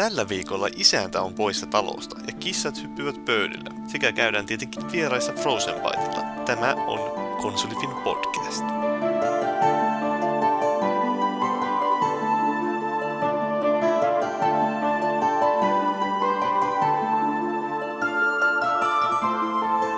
[0.00, 5.74] Tällä viikolla isäntä on poissa talosta ja kissat hyppyvät pöydällä sekä käydään tietenkin vieraissa Frozen
[5.74, 6.44] Bytella.
[6.46, 6.98] Tämä on
[7.42, 8.64] Konsolifin podcast.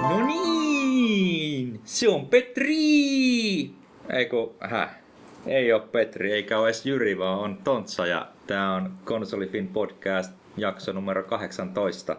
[0.08, 3.70] No niin, se on Petri!
[4.10, 5.01] Eiku, häh?
[5.46, 10.32] Ei ole Petri, eikä ole edes Jyri, vaan on Tontsa ja tää on Konsolifin podcast
[10.56, 12.16] jakso numero 18.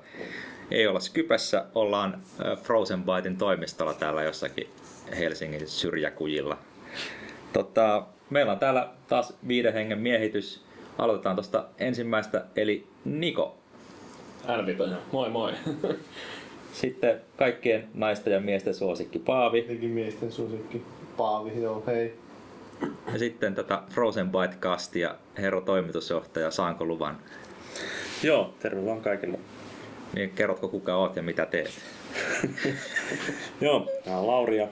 [0.71, 2.21] Ei olla Skypessä, ollaan
[2.63, 4.67] Frozen Bytein toimistolla täällä jossakin
[5.19, 6.57] Helsingin syrjäkujilla.
[7.53, 10.63] Tota, meillä on täällä taas viiden hengen miehitys.
[10.97, 13.57] Aloitetaan tuosta ensimmäistä, eli Niko.
[14.47, 14.97] Älvitoja.
[15.11, 15.53] Moi moi.
[16.73, 19.61] Sitten kaikkien naisten ja miesten suosikki Paavi.
[19.61, 20.83] Tietenkin miesten suosikki.
[21.17, 22.22] Paavi, joo, hei.
[23.13, 27.17] Ja sitten tätä Frozen Bite-kastia, Hero toimitusjohtaja, saanko luvan?
[28.23, 29.39] Joo, terve vaan kaikille.
[30.13, 31.71] Niin kerrotko kuka oot ja mitä teet?
[33.61, 34.67] Joo, tää on Lauri ja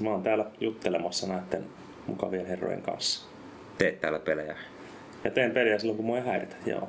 [0.00, 1.64] mä oon täällä juttelemassa näiden
[2.06, 3.28] mukavien herrojen kanssa.
[3.78, 4.56] Teet täällä pelejä.
[5.24, 6.56] Ja teen peliä silloin, kun mua ei häiritä.
[6.66, 6.88] Joo.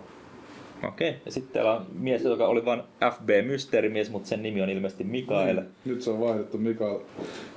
[0.87, 1.09] Okei.
[1.09, 1.21] Okay.
[1.25, 2.81] Ja sitten täällä on mies, joka oli vain
[3.13, 5.55] FB-mysteerimies, mutta sen nimi on ilmeisesti Mikael.
[5.55, 6.99] Niin, Nyt se on vaihdettu Mikael.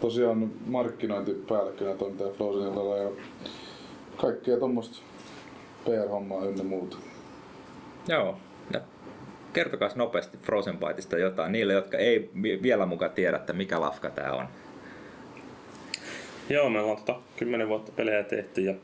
[0.00, 3.10] Tosiaan markkinointipäällikkönä toimii Frozenilla ja
[4.16, 4.98] kaikkea tuommoista
[5.84, 6.96] PR-hommaa ynnä muuta.
[8.08, 8.36] Joo.
[8.72, 8.80] Ja
[9.52, 14.10] kertokaa nopeasti Frozen Byteista jotain niille, jotka ei vi- vielä mukaan tiedä, että mikä lafka
[14.10, 14.46] tää on.
[16.48, 18.74] Joo, me ollaan tota 10 vuotta pelejä tehty ja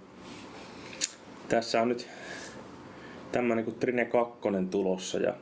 [1.48, 2.08] tässä on nyt
[3.32, 4.38] tämmönen kuin Trine 2
[4.70, 5.34] tulossa ja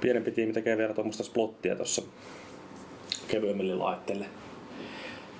[0.00, 2.02] pienempi tiimi tekee vielä tuommoista splottia tuossa
[3.28, 4.26] kevyemmille laitteille.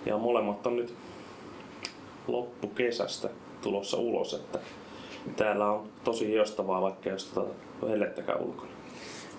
[0.07, 0.95] Ja molemmat on nyt
[2.27, 3.29] loppukesästä
[3.63, 4.59] tulossa ulos, että
[5.37, 7.55] täällä on tosi hiostavaa, vaikka jos tota
[7.89, 8.71] hellettäkään ulkona.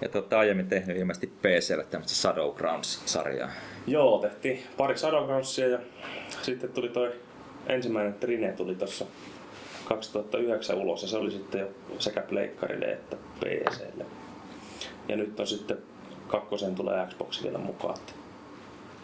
[0.01, 3.49] Ja te olette aiemmin tehnyt ilmeisesti PClle tämmöistä Shadowgrounds-sarjaa.
[3.87, 5.79] Joo, tehtiin pari Shadowgroundsia ja
[6.41, 7.13] sitten tuli toi
[7.67, 9.05] ensimmäinen Trine tuli tuossa
[9.87, 11.67] 2009 ulos ja se oli sitten jo
[11.99, 14.05] sekä pleikkarille että PClle.
[15.07, 15.77] Ja nyt on sitten
[16.27, 17.97] kakkosen tulee Xbox vielä mukaan.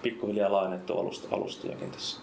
[0.01, 2.21] Pikkuhiljaa laajennettu alusta, alustojakin tässä.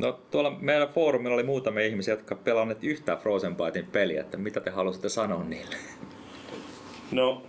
[0.00, 4.60] No tuolla meidän foorumilla oli muutamia ihmisiä, jotka pelanneet yhtään Frozen Bytein peliä, että mitä
[4.60, 5.76] te halusitte sanoa niille?
[7.12, 7.42] No,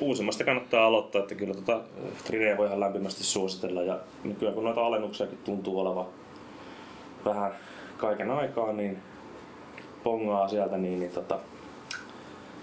[0.00, 1.80] uusimmasta kannattaa aloittaa, että kyllä tota
[2.24, 6.06] Trineä voi ihan lämpimästi suositella ja nykyään kun noita alennuksiakin tuntuu olevan
[7.24, 7.52] vähän
[7.96, 8.98] kaiken aikaa, niin
[10.04, 11.38] pongaa sieltä, niin, niin tota,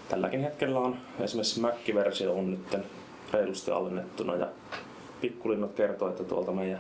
[0.09, 2.78] tälläkin hetkellä on esimerkiksi Mac-versio on nyt
[3.34, 4.47] reilusti alennettuna ja
[5.22, 6.79] pikkulinnat kertoo, että tuolta meidän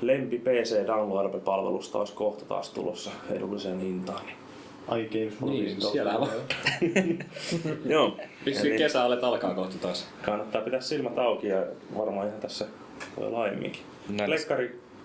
[0.00, 4.26] lempi PC downloadable-palvelusta olisi kohta taas tulossa edulliseen hintaan.
[4.26, 4.36] Niin.
[4.88, 5.92] Ai Games for Niin, Windows.
[5.92, 6.28] siellä on.
[7.92, 8.16] Joo,
[8.46, 10.08] Vissiin Eli kesäalet alkaa kohta taas.
[10.22, 11.66] kannattaa pitää silmät auki ja
[11.98, 12.66] varmaan ihan tässä
[13.20, 13.82] voi laajemminkin.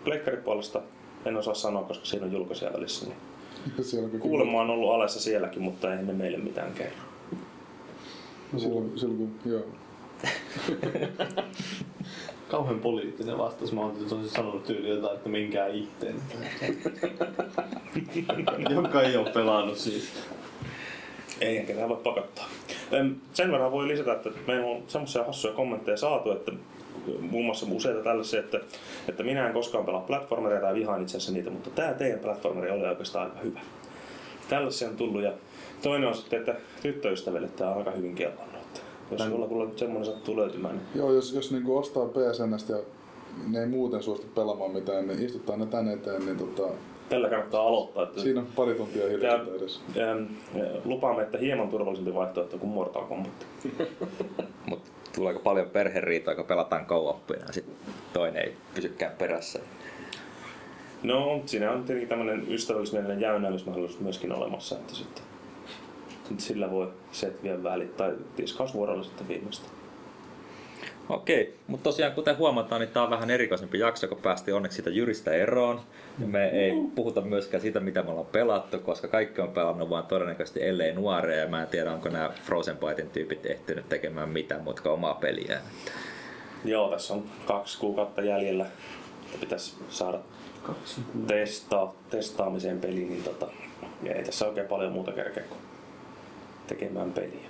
[0.03, 0.81] Pleikkari puolesta
[1.25, 3.05] en osaa sanoa, koska siinä on julkaisija välissä.
[3.05, 3.17] Niin
[4.19, 6.97] kuulemma on ollut alessa sielläkin, mutta ei ne meille mitään kerro.
[8.57, 9.63] Silloin, silloin kun, joo.
[12.49, 13.71] Kauhean poliittinen vastaus.
[13.71, 16.15] Mä oon tosi sanonut tyyli jotain, että minkään itteen.
[18.75, 20.09] Joka ei oo pelannut siis.
[21.41, 22.49] Ei ehkä tämä voi pakottaa.
[23.33, 26.51] Sen verran voi lisätä, että meillä on semmoisia hassuja kommentteja saatu, että
[27.19, 28.59] muun muassa useita tällaisia, että,
[29.07, 32.71] että minä en koskaan pelaa platformeria tai vihaan itse asiassa niitä, mutta tämä teidän platformeri
[32.71, 33.59] oli oikeastaan aika hyvä.
[34.49, 35.33] Tällaisia on tullut ja
[35.83, 38.55] toinen on sitten, että tyttöystäville tämä on aika hyvin kellannut.
[38.55, 38.79] Että
[39.11, 42.79] Jos sulla kuule nyt semmoinen sattuu löytymään, niin Joo, jos, jos niinku ostaa PSNstä ja
[43.47, 46.73] ne ei muuten suostu pelaamaan mitään, niin istuttaa ne tänne eteen, niin tota,
[47.09, 48.03] tällä kannattaa aloittaa.
[48.03, 49.81] Että siinä on pari tuntia hiljaisuutta edessä.
[49.97, 50.23] Ähm,
[50.85, 53.47] lupaamme, että hieman turvallisempi vaihtoehto kuin Mortal Kombat.
[54.69, 57.75] Mutta tuleeko paljon perheriitoja, kun pelataan co-oppina ja sitten
[58.13, 59.59] toinen ei pysykään perässä?
[61.03, 65.23] No, siinä on tietenkin tämmöinen ystävällismielinen jäynäilysmahdollisuus myöskin olemassa, että sitten,
[66.09, 69.69] sitten sillä voi setviä välit tai tiskausvuorolla sitten viimeistä.
[71.09, 74.89] Okei, mutta tosiaan kuten huomataan, niin tämä on vähän erikoisempi jakso, kun päästiin onneksi siitä
[74.89, 75.81] Jyristä eroon.
[76.19, 80.05] Ja me ei puhuta myöskään siitä, mitä me ollaan pelattu, koska kaikki on pelannut vaan
[80.05, 81.41] todennäköisesti ellei nuoreja.
[81.41, 85.13] Ja mä en tiedä, onko nämä Frozen Bytein tyypit ehtinyt tekemään mitään muuta kuin omaa
[85.13, 85.61] peliään.
[86.65, 88.65] Joo, tässä on kaksi kuukautta jäljellä,
[89.39, 90.19] pitäisi saada
[91.27, 93.47] testaa, testaamiseen peli, niin tota,
[94.03, 95.61] ja ei tässä oikein paljon muuta kerkeä kuin
[96.67, 97.49] tekemään peliä.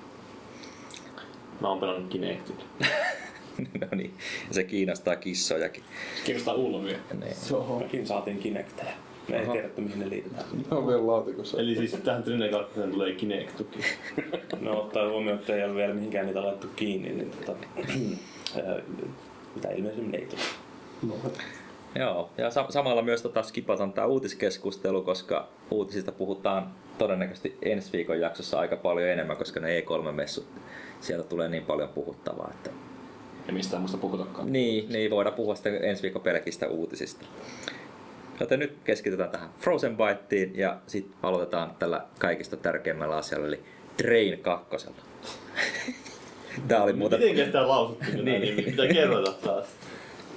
[1.61, 2.63] Mä oon pelannut Kinectillä.
[3.81, 4.13] no niin,
[4.51, 5.83] se kiinnostaa kissojakin.
[6.25, 6.97] Kiinnostaa ulvia.
[7.19, 7.35] Niin.
[7.49, 7.79] Joo.
[7.79, 8.93] Mekin saatiin Kinectejä.
[9.29, 10.45] Me ei tiedetty mihin ne liitetään.
[10.71, 11.59] Ne on vielä laatikossa.
[11.59, 13.79] Eli siis tähän Trine 2 tulee Kinect-tuki.
[14.59, 17.67] No ottaa huomioon, että ei ole vielä mihinkään niitä laittu kiinni, niin tota,
[19.55, 20.27] mitä ilmeisemmin ei
[21.01, 21.31] tule.
[21.95, 28.19] Joo, ja sa- samalla myös tota skipataan tämä uutiskeskustelu, koska uutisista puhutaan todennäköisesti ensi viikon
[28.19, 30.45] jaksossa aika paljon enemmän, koska ne E3-messut,
[31.01, 32.51] sieltä tulee niin paljon puhuttavaa.
[32.53, 32.69] Että...
[33.47, 34.53] Ja mistään muusta puhutakaan.
[34.53, 37.25] Niin, niin voidaan puhua sitten ensi viikon pelkistä uutisista.
[38.39, 43.59] Joten nyt keskitytään tähän Frozen Byteen ja sitten aloitetaan tällä kaikista tärkeimmällä asialla, eli
[43.97, 44.87] Train 2.
[46.67, 47.19] Tämä oli muuten...
[47.19, 48.41] Miten sitä lausuttiin Niin.
[48.41, 48.65] niin.
[48.65, 49.67] Pitää kerrota taas.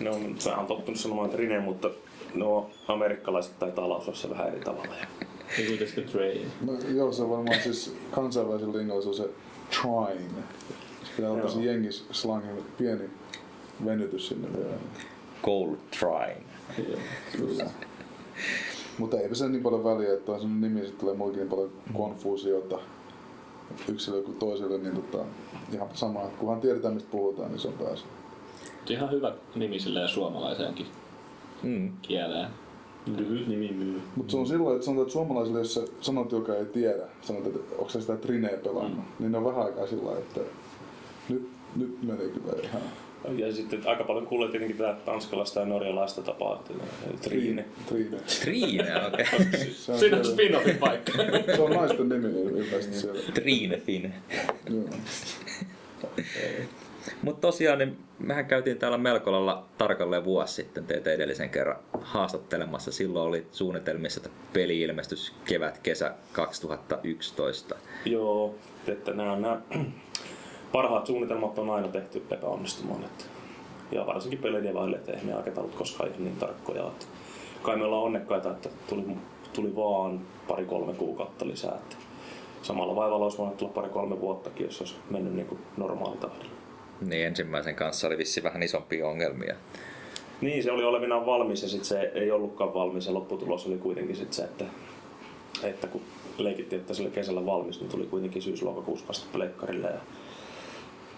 [0.00, 1.90] No, mä oon tottunut sanomaan Trine, mutta
[2.34, 4.94] no, amerikkalaiset taitaa lausua se vähän eri tavalla.
[5.00, 5.06] Ja
[5.58, 6.46] Niin kuitenkin Train.
[6.66, 9.28] No, joo, se on varmaan siis kansainvälisellä linjalla se on se
[9.70, 10.42] trine.
[11.22, 11.72] Tosi Joo.
[11.72, 13.10] jengis slangin pieni
[13.84, 14.74] venytys sinne vielä.
[15.42, 16.36] Gold Train.
[17.36, 17.64] Kyllä.
[18.98, 21.72] Mutta eipä se niin paljon väliä, että on sellainen nimi, sitten tulee mullekin niin paljon
[21.92, 22.78] konfuusiota
[23.88, 25.24] yksilölle kuin toiselle, niin tota,
[25.72, 26.20] ihan sama.
[26.20, 28.04] Kunhan tiedetään mistä puhutaan, niin se on pääsy.
[28.88, 30.86] Ihan hyvä nimi silleen suomalaiseenkin
[31.62, 31.92] Mm.
[32.02, 32.48] kieleen.
[33.16, 34.02] Lyhyt nimi myy.
[34.16, 37.46] Mutta se on silloin, että sanotaan, että suomalaisille, jos sä sanot, joka ei tiedä, sanot,
[37.46, 39.04] että onko sä sitä trineä pelannut, mm.
[39.18, 40.40] niin ne on vähän aikaa sillä että
[41.76, 42.82] nyt, meni kyllä ihan
[43.38, 46.84] Ja sitten aika paljon kuulee tietenkin tätä tanskalaista ja norjalaista tapaa, että
[47.28, 47.64] Trine.
[47.88, 48.16] Trine.
[48.40, 49.26] Trine, okei.
[49.40, 49.58] Okay.
[49.70, 51.12] Se on, Siinä on siellä- spin-offin paikka.
[51.56, 53.20] se on naisten nimi ilmeisesti siellä.
[53.34, 54.14] Trine Fin.
[54.70, 54.84] Joo.
[57.22, 62.92] Mutta tosiaan, niin mehän käytiin täällä Melkolalla tarkalleen vuosi sitten teitä edellisen kerran haastattelemassa.
[62.92, 67.74] Silloin oli suunnitelmissa, että peli ilmestys kevät-kesä 2011.
[68.04, 68.54] Joo,
[68.86, 69.60] että nämä, nämä
[70.72, 73.04] parhaat suunnitelmat on aina tehty epäonnistumaan.
[73.04, 73.24] Että,
[73.92, 76.86] ja varsinkin peleiden vaille, että eihän ne aikataulut koskaan ihan niin tarkkoja.
[76.86, 77.06] Että
[77.62, 79.02] kai me ollaan onnekkaita, että tuli,
[79.52, 81.74] tuli vaan pari-kolme kuukautta lisää.
[81.74, 81.96] Että
[82.62, 86.52] samalla vaivalla olisi voinut tulla pari-kolme vuottakin, jos olisi mennyt niin kuin normaalitahdilla.
[87.00, 89.54] Niin ensimmäisen kanssa oli vissi vähän isompia ongelmia.
[90.40, 94.16] Niin, se oli olevinaan valmis ja sitten se ei ollutkaan valmis ja lopputulos oli kuitenkin
[94.16, 94.64] sit se, että,
[95.62, 96.00] että kun
[96.38, 100.00] leikittiin, että se oli kesällä valmis, niin tuli kuitenkin syys-lokakuussa vasta pleikkarille ja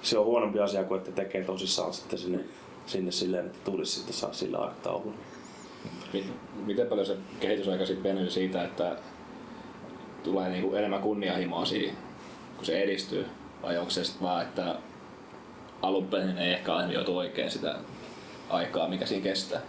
[0.02, 2.44] se on huonompi asia kuin että tekee tosissaan sitten sinne,
[2.86, 5.16] sinne silleen, että tulisi sitten saa sillä aikataululla.
[6.12, 6.32] Mi-
[6.66, 8.96] Miten paljon se kehitysaika sitten venyy siitä, että
[10.22, 11.96] tulee niinku enemmän kunnianhimoa siihen,
[12.56, 13.26] kun se edistyy?
[13.62, 14.74] Vai onko se sitten vaan, että
[15.82, 17.74] alun perin ei ehkä arvioitu oikein sitä
[18.50, 19.60] aikaa, mikä siinä kestää?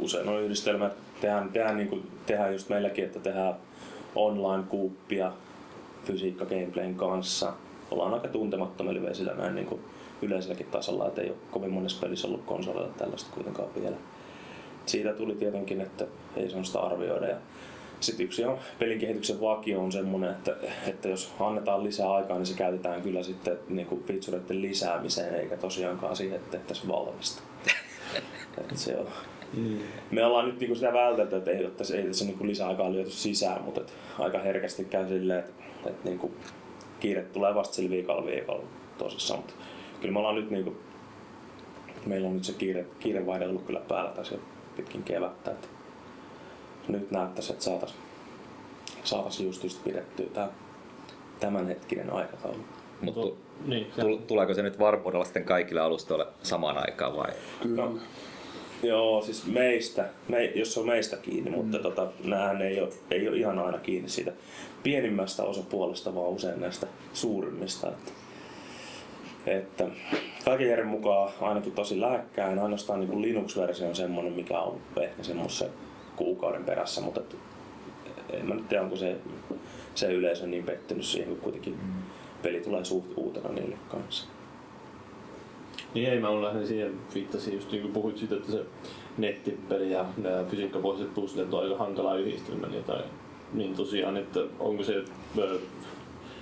[0.00, 0.90] Usein on yhdistelmä,
[1.20, 3.54] tehdään, tehdään, niin kuin, tehdään just meilläkin, että tehdään
[4.14, 5.32] online-kuuppia
[6.04, 7.52] fysiikka gameplayn kanssa.
[7.94, 9.80] Ollaan aika tuntemattomilla vesillä näin niin kuin
[10.22, 13.96] yleiselläkin tasolla, että ei ole kovin monessa pelissä ollut konsolilla tällaista kuitenkaan vielä.
[14.86, 16.06] Siitä tuli tietenkin, että
[16.36, 17.26] ei sellaista arvioida.
[17.26, 17.36] Ja
[18.00, 20.56] sitten yksi on pelin kehityksen vakio on semmoinen, että,
[20.86, 25.56] että jos annetaan lisää aikaa, niin se käytetään kyllä sitten niin kuin featureiden lisäämiseen, eikä
[25.56, 27.42] tosiaankaan siihen, että tehtäisiin valmista.
[28.60, 29.06] että se on,
[30.10, 33.62] me ollaan nyt niinku sitä vältelty, että ei, ottaisi, ei tässä niinku lisäaikaa lyöty sisään,
[33.62, 36.32] mutta et aika herkästi käy silleen, että et niinku
[37.04, 38.64] kiire tulee vasta sillä viikolla viikolla
[38.98, 39.40] tosissaan.
[39.40, 39.54] Mutta
[40.00, 40.76] kyllä me ollaan nyt niinku,
[42.06, 44.40] meillä on nyt se kiire, kiirevaihde ollut kyllä päällä tässä jo
[44.76, 45.50] pitkin kevättä.
[45.50, 45.68] Että
[46.88, 48.00] nyt näyttäisi, että saataisiin
[49.04, 50.48] saatais just, just pidettyä tämä
[51.40, 52.58] tämänhetkinen aikataulu.
[53.00, 57.32] Mutta Tu- niin, se- tul- tuleeko se nyt varmuudella sitten kaikille alustoille samaan aikaan vai?
[57.62, 57.82] Kyllä.
[57.82, 57.98] No.
[58.82, 61.56] Joo, siis meistä, me, jos se on meistä kiinni, mm.
[61.56, 64.32] mutta tota, näähän ei ole, ei ole ihan aina kiinni siitä
[64.84, 67.88] pienimmästä osapuolesta, vaan usein näistä suurimmista.
[67.88, 68.12] Että,
[69.46, 69.86] että
[70.44, 75.70] kaiken järjen mukaan ainakin tosi lähekkäin, ainoastaan niin Linux-versio on semmoinen, mikä on ehkä semmoisen
[76.16, 77.36] kuukauden perässä, mutta et,
[78.32, 79.16] en mä nyt tiedä, onko se,
[79.94, 81.78] se yleisö niin pettynyt siihen, kun kuitenkin
[82.42, 84.28] peli tulee suht uutena niille kanssa.
[85.94, 88.64] Niin ei, mä olen lähdin siihen viittasin just niin kuin puhuit siitä, että se
[89.18, 93.02] nettipeli ja nämä fysiikkapohjaiset puzzlet on aika hankala yhdistelmä niin, tai,
[93.54, 95.04] niin tosiaan, että onko se,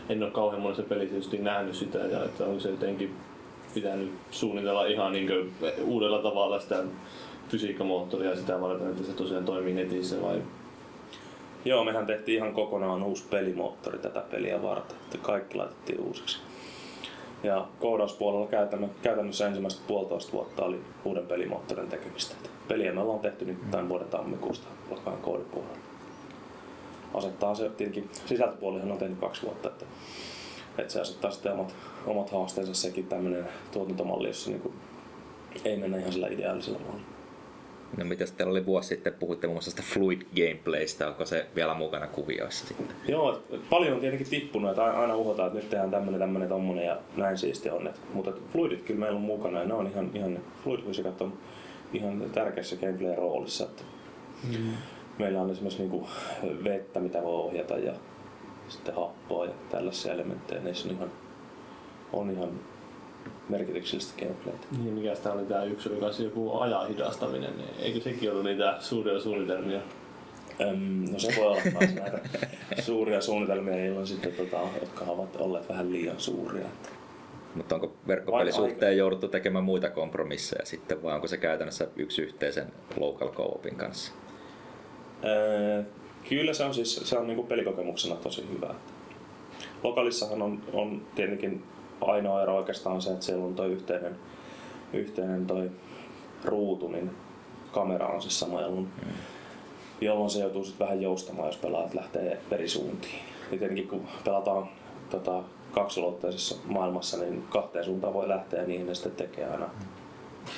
[0.08, 3.14] en ole kauhean monessa pelissä nähnyt sitä ja että onko se jotenkin
[3.74, 5.54] pitänyt suunnitella ihan niin
[5.84, 6.84] uudella tavalla sitä
[7.48, 10.42] fysiikkamoottoria sitä varten, että se tosiaan toimii netissä vai
[11.64, 16.38] Joo, mehän tehtiin ihan kokonaan uusi pelimoottori tätä peliä varten, että kaikki laitettiin uusiksi.
[17.42, 18.48] Ja koodauspuolella
[19.02, 22.34] käytännössä, ensimmäistä puolitoista vuotta oli uuden pelimoottorin tekemistä.
[22.68, 25.91] Peliä me ollaan tehty nyt tämän vuoden tammikuusta alkaen koodipuolella.
[27.14, 29.84] Asettaa se tietenkin, sisältöpuolihan on tehnyt kaksi vuotta, että,
[30.78, 31.74] että se asettaa sitten omat,
[32.06, 34.74] omat haasteensa sekin tämmöinen tuotantomalli, jossa niin kuin
[35.64, 37.12] ei mennä ihan sillä ideaalisella mallilla.
[37.96, 41.74] No mitäs teillä oli vuosi sitten, puhuitte muun muassa sitä Fluid Gameplaystä, onko se vielä
[41.74, 42.86] mukana kuvioissa sitten?
[43.08, 46.86] Joo, et paljon on tietenkin tippunut, että aina uhotaan, että nyt tehdään tämmönen, tämmönen, tommonen
[46.86, 47.86] ja näin siisti on.
[47.86, 50.80] Et, mutta et fluidit kyllä meillä on mukana ja ne on ihan, ihan fluid
[51.20, 51.32] on
[51.92, 53.64] ihan tärkeässä gameplay-roolissa.
[53.64, 53.82] Että
[54.48, 54.72] mm.
[55.18, 56.08] Meillä on esimerkiksi niinku
[56.64, 57.92] vettä, mitä voi ohjata ja
[58.68, 60.60] sitten happoa ja tällaisia elementtejä.
[60.60, 61.10] Niissä on ihan,
[62.12, 62.50] on ihan
[63.48, 64.66] merkityksellistä gameplaytä.
[64.78, 68.44] Niin, mikä sitä oli tää yksi, oli kanssa joku ajan hidastaminen, niin eikö sekin ollut
[68.44, 69.80] niitä suuria suunnitelmia?
[70.60, 72.18] Öm, no se voi olla taas näitä
[72.82, 76.66] suuria suunnitelmia, joilla sitten, tota, jotka ovat olleet vähän liian suuria.
[77.54, 82.66] Mutta onko verkkopelisuhteen jouduttu tekemään muita kompromisseja sitten, vai onko se käytännössä yksi yhteisen
[82.96, 84.12] local co-opin kanssa?
[85.24, 85.82] Öö,
[86.28, 88.74] kyllä se on siis se on niinku pelikokemuksena tosi hyvä.
[89.82, 91.62] Lokalissahan on, on tietenkin
[92.00, 94.16] ainoa ero oikeastaan se, että siellä on toi yhteinen,
[94.92, 95.70] yhteinen toi
[96.44, 97.10] ruutu, niin
[97.72, 99.12] kamera on siis sama, jolloin, mm.
[100.00, 103.18] jolloin se joutuu sitten vähän joustamaan, jos pelaat lähtee eri suuntiin.
[103.52, 104.68] Ja tietenkin kun pelataan
[105.10, 109.70] tota, kaksulotteisessa maailmassa, niin kahteen suuntaan voi lähteä ja niihin ne sitten tekee aina.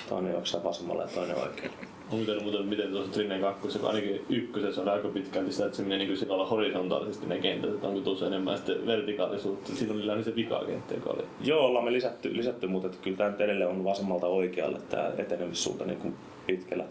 [0.09, 1.71] Toinen juoksee vasemmalle ja toinen oikein.
[2.11, 5.77] On miten, miten, miten tuossa Trine 2, kun ainakin ykkösessä on aika pitkälti sitä, että
[5.77, 9.77] se menee niin kuin horisontaalisesti ne kentät, että onko tuossa enemmän sitten vertikaalisuutta.
[9.77, 11.23] Siinä oli lähinnä se vikakenttä, joka oli.
[11.41, 15.11] Joo, ollaan me lisätty, lisätty mutta että kyllä tämä nyt edelleen on vasemmalta oikealle tämä
[15.19, 16.15] etenemissuunta niin kuin
[16.47, 16.85] pitkällä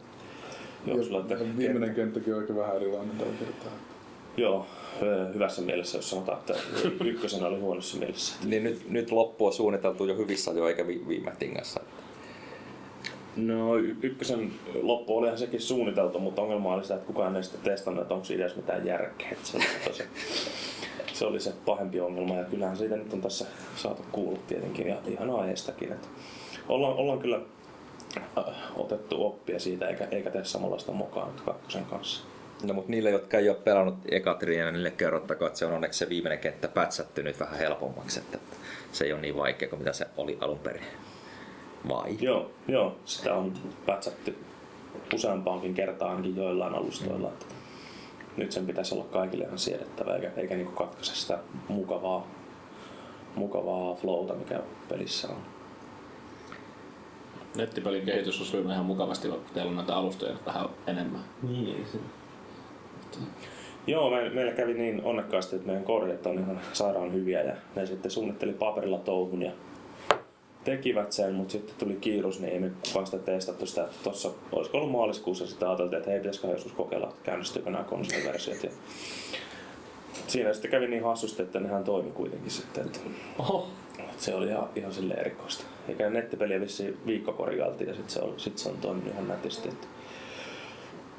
[0.88, 1.20] juoksulla.
[1.20, 3.72] Että viimeinen kenttäkin on aika vähän erilainen tällä kertaa.
[4.38, 4.66] Joo,
[5.34, 6.54] hyvässä mielessä, jos sanotaan, että
[7.06, 8.36] ykkösenä oli huonossa mielessä.
[8.46, 11.82] Niin nyt, nyt loppu on suunniteltu jo hyvissä jo eikä viime tingassa.
[13.36, 18.02] No ykkösen loppu olihan sekin suunniteltu, mutta ongelma oli sitä, että kukaan ei sitten testannut,
[18.02, 19.38] että onko siinä mitään järkeä.
[19.44, 20.04] Se oli, tosi,
[21.14, 24.98] se oli se pahempi ongelma ja kyllähän siitä nyt on tässä saatu kuulla tietenkin ja
[25.08, 25.92] ihan aiheestakin.
[25.92, 26.08] Että
[26.70, 27.40] ollaan, ollaan kyllä
[28.38, 28.44] äh,
[28.76, 32.24] otettu oppia siitä eikä, eikä tee samanlaista mukaan nyt kakkosen kanssa.
[32.64, 36.10] No mutta niille, jotka ei ole pelannut ekatriina, niille kerrottakoon, että se on onneksi se
[36.10, 38.38] viimeinen kenttä pätsätty nyt vähän helpommaksi, että
[38.92, 40.84] se ei ole niin vaikea kuin mitä se oli alun perin.
[41.90, 42.18] Vai?
[42.22, 43.54] Joo, joo sitä on
[43.86, 44.38] pätsätty
[45.14, 47.28] useampaankin kertaan ainakin joillain alustoilla.
[47.28, 47.34] Mm.
[47.34, 47.46] Että
[48.38, 52.28] nyt sen pitäisi olla kaikille ihan siedettävä, eikä, eikä niin katkaise sitä mukavaa,
[53.36, 54.60] mukavaa flowta, mikä
[54.90, 55.38] pelissä on.
[57.56, 61.22] Nettipelin kehitys on sujunut ihan mukavasti, vaikka teillä on näitä alustoja vähän enemmän.
[61.44, 61.98] Niin, se.
[63.88, 67.86] Joo, me, meillä kävi niin onnekkaasti, että meidän koodit on ihan sairaan hyviä ja ne
[67.86, 69.52] sitten suunnitteli paperilla touhun ja
[70.64, 74.32] tekivät sen, mutta sitten tuli kiirus, niin ei me kukaan sitä testattu sitä, että tuossa
[74.52, 78.64] olisiko ollut maaliskuussa sitten ajateltiin, että hei, pitäisikö joskus kokeilla, että käynnistyykö nämä konsoliversiot.
[78.64, 78.70] Ja
[80.28, 82.86] siinä sitten kävi niin hassusti, että nehän toimi kuitenkin sitten.
[82.86, 83.00] Että
[83.40, 83.68] Oho.
[84.18, 85.64] Se oli ihan, ihan sille erikoista.
[85.88, 89.70] Eikä nettipeliä vissiin viikko korjailtiin ja sitten se, on, sit se on toiminut ihan nätisti.
[89.70, 89.88] Että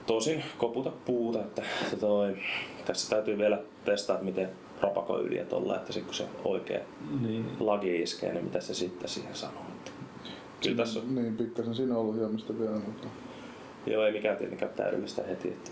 [0.06, 2.36] tosin koputa puuta, että, että toi,
[2.84, 4.50] tässä täytyy vielä testata, miten
[4.84, 6.80] rapakoi yli ja tolla, että sit kun se oikea
[7.20, 7.46] niin.
[7.60, 9.62] lagi iskee, niin mitä se sitten siihen sanoo.
[9.74, 9.90] Että
[10.62, 11.14] kyllä tässä on...
[11.14, 13.08] Niin, pikkasen siinä on ollut hiomista vielä, mutta...
[13.86, 15.48] Joo, ei mikään tietenkään täydellistä heti.
[15.48, 15.70] Että...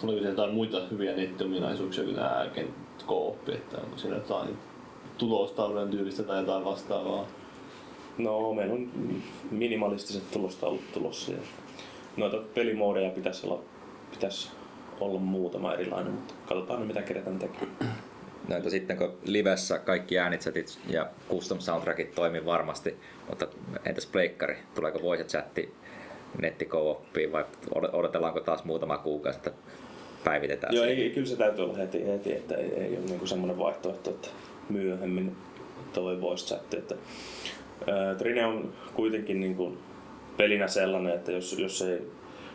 [0.00, 2.46] Tuliko jotain muita hyviä nettiominaisuuksia kuin nämä
[3.06, 4.58] kooppi, että onko siinä jotain
[5.18, 7.26] tulostaulujen tyylistä tai jotain vastaavaa?
[8.18, 8.90] No, meillä on
[9.50, 11.32] minimalistiset tulostaulut tulossa.
[11.32, 11.38] Ja
[12.16, 13.62] noita pelimoodeja pitäisi olla,
[14.10, 14.50] pitäisi
[15.00, 17.94] olla muutama erilainen, mutta katsotaan nyt mitä kerätään tekemään.
[18.48, 22.96] No sitten kun livessä kaikki äänitsetit ja custom soundtrackit toimii varmasti,
[23.28, 23.46] mutta
[23.84, 24.56] entäs pleikkari?
[24.74, 25.74] Tuleeko voice chatti
[26.40, 26.68] netti
[27.32, 27.44] vai
[27.92, 29.50] odotellaanko taas muutama kuukausi, että
[30.24, 33.58] päivitetään Joo, ei, kyllä se täytyy olla heti, heti että ei, ei ole niinku semmoinen
[33.58, 34.28] vaihtoehto, että
[34.68, 35.36] myöhemmin
[35.92, 36.74] toi voice chat.
[36.74, 36.94] Että,
[37.86, 39.78] ää, Trine on kuitenkin niinku
[40.36, 42.02] pelinä sellainen, että jos, jos ei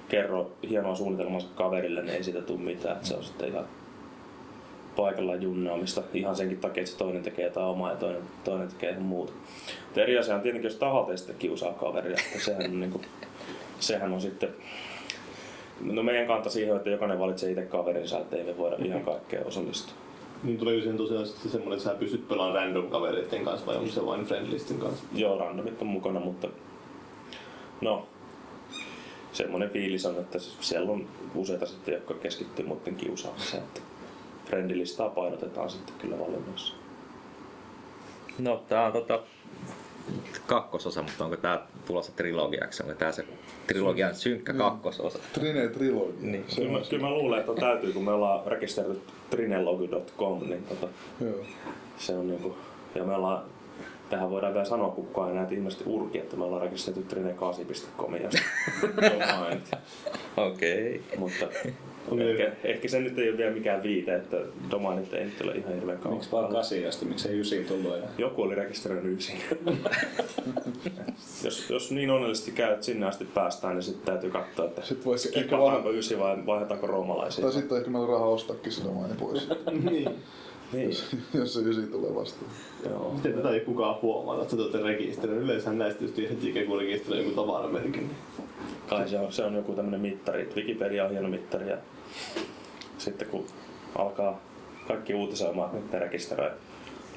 [0.09, 2.95] kerro hienoa suunnitelmansa kaverille, niin ei siitä tule mitään.
[2.95, 3.65] Että se on sitten ihan
[4.99, 8.89] paikallaan junnaamista ihan senkin takia, että se toinen tekee jotain omaa ja toinen, toinen tekee
[8.89, 9.33] ihan muuta.
[9.85, 13.05] Mutta eri asia on tietenkin, jos tahalta sitten kiusaa kaveria, että sehän on, niin kuin,
[13.79, 14.49] sehän on sitten
[15.81, 19.45] No meidän kanta siihen, että jokainen valitsee itse kaverinsa, että ei me voida ihan kaikkea
[19.45, 19.93] osallistua.
[20.43, 23.89] Niin tuleeko siihen tosiaan sitten semmoinen, että sä pystyt pelaamaan random kavereiden kanssa vai onko
[23.89, 25.05] se vain friendlistin kanssa?
[25.13, 26.47] Joo, randomit on mukana, mutta
[27.81, 28.07] no,
[29.31, 33.63] semmoinen fiilis on, että siellä on useita sitten, jotka keskittyy muiden kiusaamiseen.
[33.63, 33.81] Että
[34.49, 36.73] friendilistaa painotetaan sitten kyllä valinnoissa.
[38.39, 39.19] No, tää on tota,
[40.47, 42.83] kakkososa, mutta onko tää tulossa trilogiaksi?
[42.83, 43.25] Onko tää se
[43.67, 44.59] trilogian synkkä niin.
[44.59, 45.19] kakkososa?
[45.33, 46.13] Trine trilogia.
[46.21, 46.45] Niin.
[46.55, 50.87] Kyllä, mä, kyllä mä luulen, että täytyy, kun me ollaan rekisteröity trinelogy.com, niin tota,
[51.21, 51.45] Joo.
[51.97, 52.57] se on niinku,
[52.95, 53.43] ja me ollaan
[54.09, 58.15] Tähän voidaan vielä sanoa, kun kukaan ei näet ilmeisesti urki, että me ollaan rekisteröity trine8.com
[58.15, 58.29] ja.
[60.47, 61.03] Okei.
[61.17, 61.45] Mutta
[62.17, 64.37] ehkä, ehkä, se nyt ei ole vielä mikään viite, että
[64.71, 66.17] domainit ei nyt ole ihan hirveän kauan.
[66.17, 68.09] Miksi vaan kasi asti, miksi ei ysiin tullut enää?
[68.17, 69.35] Joku oli rekisteröinyt yksin.
[71.43, 75.05] jos, jos niin onnellisesti käy, että sinne asti päästään, niin sitten täytyy katsoa, että Sitten
[75.05, 75.95] voisi vaan...
[75.95, 77.43] ysi vai vaihdetaanko roomalaisia.
[77.43, 79.49] Tai sitten ehkä meillä on rahaa ostaakin sitä maini pois,
[79.89, 80.09] niin.
[80.73, 80.91] Niin.
[81.33, 82.51] jos se ysi tulee vastaan.
[82.89, 83.13] Joo.
[83.13, 85.43] Miten tätä ei kukaan huomaa, että te olette rekisteröinyt?
[85.43, 87.93] Yleensä näistä just heti kun rekisteröi joku tavaramerkin.
[87.93, 88.15] Niin.
[88.87, 90.49] Kai se on, se on joku tämmönen mittari.
[90.55, 91.77] Wikipedia on hieno mittari ja
[92.97, 93.45] sitten kun
[93.95, 94.41] alkaa
[94.87, 96.51] kaikki uutisoimaan, että nyt ne rekisteröi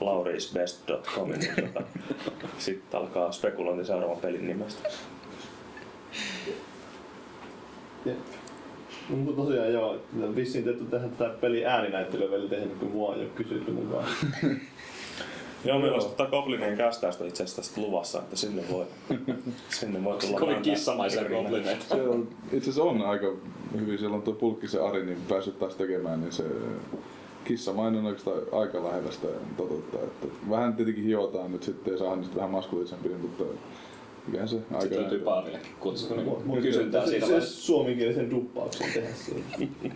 [0.00, 1.82] laurisbest.com, niin tota,
[2.58, 4.88] sitten alkaa spekulointi seuraavan pelin nimestä.
[8.04, 10.02] No, mutta tosiaan joo,
[10.34, 14.04] vissiin te tehdä tätä peli ääninäyttelyä vielä tehnyt, kun mua ei ole kysytty mukaan.
[15.64, 18.86] Joo, meillä olisi tota Goblinien kästäystä itse asiassa tästä luvassa, että sinne voi,
[19.80, 21.84] sinne voi tulla Kovin kissamaisia goblineita.
[21.88, 23.26] Se on, itse asiassa on aika
[23.80, 26.44] hyvin, siellä on tuo Pulkkisen Ari niin päässyt taas tekemään, niin se
[27.44, 29.98] kissamainen on oikeastaan aika lähellä sitä totuutta.
[29.98, 33.44] Että vähän tietenkin hiotaan nyt sitten ja saadaan niistä vähän maskuliisempi, mutta
[34.26, 34.80] kyllähän se aika...
[34.80, 37.62] Sitten löytyy paarillekin kutsu, niin Mun kysyntää se, siitä se vaiheessa.
[37.62, 39.44] suomenkielisen duppauksen tehdä siinä.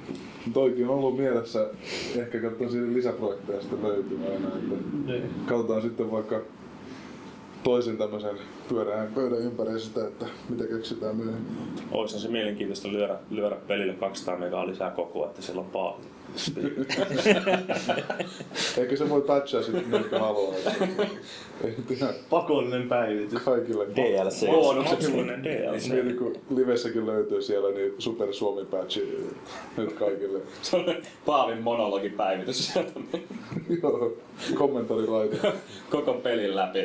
[0.54, 1.68] Toikin on ollut mielessä,
[2.16, 5.22] ehkä katsotaan siinä lisäprojekteja sitten löytyy aina, että Niin.
[5.46, 6.40] katsotaan sitten vaikka
[7.64, 8.36] toisen tämmöisen
[8.68, 11.52] pyöreän pöydän ympäri sitä, että mitä keksitään myöhemmin.
[11.92, 16.04] Olisi se mielenkiintoista lyödä, lyödä pelille 200 megaa lisää kokoa, että siellä on paali.
[18.78, 20.54] Ehkä se voi patchaa sitten haluaa.
[21.64, 23.42] Ei nyt ihan Pakollinen päivitys.
[23.42, 23.86] kaikille.
[23.96, 24.46] DLC.
[24.90, 25.88] Maksullinen DLC.
[25.88, 29.28] Mieti kun livessäkin löytyy siellä niin Super Suomi patchi
[29.76, 30.38] nyt kaikille.
[30.62, 30.84] Se on
[31.26, 33.00] Paavin monologipäivitys sieltä
[33.82, 34.12] Joo,
[34.54, 35.52] kommentointilaite.
[35.90, 36.78] koko pelin läpi.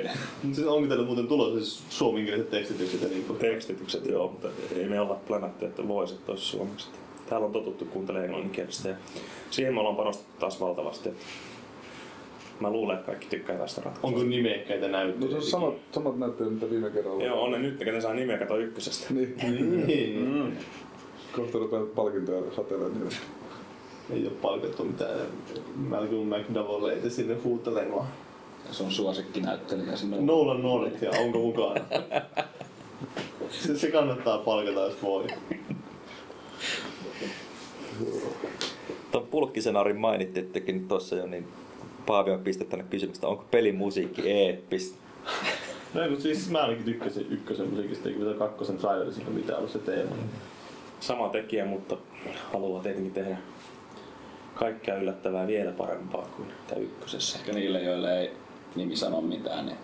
[0.52, 3.40] Siis onko teillä muuten tulossa siis suomenkieliset tekstitykset niin kuin?
[3.40, 6.88] Tekstitykset joo, mutta ei me olla planattu, että voisi, että olisi suomeksi.
[7.32, 8.96] Täällä on totuttu kuuntelemaan englanninkielistä ja
[9.50, 11.10] siihen me ollaan panostettu taas valtavasti.
[11.10, 11.24] Että
[12.60, 14.08] mä luulen, että kaikki tykkää tästä ratkaisusta.
[14.08, 17.24] Onko nimekkäitä No se on samat, samat näyttelijät, mitä viime kerralla.
[17.24, 19.14] Joo, on ne nyt, ketä saa nimeä kato ykkösestä.
[19.14, 19.36] Niin,
[19.88, 20.20] Niin.
[20.20, 20.52] Mm.
[21.36, 23.16] kohta rupeaa palkintoja satelemaan niille.
[24.10, 25.20] Ei ole palkattu mitään
[25.76, 28.08] Malcolm McDowelleita sinne huutelemaan.
[28.72, 30.22] Se on suosikkinäyttelijä sinne.
[30.22, 31.86] Nolan North ja onko mukana?
[33.50, 35.28] Se, se kannattaa palkata, jos voi.
[39.12, 41.48] Tuon Pulkkisen Arin mainittiinkin tuossa jo, niin
[42.06, 44.98] Paavi on pistettänyt kysymystä, onko pelimusiikki eeppistä?
[45.94, 49.80] No kun siis mä ainakin tykkäsin ykkösen musiikista, eikä vielä kakkosen trailerissa mitään ollut se
[49.80, 50.16] teema.
[51.00, 51.98] Sama tekijä, mutta
[52.54, 53.38] haluaa tietenkin tehdä
[54.56, 57.40] kaikkea yllättävää vielä parempaa kuin tämä ykkösessä.
[57.40, 58.32] Ehkä niille, joille ei
[58.76, 59.78] nimi sano mitään, niin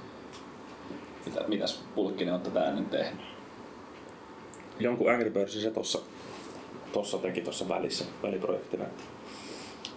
[1.25, 3.21] mitä, mitäs Pulkkinen on tätä ennen tehnyt?
[4.79, 5.99] Jonkun Angry Birdsin se tossa,
[6.97, 8.85] tossa teki tuossa välissä, väliprojektina.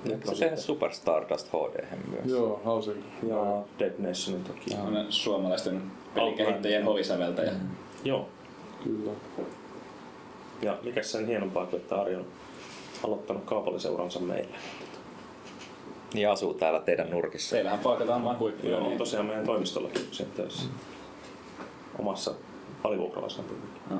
[0.05, 2.25] Nyt Se sitten, Super Stardust HD myös.
[2.27, 3.05] Joo, hausin.
[3.29, 4.71] ja Dead Nationin toki.
[4.71, 5.83] Sellainen suomalaisten
[6.15, 7.53] pelikehittäjien hovisäveltäjä.
[8.05, 8.29] Joo.
[8.85, 9.11] Kyllä.
[10.63, 12.27] Ja mikä sen hienompaa kuin, että Ari on
[13.05, 14.57] aloittanut kaupalliseuransa meillä.
[16.15, 17.57] Niin asuu täällä teidän nurkissa.
[17.57, 18.71] Teillähän paikataan vain huippuja.
[18.73, 20.69] Joo, on niin- tosiaan meidän toimistollakin sen töissä.
[21.99, 22.35] Omassa
[22.85, 23.81] alivuokralaisena tietenkin.
[23.91, 23.97] No.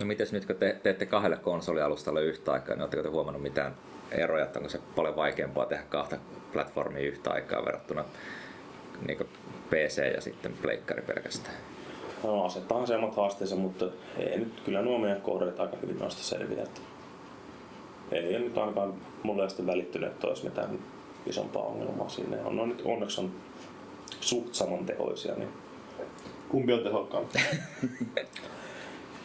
[0.00, 3.74] No mites nyt kun te teette kahdelle konsolialustalle yhtä aikaa, niin oletteko te huomannut mitään
[4.10, 6.16] eroja, että onko se paljon vaikeampaa tehdä kahta
[6.52, 8.04] platformia yhtä aikaa verrattuna
[9.06, 9.18] niin
[9.70, 11.56] PC ja sitten pleikkari pelkästään?
[12.24, 13.84] No, asettaa se omat haasteensa, mutta
[14.16, 16.62] ei nyt kyllä nuo meidän kohdeet aika hyvin noista selviä.
[16.62, 16.80] Että
[18.12, 20.78] ei nyt ainakaan mulle sitten välittynyt, että olisi mitään
[21.26, 22.36] isompaa ongelmaa siinä.
[22.44, 23.32] On, no, nyt onneksi on
[24.20, 25.48] suht samantehoisia, niin
[26.48, 27.38] Kumpi on tehokkaampi?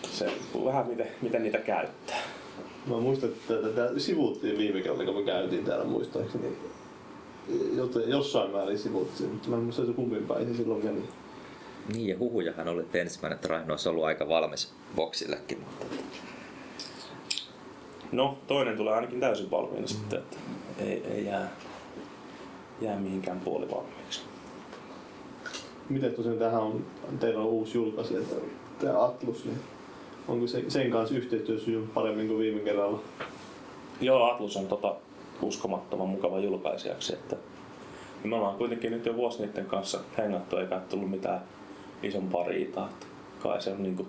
[0.07, 0.31] se
[0.65, 2.17] vähän miten, miten niitä käyttää.
[2.87, 6.57] Mä muistan, että tätä sivuttiin viime kerralla, kun me käytiin täällä muistaakseni.
[7.75, 11.03] Joten jossain määrin sivuttiin, mutta mä en muista, että kumpi päin se silloin meni.
[11.93, 15.85] Niin ja huhujahan oli, että ensimmäinen Traino olisi ollut aika valmis boksillekin, mutta
[18.11, 20.37] No, toinen tulee ainakin täysin valmiina sitten, että
[20.79, 21.51] ei, ei jää,
[22.81, 24.21] jää mihinkään puolivalmiiksi.
[25.89, 26.85] Miten tosiaan tähän on,
[27.19, 28.21] teillä on uusi julkaisija,
[28.79, 29.59] tämä Atlus, niin
[30.29, 32.99] onko se, sen kanssa yhteistyö sujunut paremmin kuin viime kerralla?
[34.01, 34.95] Joo, Atlus on tota
[35.41, 37.35] uskomattoman mukava julkaisijaksi, että
[38.23, 41.41] me ollaan kuitenkin nyt jo vuosi niiden kanssa hengattu, eikä tullut mitään
[42.03, 42.89] isompaa riitaa.
[42.89, 43.05] Että
[43.39, 44.07] kai se on niinku,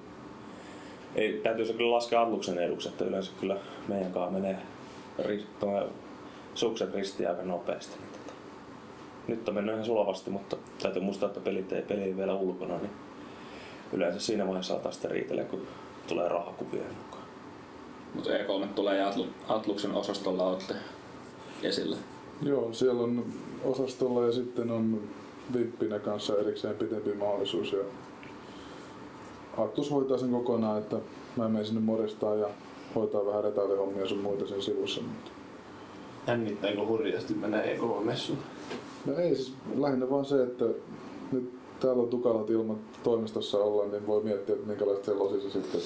[1.14, 3.56] ei, täytyy se kyllä laskea Atluksen eduksi, että yleensä kyllä
[3.88, 4.56] meidän kanssa menee
[5.18, 5.46] ri,
[6.54, 7.96] sukset ristiin aika nopeasti.
[7.98, 8.32] Niin tota,
[9.28, 12.92] nyt on mennyt ihan sulavasti, mutta täytyy muistaa, että pelit ei peli vielä ulkona, niin
[13.92, 15.66] yleensä siinä vaiheessa alkaa sitten riitellä, kun
[16.10, 17.24] tulee rahakuvia mukaan.
[18.14, 19.12] Mutta E3 tulee ja
[19.48, 20.74] Outlooksen osastolla olette
[21.62, 21.96] esillä.
[22.42, 23.24] Joo, siellä on
[23.64, 25.00] osastolla ja sitten on
[25.54, 27.72] vippinä kanssa erikseen pitempi mahdollisuus.
[27.72, 27.78] Ja
[29.58, 30.96] Attus hoitaa sen kokonaan, että
[31.36, 32.48] mä menen sinne moristaan ja
[32.94, 35.00] hoitaa vähän retailehommia sun muita sen sivussa.
[35.00, 35.30] Mutta
[36.26, 38.38] Jännittääkö hurjasti mennä E3-messuun?
[39.06, 40.64] No ei siis lähinnä vaan se, että
[41.32, 45.80] nyt täällä on tukalat ilmat toimistossa ollaan, niin voi miettiä, että minkälaista siellä losissa sitten.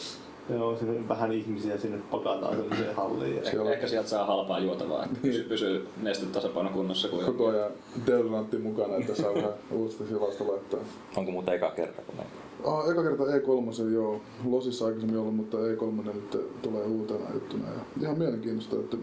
[0.50, 3.36] Joo, sinne vähän ihmisiä sinne pakataan sellaiseen halliin.
[3.36, 3.44] Ja...
[3.44, 7.72] Siellä on Ehkä sieltä saa halpaa juotavaa, että pysyy, pysyy nestetasapaino kunnossa kuin koko ajan
[8.06, 10.80] deodorantti mukana, että saa vähän uutta silasta laittaa.
[11.16, 12.22] Onko muuta eka kerta, kun me...
[12.64, 17.64] Ah, eka kerta E3 joo, Losissa aikaisemmin ollut, mutta E3 nyt tulee uutena juttuna.
[17.68, 18.96] Ja ihan mielenkiintoista, että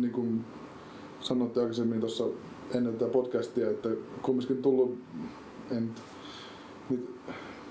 [0.00, 0.44] niin kuin
[1.20, 2.24] sanoitte aikaisemmin tuossa
[2.74, 3.88] ennen tätä podcastia, että
[4.22, 4.98] kumminkin tullut,
[5.70, 5.90] en,
[6.90, 7.10] nyt,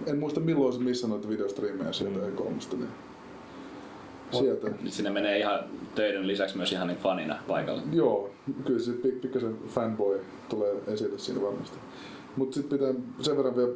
[0.08, 2.26] en muista milloin olisi missannut noita videostriimejä sieltä mm.
[2.26, 2.76] E3.
[2.76, 2.88] Niin
[4.32, 4.69] sieltä.
[4.82, 5.60] Nyt sinne menee ihan
[5.95, 7.82] töiden lisäksi myös ihan niin fanina paikalle.
[7.91, 8.30] Joo,
[8.65, 11.78] kyllä se pik- pikkasen fanboy tulee esille siinä varmasti.
[12.36, 13.71] Mutta sitten pitää sen verran vielä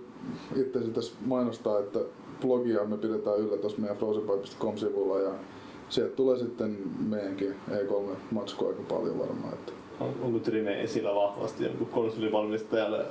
[0.56, 2.00] itse tässä mainostaa, että
[2.42, 5.32] blogia me pidetään yllä tuossa meidän frozenbyte.com-sivulla ja
[5.90, 6.78] sieltä tulee sitten
[7.10, 9.54] meidänkin E3-matskua aika paljon varmaan.
[9.54, 13.06] Että On, onko Trine esillä vahvasti jonkun konsolivalmistajalle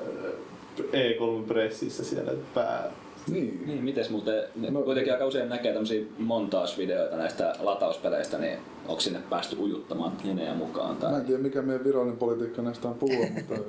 [0.83, 2.91] E3-pressissä siellä pää...
[3.29, 8.59] niin, Niin, mites muuten, ne No- kuitenkin aika usein näkee tämmöisiä montausvideoita näistä latauspeleistä, niin
[8.89, 10.97] onko sinne päästy ujuttamaan nimeä mukaan?
[10.97, 11.11] Tai...
[11.11, 13.55] mä en tiedä mikä meidän virallinen politiikka näistä on puhua, mutta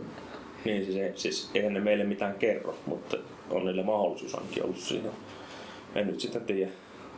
[0.65, 3.17] Niin, siis, ei, siis eihän ne meille mitään kerro, mutta
[3.49, 5.11] on niille mahdollisuus ainakin ollut siihen.
[5.95, 6.71] En nyt sitten tiedä.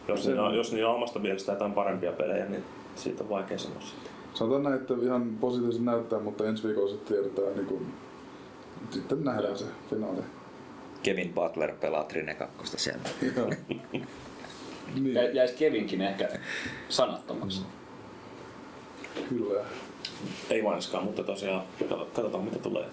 [0.08, 2.64] Jos niillä, on, jos niillä on omasta mielestä jotain parempia pelejä, niin
[2.96, 4.12] siitä on vaikea sanoa sitten.
[4.34, 7.86] sanotaan näin, että ihan positiivisesti näyttää, mutta ensi viikolla sitten tiedetään, niin kuin,
[8.92, 10.22] sitten nähdään se finaali.
[11.04, 13.02] Kevin Butler pelaa Trine 2 siellä.
[13.36, 13.50] Joo.
[14.96, 16.30] niin, Jä- Jäisi Kevinkin ehkä
[16.90, 17.62] sanattomaksi.
[19.30, 19.62] kyllä.
[20.50, 21.64] Ei vainaskaan, mutta tosiaan
[22.14, 22.86] katsotaan mitä tulee.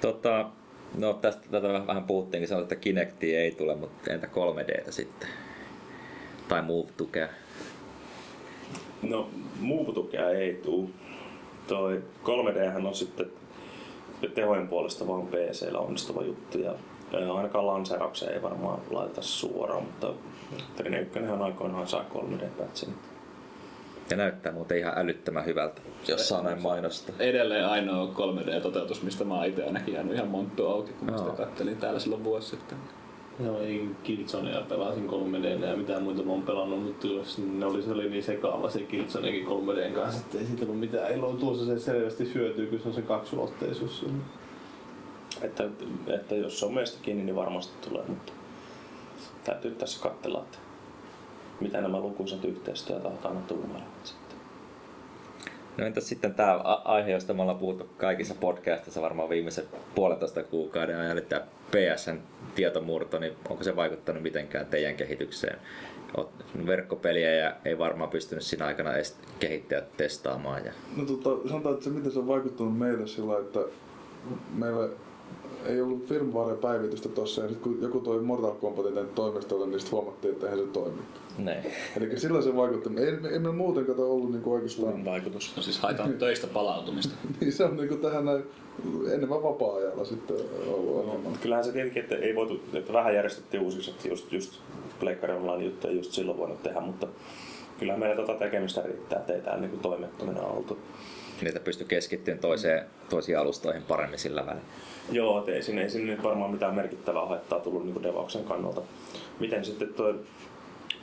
[0.00, 0.50] Tota,
[0.98, 5.28] no tästä tätä vähän puhuttiinkin, sanoit, että Kinecti ei tule, mutta entä 3Dtä sitten?
[6.48, 7.28] Tai Move-tukea?
[9.02, 10.90] No, muutukea ei tuu.
[11.70, 13.26] Toi 3D on sitten
[14.34, 16.72] tehojen puolesta vaan PCllä onnistuva juttu ja
[17.34, 20.12] ainakaan lanseeraukseen ei varmaan laiteta suoraan, mutta
[20.76, 22.88] Trine 1 on aikoinaan saa 3D-pätsin.
[24.10, 27.12] Ja näyttää muuten ihan älyttömän hyvältä, jos saa näin mainosta.
[27.18, 31.30] Edelleen ainoa 3D-toteutus, mistä mä oon itse ainakin jäänyt ihan monttu auki, kun mä sitä
[31.30, 32.78] kattelin täällä silloin vuosi sitten.
[33.44, 37.82] Joo, ei Killzonea pelasin 3D ja mitään muita mä oon pelannut, mutta jos ne oli,
[37.82, 41.36] se oli niin sekaava se Killzonekin 3D kanssa, että ei siitä ollut mitään iloa.
[41.36, 44.06] Tuossa se selvästi hyötyy, kun se on se kaksulotteisuus.
[45.42, 45.64] Että,
[46.06, 48.32] että jos se on meistä kiinni, niin varmasti tulee, mutta
[49.44, 50.58] täytyy tässä katsella, että
[51.60, 54.38] mitä nämä lukuisat yhteistyötahot aina tuumailevat sitten.
[55.76, 60.98] No entäs sitten tämä aihe, josta me ollaan puhuttu kaikissa podcastissa varmaan viimeisen puolentoista kuukauden
[60.98, 62.18] ajan, eli tämä PSN
[62.54, 65.58] tietomurto, niin onko se vaikuttanut mitenkään teidän kehitykseen?
[66.16, 66.30] Oot
[66.66, 70.64] verkkopeliä ja ei varmaan pystynyt siinä aikana edes kehittäjät testaamaan.
[70.64, 70.72] Ja...
[70.96, 73.60] No tota, sanotaan, että se miten se on vaikuttanut meille sillä, että
[74.54, 74.88] meillä
[75.66, 79.92] ei ollut firmware-päivitystä tossa ja sit kun joku toi Mortal Kombatin tänne toimistolle, niin sitten
[79.98, 81.00] huomattiin, että eihän se toimi.
[81.38, 81.64] Ne.
[81.96, 82.90] Eli sillä se vaikutti.
[82.96, 85.04] Ei, ei meillä muuten kato ollut niinku oikeastaan.
[85.04, 85.56] vaikutus.
[85.56, 87.14] No siis haetaan töistä palautumista.
[87.40, 88.42] Niin se on niinku tähän näin
[89.12, 91.38] enemmän vapaa-ajalla sitten ollut No, enemmän.
[91.42, 94.52] kyllähän se tietenkin, että ei voitu, että vähän järjestettiin uusiksi, että just, just
[95.00, 97.06] Pleikkari Online juttuja just silloin voinut tehdä, mutta
[97.78, 100.78] kyllähän meillä tota tekemistä riittää, että ei täällä niinku toimettomina oltu.
[101.42, 104.64] Niitä pystyy keskittymään toiseen, toisiin alustoihin paremmin sillä välillä.
[105.12, 108.82] Joo, et ei sinne, ei sinne nyt varmaan mitään merkittävää haittaa tullut niin devauksen kannalta.
[109.40, 110.14] Miten sitten tuo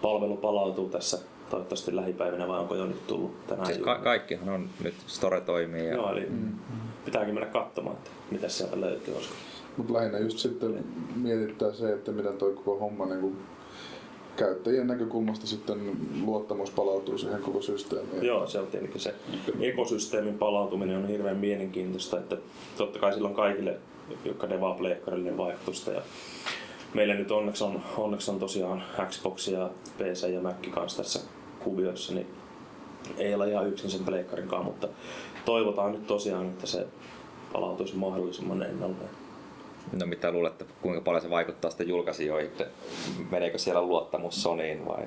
[0.02, 3.68] palvelu palautuu tässä toivottavasti lähipäivinä vai onko jo nyt tullut tänään?
[3.68, 6.28] Siis ka- kaikkihan on nyt, Store toimii ja Joo, eli
[7.06, 9.14] pitääkin mennä katsomaan, että mitä sieltä löytyy.
[9.14, 9.36] Koska
[9.78, 13.38] Mutta lähinnä just sitten mietittää se, että miten toi koko homma niin
[14.38, 18.26] käyttäjien näkökulmasta sitten luottamus palautuu siihen koko systeemiin.
[18.26, 19.16] Joo, se on tietenkin se
[19.60, 22.38] ekosysteemin palautuminen on hirveän mielenkiintoista, että
[22.78, 23.78] totta kai silloin kaikille,
[24.26, 24.78] jotka devaa
[25.38, 25.92] vaikutusta.
[25.92, 26.02] Ja
[26.94, 31.20] meillä nyt onneksi on, onneksi on tosiaan Xbox ja PC ja Mac kanssa tässä
[31.60, 32.28] kuvioissa, niin
[33.18, 34.88] ei ole ihan yksin sen pleikkarinkaan, mutta
[35.46, 36.88] toivotaan nyt tosiaan, että se
[37.54, 39.10] palautuisi mahdollisimman ennalleen.
[39.92, 42.52] No mitä luulette, kuinka paljon se vaikuttaa sitten julkaisijoihin?
[43.32, 45.06] Meneekö siellä luottamus Sonyin vai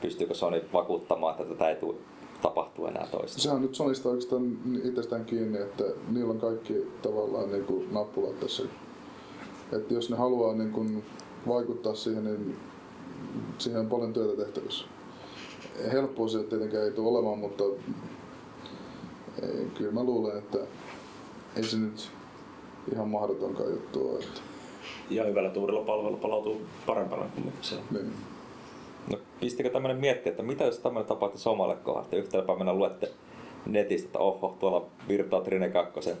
[0.00, 1.96] pystyykö Sony vakuuttamaan, että tätä ei tule
[2.42, 3.40] tapahtuu enää toista.
[3.40, 8.40] Sehän on nyt Sonista oikeastaan itsestään kiinni, että niillä on kaikki tavallaan niin kuin nappulat
[8.40, 8.62] tässä.
[9.72, 11.04] Että jos ne haluaa niin kuin
[11.48, 12.56] vaikuttaa siihen, niin
[13.58, 14.84] siihen on paljon työtä tehtävissä.
[15.92, 17.64] Helppoa se tietenkään ei tule olemaan, mutta
[19.42, 20.58] ei, kyllä mä luulen, että
[21.56, 22.10] ei se nyt
[22.92, 24.18] ihan mahdotonkaan juttu ole.
[24.18, 24.40] Että,
[25.10, 27.82] Ja hyvällä tuurilla palvelu palautuu parempana kuin mitä se on.
[27.90, 28.31] niin.
[29.10, 33.10] No pistikö tämmönen miettiä, että mitä jos tämmönen tapahtuisi omalle kohdalle, että yhtenä päivänä luette
[33.66, 36.16] netistä, että oho, tuolla virtaa Trine 2 se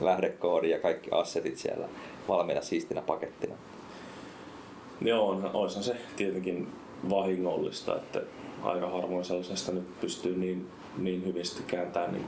[0.00, 1.88] lähdekoodi ja kaikki assetit siellä
[2.28, 3.54] valmiina siistinä pakettina.
[5.00, 6.68] Joo, on, olisihan se tietenkin
[7.10, 8.20] vahingollista, että
[8.62, 12.26] aika harvoin sellaisesta nyt pystyy niin, niin hyvin sitten kääntämään niin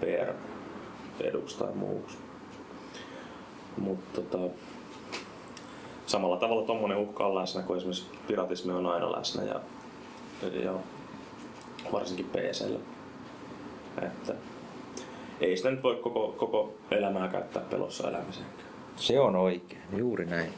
[0.00, 2.16] PR-eduksi tai muuksi.
[3.78, 4.54] Mutta tota,
[6.06, 9.60] samalla tavalla tuommoinen uhka on läsnä, kun esimerkiksi piratismi on aina läsnä ja,
[10.64, 10.72] ja
[11.92, 12.78] varsinkin PCllä.
[14.02, 14.34] Että
[15.40, 18.46] ei sitä nyt voi koko, koko elämää käyttää pelossa elämiseen.
[18.96, 20.52] Se on oikein, juuri näin.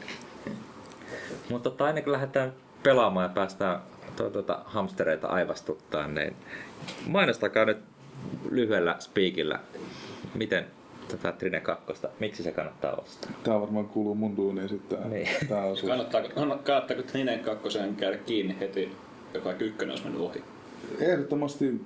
[1.49, 3.81] Mutta tota, ennen kuin lähdetään pelaamaan ja päästään
[4.15, 6.35] tuota, hamstereita aivastuttaa, niin
[7.07, 7.77] mainostakaa nyt
[8.49, 9.59] lyhyellä speakillä,
[10.33, 10.67] miten
[11.07, 11.85] tätä Trine 2,
[12.19, 13.31] miksi se kannattaa ostaa.
[13.43, 15.09] Tää varmaan kuuluu mun duuniin sitten.
[15.09, 15.27] Niin.
[15.49, 15.89] Tää on sun.
[15.89, 18.91] Kannattaako, kannattaako Trinen kakkoseen käydä kiinni heti,
[19.33, 20.43] joka ykkönen olisi mennyt ohi?
[20.99, 21.81] Ehdottomasti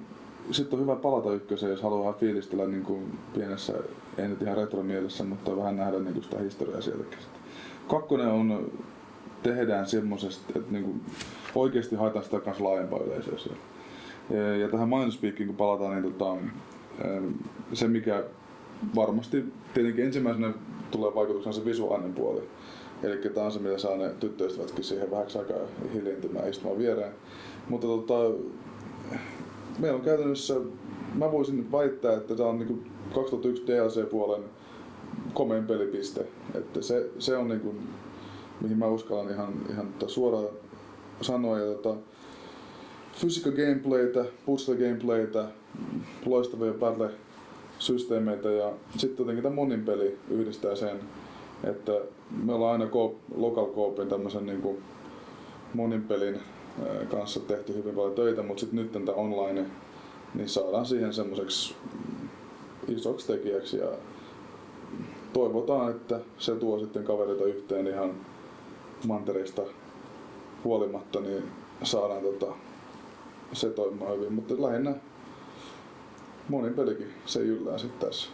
[0.51, 3.73] sitten on hyvä palata ykköseen, jos haluaa fiilistellä niin kuin pienessä,
[4.17, 7.19] ei nyt ihan retromielessä, mutta vähän nähdä niin kuin sitä historiaa sieltäkin.
[7.87, 8.71] Kakkonen on,
[9.43, 11.01] tehdään semmoisesti, että niin kuin
[11.55, 13.61] oikeasti haetaan sitä kanssa laajempaa yleisöä siellä.
[14.29, 16.37] Ja, ja tähän mainospiikkiin kun palataan, niin tota,
[17.73, 18.23] se mikä
[18.95, 20.53] varmasti tietenkin ensimmäisenä
[20.91, 22.41] tulee vaikutuksena se visuaalinen puoli.
[23.03, 25.57] Eli tämä on se, mitä saa ne tyttöystävätkin siihen vähäksi aikaa
[25.93, 27.13] hiljentymään istumaan viereen.
[27.69, 28.13] Mutta tota,
[29.79, 30.55] meillä on käytännössä,
[31.13, 32.79] mä voisin väittää, että tämä on niinku
[33.15, 34.43] 2001 DLC-puolen
[35.33, 36.25] komein pelipiste.
[36.55, 37.75] Että se, se on niinku,
[38.61, 40.47] mihin mä uskallan ihan, ihan tota suoraan
[41.21, 41.59] sanoa.
[41.59, 41.99] Ja tota,
[43.13, 45.45] fysiikka gameplaytä, puzzle gameplaytä,
[46.25, 47.11] loistavia battle
[47.81, 50.99] systeemeitä ja sitten jotenkin tämä monin peli yhdistää sen,
[51.63, 51.91] että
[52.43, 54.77] me ollaan aina co- local coopin tämmöisen niin
[55.73, 56.39] monin pelin
[57.11, 59.65] kanssa tehty hyvin paljon töitä, mutta sitten nyt tämä online,
[60.33, 61.75] niin saadaan siihen semmoiseksi
[62.87, 63.87] isoksi tekijäksi ja
[65.33, 68.13] toivotaan, että se tuo sitten kavereita yhteen ihan
[69.07, 69.61] mantereista
[70.63, 71.43] huolimatta, niin
[71.83, 72.53] saadaan tota,
[73.53, 74.95] se toimimaan hyvin, mutta lähinnä
[76.49, 78.29] monin pelikin se jyllää sitten tässä.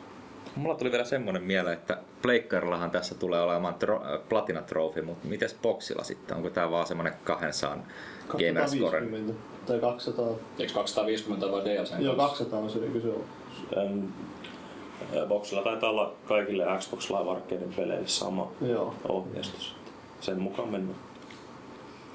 [0.56, 5.28] Mulla tuli vielä semmonen mieleen, että Pleikkarillahan tässä tulee olemaan tro, äh, Platina Trophy, mutta
[5.28, 6.38] mites Boxilla sitten?
[6.38, 7.78] Onko tää vaan semmonen 200
[8.28, 9.00] gamerscore?
[9.00, 9.34] 250
[9.66, 10.26] tai 200.
[10.60, 11.94] Eikö 250 vai DLC?
[12.00, 14.14] Joo, 200 on se kyse on.
[15.28, 18.96] Boxilla taitaa olla kaikille Xbox Live Arcadein peleille sama Joo.
[19.10, 19.76] ohjeistus.
[20.22, 21.00] Sen mukaan mennään.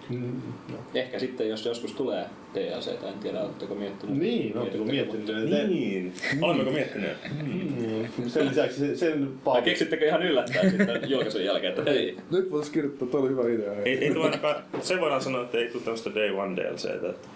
[0.09, 0.81] Mm, joo.
[0.95, 4.17] Ehkä sitten, jos joskus tulee DLC, en tiedä, oletteko miettinyt.
[4.19, 5.29] Niin, ootteko miettinyt?
[5.31, 6.13] että- Niin.
[6.41, 7.17] Olemmeko miettineet?
[7.47, 8.29] Mm.
[8.29, 9.63] Sen lisäksi se- sen Vai Paavi.
[9.63, 13.73] keksittekö ihan yllättäen sitten julkaisun jälkeen, että hei, Nyt voitaisiin kirjoittaa, toi oli hyvä idea.
[13.85, 17.11] Ei, ei tule ainakaan, se voidaan sanoa, että ei tule tämmöistä Day One DLCtä.
[17.11, 17.29] Että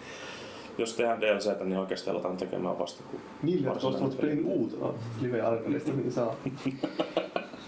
[0.79, 4.31] jos tehdään DLCtä, niin oikeasti aletaan tekemään vasta kun Niille, jotka varsinainen ostavat peli.
[4.43, 6.37] pelin uutena live arcadesta, niin saa.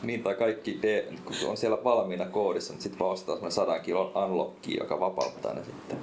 [0.02, 3.78] Niin, tai kaikki D, kun on siellä valmiina koodissa, niin sitten vaan ostetaan semmonen 100
[3.78, 5.98] kilon unlocki, joka vapauttaa ne sitten.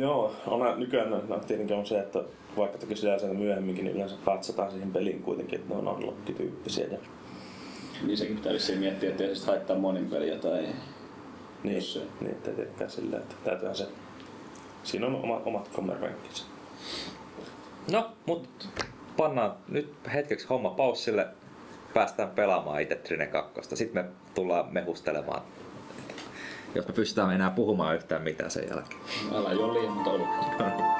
[0.00, 2.24] Joo, on, nykyään no, tietenkin on se, että
[2.56, 6.86] vaikka tekisi DLCtä myöhemminkin, niin yleensä patsataan siihen peliin kuitenkin, että ne on unlock-tyyppisiä.
[6.86, 6.98] Ja,
[8.02, 10.66] niin sekin pitää vissiin miettiä, että ei haittaa monin peliä tai...
[11.62, 13.86] niin, Jos se- niin, ettei tietenkään silleen, että täytyyhän se...
[14.82, 16.44] Siinä on oma, omat kommervenkkinsä.
[17.92, 18.68] No, mut
[19.16, 21.26] pannaan nyt hetkeksi homma paussille.
[21.94, 23.76] Päästään pelaamaan itse Trine 2.
[23.76, 25.42] Sitten me tullaan mehustelemaan.
[26.74, 29.00] Jos me pystytään enää puhumaan yhtään mitään sen jälkeen.
[29.34, 30.64] Älä juo liian monta olutta.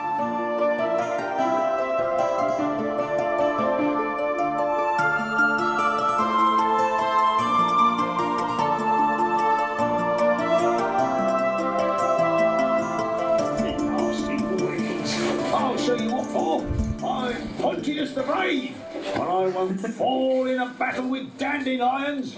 [15.50, 16.60] I'll show you what for.
[17.02, 18.74] I'm Pontius the Brave,
[19.14, 22.36] and I won't fall in a battle with dandelions.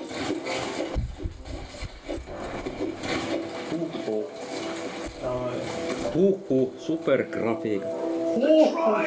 [6.11, 7.95] Huhhuh, supergrafiikat.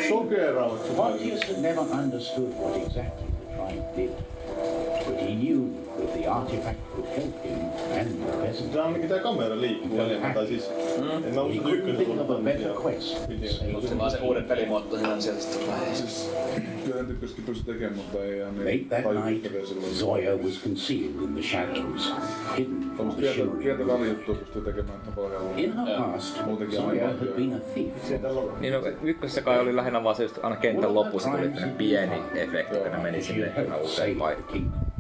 [0.08, 0.80] Sokeraus.
[0.96, 4.12] Pontius had never understood what exactly the tribe did,
[6.38, 7.60] artifact would help him
[8.00, 10.72] and the on ainakin tää kamera liikkuu enemmän, tai siis...
[11.26, 11.41] En mä
[11.72, 13.02] ykkösen of a.
[13.88, 15.96] Se vaan se uuden pelimuoto ihan sieltä sitten tulee.
[15.96, 16.32] Siis
[16.86, 19.96] kyllä tykkäskin pysty tekemään, mutta ei ihan Late niin that night, tajuttavia silloin.
[19.96, 22.13] Zoya was concealed in the shadows,
[22.58, 25.65] hidden from the shimmering pientä välijuttua pystyy tekemään helpommin.
[25.65, 26.38] In her past,
[26.72, 28.22] Zoya had been a thief.
[28.60, 32.78] Niin no, ykkösessä kai oli lähinnä vaan se just aina kentän lopussa tuli pieni efekti,
[32.78, 34.93] kun ne meni sinne uuteen paikkaan.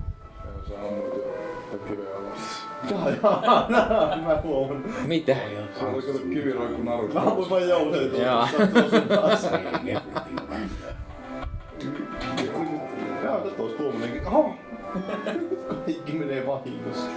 [2.91, 3.67] Jaa, jaa,
[4.25, 4.39] mä.
[5.07, 5.35] Mitä?
[5.79, 7.19] Se oli kato kiviroikku narusta.
[7.19, 8.49] Mä ammuin vaan jousen Jaa.
[9.35, 10.93] Saying everything around her.
[13.23, 14.21] Jaa, tätä olisi tuommoinenkin.
[15.67, 17.09] Kaikki menee vahingossa.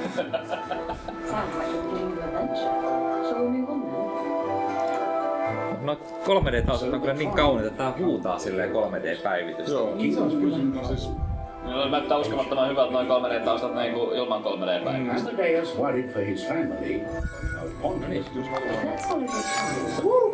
[5.83, 9.70] No 3D-taustat on kyllä niin kauniita, että tää huutaa silleen 3D-päivitystä.
[9.70, 11.11] Joo, se on kyllä siis
[11.70, 15.29] Joo, näyttää uskomattoman hyvältä noin 3D-taustat niinku ilman 3D-päivitystä.
[15.29, 17.00] Asmodeus worried for his family.
[17.55, 18.24] No wonder Niin.
[18.24, 18.38] Let's
[19.98, 20.33] all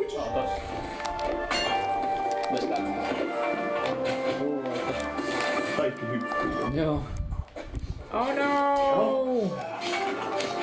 [2.73, 3.12] agree.
[5.77, 6.81] Kaikki hyppii.
[6.81, 7.03] Joo.
[8.12, 9.51] Oh no!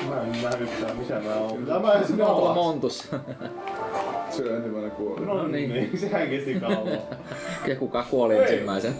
[0.08, 1.66] Mä en mä hyppää, missä mä oon.
[1.66, 2.56] Tämä ei sinä Tuolla alas.
[2.56, 2.98] montus.
[4.30, 5.26] se ensimmäinen kuoli.
[5.26, 5.70] No niin.
[5.70, 6.88] niin, sehän kesti kauan.
[7.66, 8.94] Ja kuka kuoli ensimmäisen?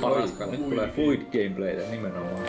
[0.00, 0.46] Paraska.
[0.46, 2.42] Nyt tulee fluid gameplaytä nimenomaan.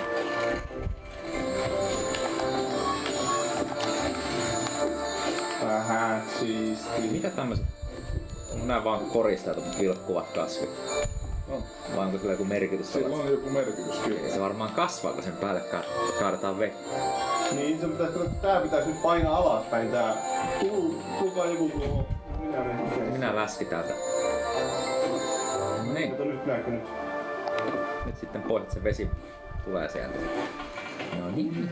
[5.65, 7.01] Vähän siisti.
[7.11, 7.65] Mitä tämmöset?
[8.65, 10.69] Nää vaan koristeet, mutta vilkkuvat kasvit?
[11.95, 12.93] Vai onko sillä joku merkitys?
[12.93, 14.29] Sillä on joku merkitys kyllä.
[14.33, 15.83] Se varmaan kasvaa, kun sen päälle ka-
[16.19, 16.89] kaadetaan vettä.
[17.51, 20.15] Niin, se pitäisi, tää pitäisi nyt painaa alaspäin tää.
[20.59, 22.05] Tuu, tulkaa joku tuohon.
[22.39, 23.11] Minä menen.
[23.11, 23.93] Minä läski täältä.
[25.87, 26.83] No niin, Kato nyt näkö nyt.
[28.05, 29.09] nyt sitten pois, että se vesi
[29.65, 30.17] tulee sieltä.
[31.19, 31.69] No niin.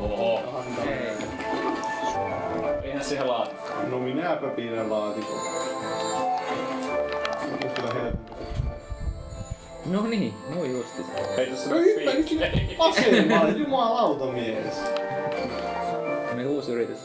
[0.00, 0.40] Oho.
[2.82, 3.52] Eihän siihen laata.
[3.90, 5.40] No minäpä pidän laatikon.
[9.86, 11.02] No niin, no justi.
[11.36, 14.74] Hei tässä No hyppää nyt sinne asemaan, jumalauta mies.
[16.34, 16.98] Niin uusi yritys.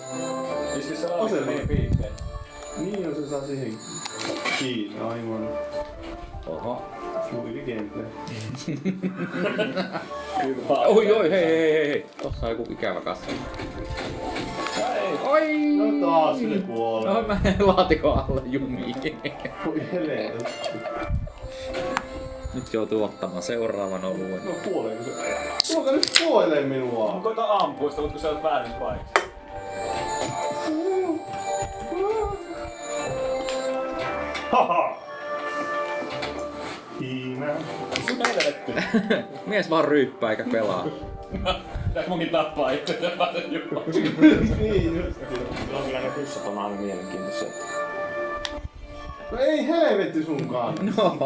[0.77, 1.91] Iski se laatikko niin.
[2.77, 3.73] Niin on se saa siihen
[4.59, 5.49] kiinni, aivan.
[6.47, 6.81] Oho.
[7.29, 8.05] Fluidi gameplay.
[10.87, 12.05] Oi, oi, hei, hei, hei, hei.
[12.23, 13.33] Tossa on joku ikävä kasvi.
[15.23, 15.58] Oi!
[15.58, 17.13] No taas se kuolee.
[17.13, 18.95] No mä laatikon alle jumiin.
[19.65, 20.69] Voi helvetti.
[22.54, 24.45] Nyt joutuu ottamaan seuraavan oluen.
[24.45, 25.12] No kuoleeko se?
[25.73, 27.19] Tuoka nyt kuolee minua.
[27.23, 29.23] Koita ampua sitä, mutta kun sä oot väärin paikassa.
[34.52, 34.95] Haha!
[36.99, 37.45] Hiina.
[39.45, 40.86] Mies vaan ryyppää eikä pelaa.
[41.93, 43.86] Pitääkö munkin tappaa itse ja päätä jumaan?
[44.60, 45.19] niin just.
[45.19, 47.47] Kyllä kyllä ne pyssät on aina mielenkiintoisia.
[49.32, 50.75] No ei helvetti sunkaan.
[50.97, 51.19] No.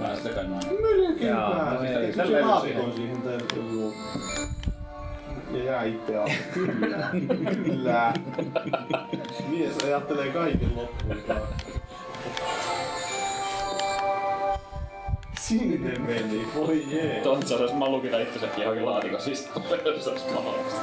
[0.00, 1.94] Mä sekään Melkein Jaa, no ei.
[1.94, 3.94] Eikö se Tällä laatikon siihen tai joku?
[5.52, 6.34] Ja jää itse alle.
[6.54, 7.10] Kyllä.
[7.64, 8.12] Kyllä.
[9.50, 11.16] Mies ajattelee kaiken loppuun.
[15.40, 17.20] Sinne meni, voi jee.
[17.22, 20.80] Tontsa sais malukita itsensäkin johonkin laatikon sisään, jos se olisi mahdollista.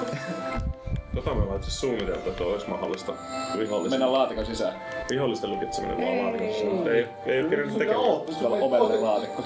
[1.16, 3.14] Tota me ollaan itse suunniteltu, että olisi mahdollista
[3.60, 4.74] vihollisten, Mennään laatikon sisään.
[5.10, 6.88] vihollisten lukitseminen vaan laatikon sisään.
[6.88, 8.06] Ei, ei ole kirjannut tekemään.
[8.40, 9.44] Tuolla ovella laatikko.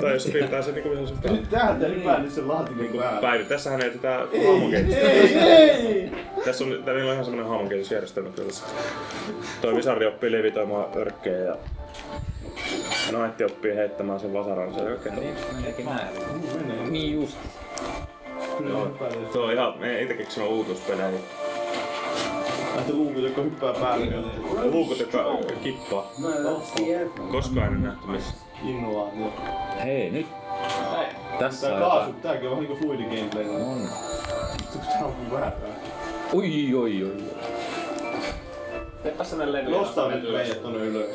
[0.00, 1.40] Tai jos se piirtää sen niinku vihollisen päälle.
[1.40, 3.20] Nyt täältä hypää nyt sen laatikon päälle.
[3.20, 5.00] Päivi, tässähän ei tätä Ei, hahmonkehitystä.
[5.00, 6.12] ei, ei!
[6.44, 8.50] Tässä on, täällä on ihan semmonen hahmonkehitysjärjestelmä kyllä.
[9.60, 11.56] Toi Visardi oppii levitoimaan örkkejä ja
[13.12, 15.14] Naitti oppii heittämään sen vasaran sen oikein.
[15.14, 16.06] Niin, meneekin näin.
[16.56, 16.90] Menee.
[16.90, 17.36] Niin just.
[18.58, 19.08] Kyllä hyppää.
[19.32, 21.10] Se on ihan, me itse keksimme uutuuspelejä.
[22.76, 24.06] Näitä luukut, jotka hyppää päälle.
[24.62, 25.24] Luukut, jotka
[25.62, 26.12] kippaa.
[27.30, 28.34] Koskaan en nähty missä.
[28.64, 29.32] Innovaatio.
[29.84, 30.26] Hei, nyt.
[31.38, 32.22] Tässä Tää on kaasu, jotain.
[32.22, 33.48] tääkin on vähän niinku fluidi gameplay.
[33.48, 33.88] On.
[34.74, 35.52] Tää on väärää.
[36.32, 37.16] Oi, oi, oi.
[39.02, 39.70] Teepä sellainen levy.
[39.70, 41.10] Nostaa nyt meidät tonne ylös.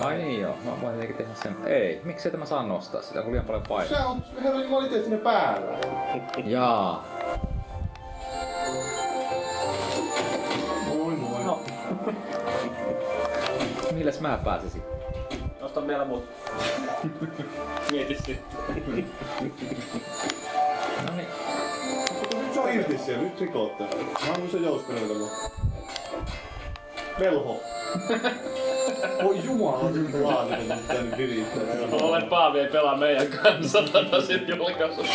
[0.00, 1.56] Ai niin joo, mä voin tietenkin tehdä sen.
[1.66, 3.98] Ei, miksei tämä saa nostaa sitä, kun liian paljon painoa.
[3.98, 5.78] Sä on herra Jumala itse sinne päällä.
[6.44, 7.04] Jaa.
[10.86, 11.44] Moi moi.
[11.44, 11.60] No.
[13.92, 14.82] Milles mä pääsisin?
[15.60, 16.24] Nostan vielä muut.
[17.90, 18.38] Mieti sitten.
[21.06, 21.26] No niin.
[22.38, 23.84] Nyt se on irti siellä, nyt rikootte.
[23.84, 25.14] Mä haluan se jouskanelta.
[27.18, 27.60] Velho.
[29.24, 31.62] Voi jumala, nyt laadun, tän virittää.
[32.02, 35.12] Olen Paavi ei pelaa meidän kanssa tätä sit julkaisussa.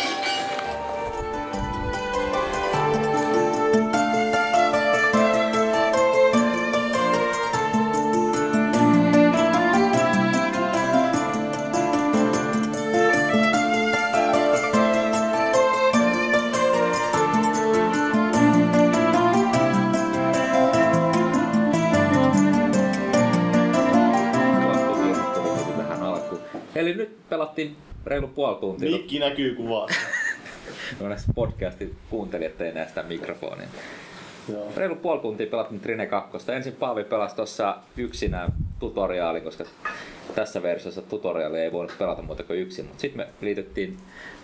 [26.88, 27.76] Eli nyt pelattiin
[28.06, 28.90] reilu puoli tuntia.
[28.90, 30.00] Mikki näkyy kuvassa.
[31.00, 33.68] No näistä podcastin kuuntelijat ei näe sitä mikrofonia.
[34.52, 34.72] Joo.
[34.76, 36.52] Reilu puoli tuntia pelattiin Trine 2.
[36.52, 39.64] Ensin Paavi pelasi tuossa yksinään tutoriaali, koska
[40.34, 42.84] tässä versiossa tutoriaali ei voinut pelata muuta kuin yksin.
[42.84, 43.96] Mutta sitten me liityttiin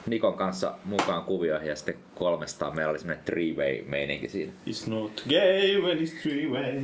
[0.06, 4.52] Nikon kanssa mukaan kuvioihin ja sitten 300 meillä oli semmoinen three-way meininki siinä.
[4.66, 6.82] It's not gay when it's three way.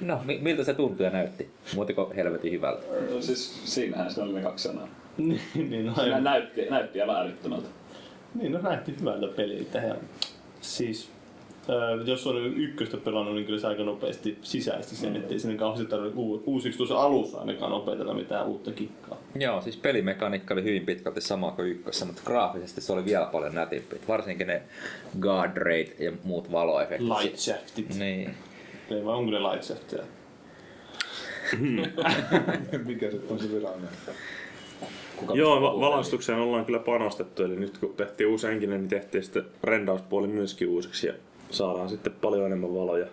[0.00, 1.50] No, mi- miltä se tuntui ja näytti?
[1.74, 2.82] Muutiko helvetin hyvältä?
[3.14, 4.88] No siis siinähän se oli ne kaksi sanaa.
[5.18, 6.24] niin, niin, no, Nä, aivan.
[6.24, 7.68] näytti, näytti ja vääryttömältä.
[8.34, 9.78] niin, no näytti hyvältä peliltä.
[9.78, 9.94] Ja
[10.60, 11.10] siis,
[11.70, 15.86] äh, jos oli ykköstä pelannut, niin kyllä se aika nopeasti sisäisti sen, ettei sinne kauheasti
[15.86, 19.18] tarvitse uu- uusiksi tuossa alussa ainakaan opetella mitään uutta kikkaa.
[19.34, 23.54] Joo, siis pelimekaniikka oli hyvin pitkälti sama kuin ykkössä, mutta graafisesti se oli vielä paljon
[23.54, 23.96] nätimpi.
[24.08, 24.62] Varsinkin ne
[25.20, 27.08] guard rate ja muut valoefektit.
[27.22, 27.98] Light shaftit.
[27.98, 28.34] Niin.
[28.90, 30.02] Ei vai onko ne shaftia?
[32.86, 33.90] Mikä sitten on se virallinen?
[35.16, 39.24] Kuka Joo, va- valaistukseen ollaan kyllä panostettu, eli nyt kun tehtiin uusi enkinen, niin tehtiin
[39.24, 41.12] sitten rendauspuoli myöskin uusiksi ja
[41.50, 43.06] saadaan sitten paljon enemmän valoja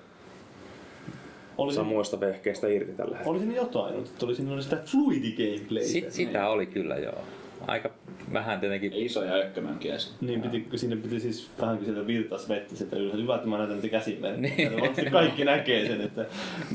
[1.57, 3.31] Oli, samoista vehkeistä irti tällä hetkellä.
[3.31, 5.87] oli siinä jotain, mutta oli siinä sitä fluidi gameplaytä.
[5.89, 7.21] Sit, sitä oli kyllä joo.
[7.67, 7.89] Aika
[8.33, 8.93] vähän tietenkin.
[8.93, 10.13] Isoja ökkömänkiäisiä.
[10.21, 13.21] Niin, piti, kun sinne piti siis vähän kuin sieltä virtaas vettä sieltä ylhäällä.
[13.21, 14.69] Hyvä, että mä näytän niitä käsimerkkejä.
[14.69, 15.11] Niin.
[15.11, 16.25] Kaikki näkee sen, että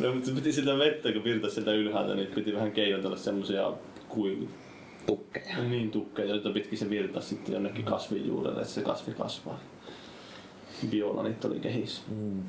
[0.00, 3.72] no, mutta se piti sitä vettä, kun virtaas sieltä ylhäältä, niin piti vähän keinotella semmosia
[4.08, 4.48] kuin
[5.06, 5.62] tukkeja.
[5.68, 9.60] niin tukkeja, joita pitkin se virtaas sitten jonnekin kasvin juurelle, että se kasvi kasvaa.
[10.90, 12.02] Biolanit oli kehissä.
[12.08, 12.42] Mm.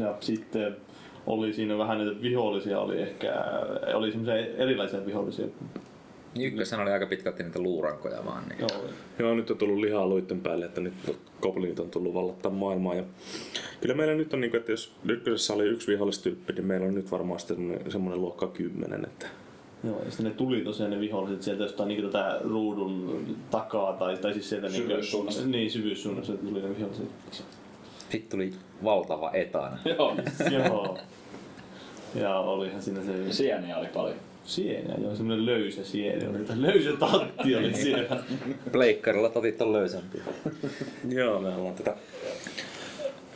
[0.00, 0.76] Ja sitten
[1.26, 3.44] oli siinä vähän näitä vihollisia, oli ehkä,
[3.94, 5.46] oli semmoisia erilaisia vihollisia.
[6.38, 8.48] Ykkösen oli aika pitkälti niitä luurankoja vaan.
[8.48, 8.60] Niin.
[8.60, 8.84] Joo,
[9.18, 10.94] Joo, nyt on tullut lihaa luitten päälle, että nyt
[11.40, 12.94] goblinit on tullut vallottaa maailmaa.
[12.94, 13.04] Ja
[13.80, 16.94] kyllä meillä nyt on, niin kuin, että jos ykkösessä oli yksi vihollistyyppi, niin meillä on
[16.94, 19.04] nyt varmaan sitten semmoinen, semmoinen luokka kymmenen.
[19.04, 19.26] Että
[19.84, 24.16] Joo, ja sitten ne tuli tosiaan ne viholliset sieltä jostain niin tätä ruudun takaa, tai,
[24.16, 25.42] tai siis sieltä Syvyyssuunnasta.
[25.42, 27.08] Niin, niin syvyyssuunnasta tuli ne viholliset.
[28.10, 28.52] Sitten tuli
[28.84, 29.78] valtava etana.
[29.84, 30.16] Joo.
[30.58, 30.98] Joo.
[32.14, 34.16] Ja olihan siinä se Sieniä oli paljon.
[34.50, 38.22] Sieniä, joo, semmoinen löysä sieni oli, tai löysä tatti oli siellä.
[38.72, 40.22] Pleikkarilla totit on löysämpiä.
[41.18, 41.96] Joo, me ollaan tätä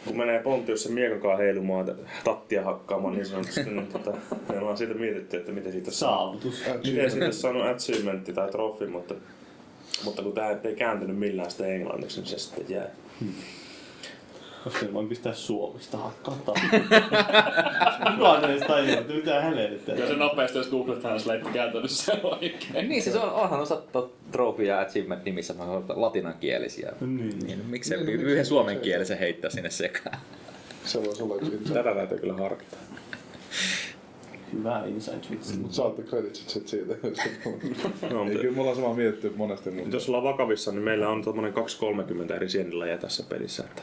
[0.07, 1.87] kun menee Pontiossa miekakaan heilumaan
[2.25, 4.13] tattia hakkaamaan niin sanotusti, niin tota,
[4.53, 6.65] me ollaan siitä mietitty, että miten siitä saa, Saavutus.
[6.85, 9.15] miten siitä saanut achievementti tai trofi, mutta,
[10.05, 12.91] mutta kun tämä ei kääntynyt millään sitä englanniksi, niin se sitten jää.
[13.21, 13.64] Koska
[14.83, 16.35] ne vaan pistää Suomesta hakkaa.
[18.11, 19.95] Kukaan ei edes tajunnut, että mitä helvettiä.
[19.95, 22.89] Kyllä se nopeasti, jos Google Translate käytännössä oikein.
[22.89, 26.93] Niin, siis on, onhan osattu trophy ja achievement nimissä mä sanon, latinankielisiä.
[27.01, 27.39] Niin.
[27.39, 30.19] Niin, no, miksei yhden suomenkielisen heittää sinne sekaan?
[30.85, 31.75] Se voisi olla yksi inside.
[31.75, 32.77] Tätä täytyy kyllä harkita.
[34.53, 35.57] Hyvä inside vitsi.
[35.57, 36.95] Mutta saatte creditsit sit siitä.
[38.11, 41.09] No, Ei, mutta kyllä me ollaan samaa mietitty monesti, mutta jos ollaan vakavissa, niin meillä
[41.09, 43.65] on tuommoinen 230 eri sienilajia tässä pelissä.
[43.65, 43.83] Että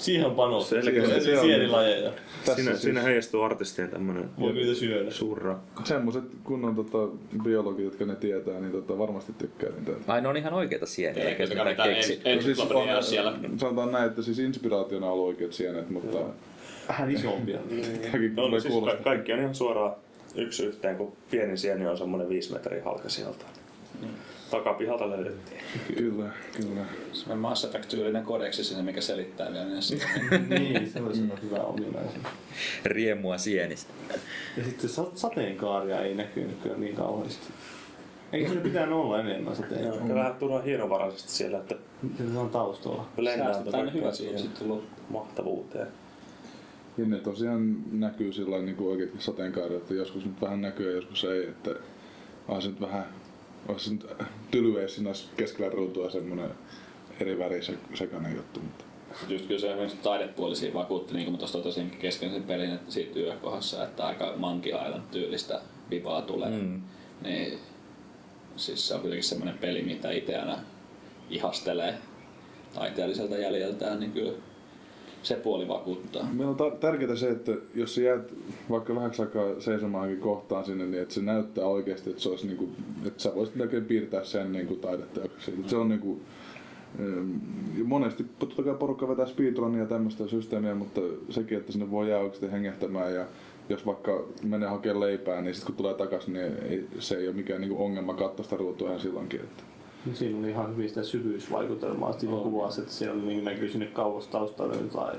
[0.00, 0.82] Siihen on Se
[1.20, 1.44] se on.
[1.46, 2.10] sienilajeja.
[2.44, 5.10] siinä, siis siinä heijastuu artistien tämmöinen Voi niitä syödä.
[5.10, 5.84] suurrakka.
[5.84, 6.98] semmoset kunnon tota,
[7.42, 9.92] biologit, jotka ne tietää, niin tota, varmasti tykkää niitä.
[10.06, 12.12] Ai ne on ihan oikeita sieniä, eikä Eikä mitään keksi.
[12.16, 13.32] No siis ensiklopenia siellä.
[13.58, 16.18] sanotaan näin, että siis inspiraationa on ollut oikeat sienet, mutta
[16.88, 17.58] Vähän isompia.
[18.02, 19.92] tämäkin No, niin siis ka- kaikki on ihan suoraan
[20.36, 23.44] yksi yhteen, kun pieni sieni on semmoinen viisi metriä halka sieltä.
[24.50, 25.60] Takapihalta löydettiin.
[25.96, 26.84] Kyllä, kyllä.
[27.12, 29.96] Semmoinen Mass Effect-tyylinen kodeksi sinne, mikä selittää vielä näissä.
[30.48, 31.30] niin, se olisi mm.
[31.42, 32.24] hyvä ominaisuus.
[32.84, 33.92] Riemua sienistä.
[34.56, 37.46] Ja sitten sa- sateenkaaria ei näkynyt kyllä niin kauheasti.
[38.32, 40.06] Eikö se pitänyt olla enemmän sateenkaaria?
[40.06, 41.74] Joo, vähän turhan hienovaraisesti siellä, että
[42.32, 43.06] se on taustalla?
[43.16, 45.86] lennään Säästetään kaikkea hyvät siihen sitten mahtavuuteen.
[46.98, 50.96] Ja ne tosiaan näkyy sillä niin kuin oikeatkin sateenkaaret, että joskus nyt vähän näkyy ja
[50.96, 51.70] joskus ei, että
[52.48, 53.04] on se nyt vähän,
[53.68, 54.06] olisi se nyt
[54.50, 56.50] tylyä, jos siinä olisi keskellä ruutua semmoinen
[57.20, 58.84] eri väri se, sekainen juttu, mutta
[59.28, 62.70] Just kyllä se esimerkiksi taidepuoli siinä vakuutti, niin kuin mä tuossa totesin kesken sen pelin,
[62.70, 66.50] että siitä yökohdassa, että aika Monkey Island tyylistä vivaa tulee.
[66.50, 66.82] Mm.
[67.22, 67.58] Niin
[68.56, 70.58] siis se on kuitenkin semmoinen peli, mitä itse aina
[71.30, 71.94] ihastelee
[72.74, 74.32] taiteelliselta jäljeltään, niin kyllä
[75.22, 76.28] se puoli vakuuttaa.
[76.32, 78.32] Meillä on tar- tärkeää se, että jos sä jäät
[78.70, 82.68] vaikka vähäksi aikaa seisomaankin kohtaan sinne, niin että se näyttää oikeasti, että, se olisi niinku,
[83.06, 85.54] että sä voisit melkein piirtää sen niinku taideteoksi.
[85.66, 86.20] Se on niinku,
[87.00, 87.30] ähm,
[87.84, 91.00] monesti totta kai porukka vetää speedrunia ja tämmöistä systeemiä, mutta
[91.30, 93.24] sekin, että sinne voi jää oikeasti hengähtämään ja
[93.68, 97.36] jos vaikka menee hakemaan leipää, niin sitten kun tulee takaisin, niin ei, se ei ole
[97.36, 99.40] mikään niinku ongelma katsoa sitä ruutua ihan silloinkin.
[99.40, 99.69] Että.
[100.14, 102.12] Siinä oli ihan hyvin sitä syvyysvaikutelmaa.
[102.12, 105.18] Siinä kuvasi, että siellä niin näkyy sinne kauas taustalle jotain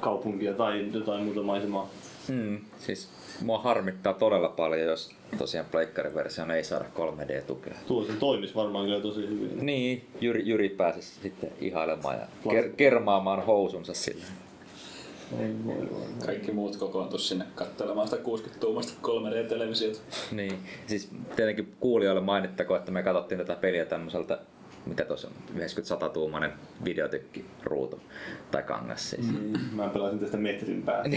[0.00, 1.88] kaupunkia tai jotain muuta maisemaa.
[2.28, 3.08] Mm, siis
[3.42, 7.74] mua harmittaa todella paljon, jos tosiaan pleikkariversioon ei saada 3D-tukea.
[7.86, 9.66] Tuo se toimisi varmaan kyllä tosi hyvin.
[9.66, 14.24] Niin, Jyri, Jyri pääsisi sitten ihailemaan ja ker- kermaamaan housunsa sillä.
[15.40, 16.06] Ei voi voi.
[16.26, 19.98] Kaikki muut kokoontus sinne katselemaan sitä 60-tuumasta 3D-televisiota.
[20.32, 20.54] Niin,
[20.86, 24.38] siis tietenkin kuulijoille mainittako, että me katsottiin tätä peliä tämmöiseltä
[24.88, 26.52] mitä tuossa on, 90-100-tuumainen
[26.84, 28.00] videotykkiruutu
[28.50, 29.26] tai kangas siis.
[29.26, 31.16] Mm, mä pelasin tästä metrin päästä.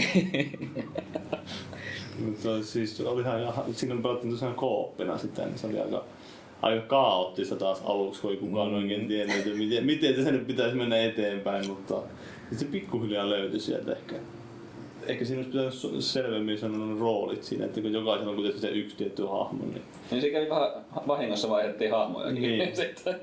[2.24, 6.04] Mutta se oli siis, olihan, ihan- siinä pelattiin tosiaan kooppina sitten, niin se oli aika,
[6.62, 8.74] aika kaoottista taas aluksi, kun ei kukaan mm.
[8.74, 12.02] oikein tiennyt, että miten, miten tässä nyt pitäisi mennä eteenpäin, mutta
[12.58, 14.14] se pikkuhiljaa löytyi sieltä ehkä.
[15.06, 18.96] Ehkä siinä olisi pitänyt selvemmin sanoa roolit siinä, että kun jokaisella on kuitenkin se yksi
[18.96, 20.70] tietty hahmo, niin Niin se kävi vähän
[21.06, 22.42] vahingossa vaihdettiin hahmojakin.
[22.42, 22.76] Niin.
[22.76, 23.20] Sitten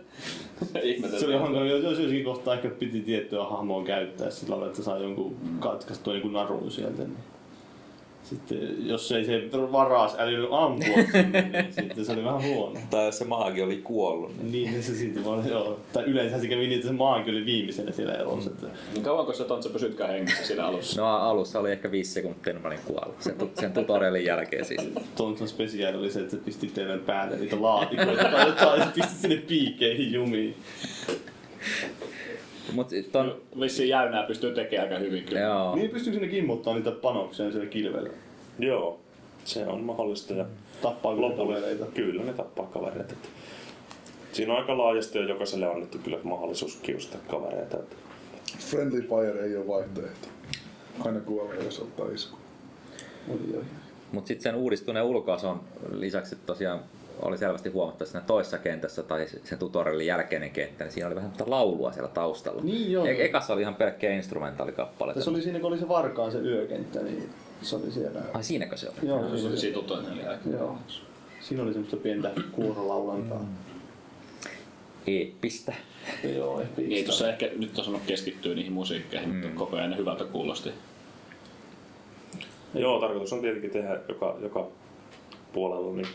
[1.19, 4.97] se oli hankala, jos jossakin kohtaa ehkä piti tiettyä hahmoa käyttää sillä lailla, että saa
[4.97, 7.03] jonkun katkaistua jonkun narun sieltä.
[7.03, 7.17] Niin.
[8.29, 12.79] Sitten jos ei se varas älynyt ampua sinne, niin sitten se oli vähän huono.
[12.89, 14.43] Tai jos se maagi oli kuollut.
[14.43, 14.71] Niin.
[14.71, 15.79] Niin se sitten vaan, joo.
[15.93, 18.49] Tai yleensä se kävi niin, että se maankin oli viimeisenä siellä elossa.
[18.49, 21.01] Että Niin kauanko sä Tontsa pysytkään hengissä siinä alussa?
[21.01, 23.21] No alussa oli ehkä viisi sekuntia, niin mä olin kuollut.
[23.21, 24.81] Sen, sen tutorialin jälkeen siis.
[25.15, 29.15] Tontsan spesiaali oli se, että se pisti teidän päälle niitä laatikoita tai jotain, ja pisti
[29.15, 30.55] sinne piikkeihin jumiin.
[32.73, 35.39] Mut ton, Vissiin jäynää pystyy tekemään aika hyvin kyllä.
[35.39, 35.75] joo.
[35.75, 38.09] Niin pystyykö sinne kimmottaa niitä panoksia siellä kilvellä?
[38.59, 38.99] Joo,
[39.45, 40.33] se on mahdollista.
[40.33, 40.45] Ja
[40.81, 41.85] Tappaa kyllä kavereita.
[41.85, 43.15] Kyllä ne tappaa kavereita.
[44.31, 47.77] Siinä on aika laajasti jo jokaiselle annettu kyllä mahdollisuus kiusata kavereita.
[48.59, 50.27] Friendly fire ei ole vaihtoehto.
[51.05, 52.37] Aina kuolee, jos ottaa isku.
[54.11, 55.61] Mutta sitten sen uudistuneen ulkoason
[55.91, 56.79] lisäksi tosiaan
[57.21, 61.31] oli selvästi huomattu siinä toisessa kentässä tai sen tutorialin jälkeinen kenttä, niin siinä oli vähän
[61.31, 62.61] tämmöistä laulua siellä taustalla.
[62.61, 63.05] Niin joo.
[63.05, 65.19] E- ekassa oli ihan pelkkiä instrumentaalikappaleita.
[65.19, 67.29] Tässä oli siinä, kun oli se Varkaan se yökenttä, niin
[67.61, 68.21] se oli siellä.
[68.33, 69.07] Ai siinäkö se oli?
[69.07, 70.77] Joo, Se se oli joo.
[71.39, 73.45] Siinä oli semmoista pientä kuorolaulantaa.
[75.07, 75.73] Eeppistä.
[76.35, 79.97] Joo, ehkä Niin, tuossa ehkä nyt on sanonut keskittyä niihin musiikkeihin, mutta koko ajan ne
[79.97, 80.71] hyvältä kuulosti.
[82.73, 84.67] Joo, tarkoitus on tietenkin tehdä joka, joka
[85.53, 86.07] puolella niin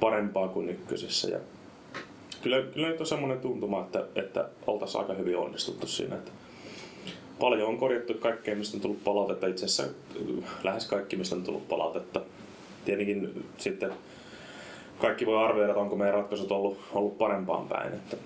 [0.00, 1.28] parempaa kuin ykkösessä.
[1.28, 1.38] Ja
[2.42, 6.14] kyllä, kyllä nyt on semmoinen tuntuma, että, että oltaisiin aika hyvin onnistuttu siinä.
[6.14, 6.30] Että
[7.40, 9.46] paljon on korjattu kaikkea, mistä on tullut palautetta.
[9.46, 12.20] Itse asiassa äh, lähes kaikki, mistä on tullut palautetta.
[12.84, 13.92] Tietenkin sitten
[14.98, 17.92] kaikki voi arvioida, että onko meidän ratkaisut ollut, ollut parempaan päin.
[17.92, 18.16] Että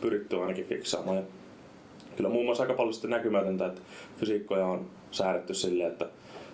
[0.00, 1.16] pyritty ainakin fiksaamaan.
[1.16, 1.22] Ja
[2.16, 3.80] kyllä muun muassa aika paljon sitten näkymätöntä, että
[4.20, 6.06] fysiikkoja on säädetty silleen, että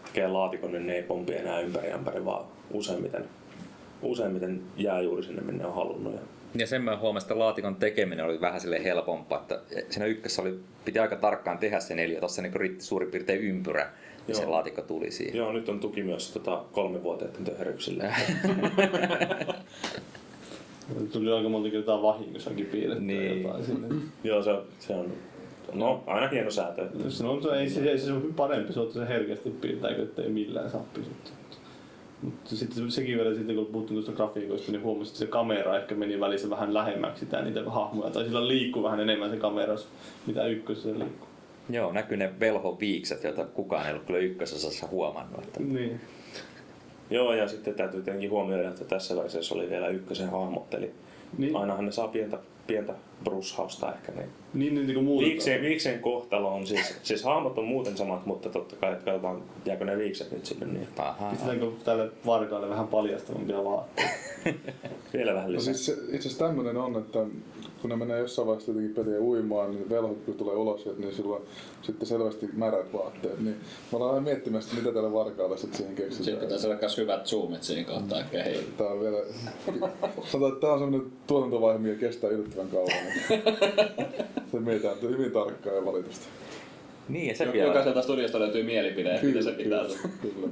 [0.04, 3.24] tekee laatikon, niin ne ei pompi enää ympäri ämpäri, vaan useimmiten,
[4.06, 6.14] useimmiten jää juuri sinne, minne on halunnut.
[6.54, 10.58] Ja sen mä huomasin, että laatikon tekeminen oli vähän sille helpompaa, että siinä ykkössä oli,
[10.84, 13.90] piti aika tarkkaan tehdä se neljä, tuossa niin riitti suurin piirtein ympyrä,
[14.28, 14.50] ja se Joo.
[14.50, 15.36] laatikko tuli siihen.
[15.36, 18.04] Joo, nyt on tuki myös tota, kolmevuotiaiden töherryksille.
[21.12, 23.42] Tuli aika monta kertaa vahingossakin piirrettyä Niin.
[23.42, 23.88] jotain sinne.
[24.24, 25.12] Joo, se, on- se on
[25.74, 26.88] no, aina hieno säätö.
[27.08, 29.94] Se on, se, ei, se, ei, se on parempi, se on että se herkästi piirtää,
[29.94, 31.32] kuin ettei millään saa pysyttyä.
[32.24, 35.76] Mutta sitten se- sekin vielä sitten, kun puhuttiin tuosta grafiikoista, niin huomasin, että se kamera
[35.78, 38.10] ehkä meni välissä vähän lähemmäksi sitä niitä hahmoja.
[38.10, 39.74] Tai sillä liikkuu vähän enemmän se kamera,
[40.26, 41.28] mitä ykkösessä liikkuu.
[41.70, 45.44] Joo, näkyy ne velhoviikset, joita kukaan ei ollut kyllä ykkösosassa huomannut.
[45.44, 45.60] Että...
[45.62, 46.00] Niin.
[47.10, 50.90] Joo, ja sitten täytyy tietenkin huomioida, että tässä versiossa oli vielä ykkösen hahmot, eli
[51.38, 51.56] Niin.
[51.56, 52.94] ainahan ne saa pientä, pientä
[53.24, 54.12] brushausta ehkä.
[54.12, 54.28] Niin.
[54.54, 55.26] Niin, niin, niin kuin muuta.
[55.26, 59.42] Viikseen, viikseen kohtalo on siis, siis hahmot on muuten samat, mutta totta kai, että katsotaan,
[59.64, 61.30] jääkö ne viikset nyt sinne, niin Aha.
[61.30, 64.10] Pistetäänkö tälle varkaalle vähän paljastavampia vaatteita?
[65.14, 65.74] vielä vähän No lisää.
[65.74, 67.18] siis se, itse asiassa tämmönen on, että
[67.84, 71.14] kun ne menee jossain vaiheessa jotenkin peliä uimaan, niin velhot kun tulee ulos, sieltä, niin
[71.14, 71.42] silloin
[71.82, 73.40] sitten selvästi märät vaatteet.
[73.40, 73.56] Niin
[73.92, 76.38] mä olen aina miettimässä, että mitä tällä varkaalla sitten siihen Siinä keksitään.
[76.38, 78.66] pitäisi olla myös hyvät zoomit siinä kohtaa, ehkä hei.
[78.76, 79.18] Tää on vielä...
[80.24, 82.90] Sanotaan, että tää on semmonen tuotantovaihe, mikä kestää yllättävän kauan.
[84.52, 86.24] Se mietitään hyvin tarkkaan ja valitusti.
[87.08, 87.66] Niin, ja se vielä.
[87.66, 89.84] Jokaiselta studiosta löytyy mielipide, mitä se pitää.
[89.84, 90.48] kyllä, kyllä.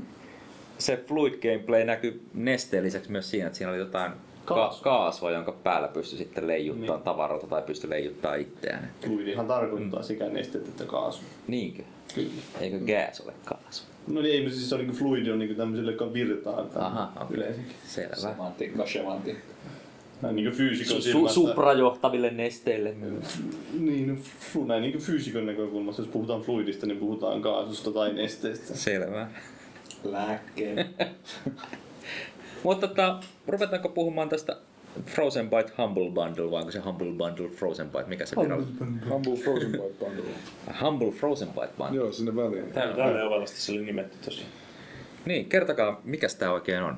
[0.79, 4.13] se fluid gameplay näkyy nesteen lisäksi myös siinä, että siinä oli jotain
[4.45, 7.05] ka- kaasua, jonka päällä pystyi sitten leijuttaa niin.
[7.05, 8.91] tavaroita tai pystyi leijuttaa itseään.
[9.05, 11.25] Fluidihan tarkoittaa sekä nestettä että kaasua.
[11.49, 11.83] Niinkö?
[12.15, 12.31] Kyllä.
[12.61, 13.83] Eikö gas ole kaasu?
[14.07, 17.13] No niin, ei, mutta siis se on niinku fluidi on niinku tämmöiselle, joka virtaa Aha,
[17.21, 17.37] okei.
[17.37, 17.73] yleensäkin.
[17.87, 18.15] Selvä.
[18.17, 19.53] Semantiikka, semantiikka.
[20.23, 21.35] Näin niinku fyysikon Su- silmästä.
[21.35, 22.95] suprajohtaville nesteille.
[23.79, 24.17] Niin, no,
[24.53, 28.75] flu, näin niinku fyysikon näkökulmasta, jos puhutaan fluidista, niin puhutaan kaasusta tai nesteestä.
[28.77, 29.27] Selvä.
[30.05, 30.87] Lääkkeen.
[32.63, 34.57] Mutta tota, ruvetaanko puhumaan tästä
[35.07, 38.05] Frozen Bite Humble Bundle, vai onko se Humble Bundle Frozen Bite?
[38.07, 39.03] Mikä se virallinen?
[39.11, 40.25] Humble Frozen Bite Bundle.
[40.83, 41.97] Humble Frozen Bite Bundle.
[41.97, 42.73] Joo, sinne väliin.
[42.73, 44.51] Täällä ovelasti se oli nimetty tosiaan.
[45.25, 46.97] Niin, kertokaa, mikä tämä oikein on?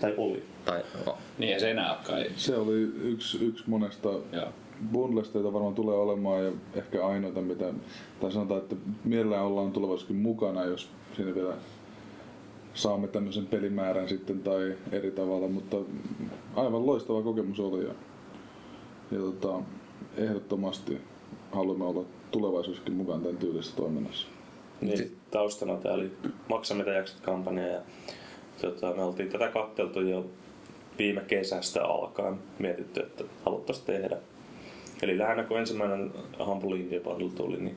[0.00, 0.42] Tai oli.
[0.64, 2.26] Tai, oh, Niin ei se enää kai.
[2.36, 4.48] Se oli yksi, yksi monesta Joo.
[4.92, 7.64] bundlesta, joita varmaan tulee olemaan ja ehkä ainoita, mitä,
[8.20, 11.54] tai sanotaan, että mielellään ollaan tulevaisuudessakin mukana, jos siinä vielä
[12.74, 15.76] saamme tämmöisen pelimäärän sitten tai eri tavalla, mutta
[16.56, 17.94] aivan loistava kokemus oli ja,
[19.10, 19.60] ja tota,
[20.16, 21.00] ehdottomasti
[21.52, 24.26] haluamme olla tulevaisuudessakin mukana tämän tyylisessä toiminnassa.
[24.80, 26.12] Niin, taustana tämä oli
[26.48, 27.80] Maksa mitä jaksat kampanja ja
[28.60, 30.26] tota, me oltiin tätä katteltu jo
[30.98, 34.16] viime kesästä alkaen mietitty, että haluttaisiin tehdä.
[35.02, 36.12] Eli lähinnä kun ensimmäinen
[36.46, 37.76] Humble Bundle tuli, niin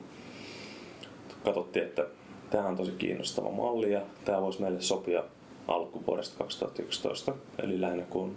[1.44, 2.06] katsottiin, että
[2.54, 5.24] tämä on tosi kiinnostava malli ja tämä voisi meille sopia
[5.68, 7.32] alkuvuodesta 2011.
[7.62, 8.36] Eli lähinnä kun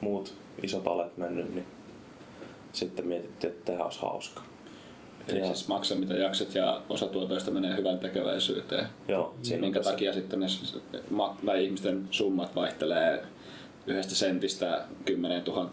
[0.00, 1.66] muut isot alet mennyt, niin
[2.72, 4.42] sitten mietittiin, että tämä olisi hauska.
[5.28, 8.86] Eli Ja- siis maksa mitä jaksat ja osa tuotoista menee hyvän tekeväisyyteen.
[9.08, 10.46] Joo, Siinä minkä tosi- takia sitten ne
[11.46, 13.22] tai ihmisten summat vaihtelee
[13.86, 15.70] yhdestä sentistä 10 000.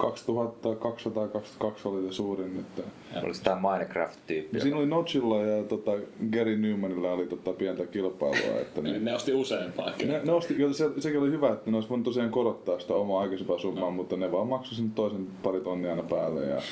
[0.00, 2.86] 2222 oli se suurin nyt.
[3.16, 4.56] oliko tämä Minecraft-tyyppi?
[4.56, 5.90] Ja siinä oli Notchilla ja tota,
[6.32, 8.60] Gary Newmanilla oli tota, pientä kilpailua.
[8.60, 9.90] Että Niin ne, ne osti useampaa.
[10.06, 13.20] ne, ne osti, se, sekin oli hyvä, että ne olisi voinut tosiaan korottaa sitä omaa
[13.20, 16.62] aikaisempaa summaa, mutta ne vaan maksoi sen toisen pari tonnia aina päälle ja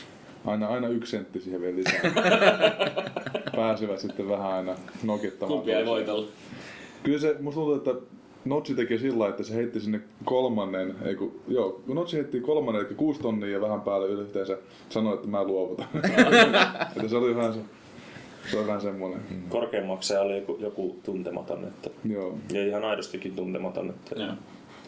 [0.46, 2.00] aina, aina yksi sentti siihen vielä lisää.
[3.56, 5.58] Pääsivät sitten vähän aina nokittamaan.
[5.58, 6.26] Kumpi ei voitella?
[7.02, 7.94] Kyllä se, musta tuntuu, että
[8.48, 12.86] Notsi teki sillä että se heitti sinne kolmannen, ei kun, joo, kun Notsi heitti kolmannen,
[12.86, 15.88] eli kuusi tonnia ja vähän päälle yhteensä, sanoi, että mä luovutan.
[16.96, 17.60] että se oli vähän se,
[18.50, 19.20] se oli vähän semmoinen.
[19.48, 22.38] korkein maksaja oli joku, joku tuntematon, että, Joo.
[22.52, 24.32] ja ihan aidostikin tuntematon, että Joo.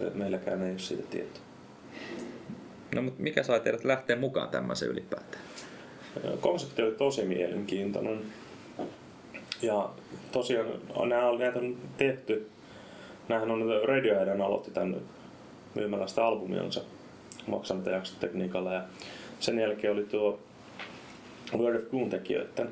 [0.01, 1.43] että meilläkään ei ole siitä tietoa.
[2.95, 5.43] No, mutta mikä sai teidät lähteä mukaan tämmöiseen ylipäätään?
[6.41, 8.21] Konsepti oli tosi mielenkiintoinen.
[9.63, 9.91] Ja
[10.33, 10.67] tosiaan
[11.09, 12.51] nämä on, näitä on tehty.
[13.31, 14.97] Nämähän on Radiohead aloitti tämän
[15.75, 16.81] myymällä sitä albumionsa
[17.47, 18.73] maksamatta jaksotekniikalla.
[18.73, 18.83] Ja
[19.41, 20.39] sen jälkeen oli tuo
[21.57, 22.69] Word of Goon tekijöiden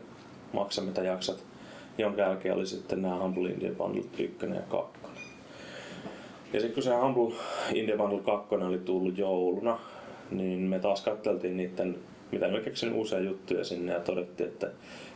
[0.52, 1.44] maksamita jaksat,
[1.98, 4.98] jonka jälkeen oli sitten nämä Humble Indie Bundle 1 ja 2.
[6.52, 7.34] Ja sitten kun se Humble
[7.74, 9.78] Indie Bundle 2 oli tullut jouluna,
[10.30, 11.98] niin me taas katteltiin niiden,
[12.32, 14.70] mitä me keksin uusia juttuja sinne ja todettiin, että,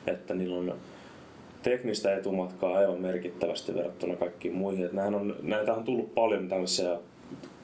[0.07, 0.75] että niillä on
[1.63, 4.85] teknistä etumatkaa aivan merkittävästi verrattuna kaikkiin muihin.
[4.85, 6.99] Että on, näitä on tullut paljon tällaisia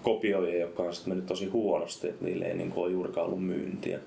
[0.02, 3.98] kopioijia, jotka on sitten mennyt tosi huonosti, että niille ei niin ole juurikaan ollut myyntiä.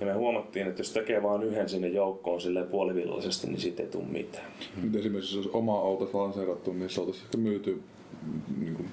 [0.00, 3.88] Ja me huomattiin, että jos tekee vain yhden sinne joukkoon silleen puolivillallisesti, niin siitä ei
[3.88, 4.46] tule mitään.
[4.82, 7.82] Nyt esimerkiksi jos olisi oma auto lanseerattu, niin se olisi ehkä myyty
[8.26, 8.88] mm, niin kuin,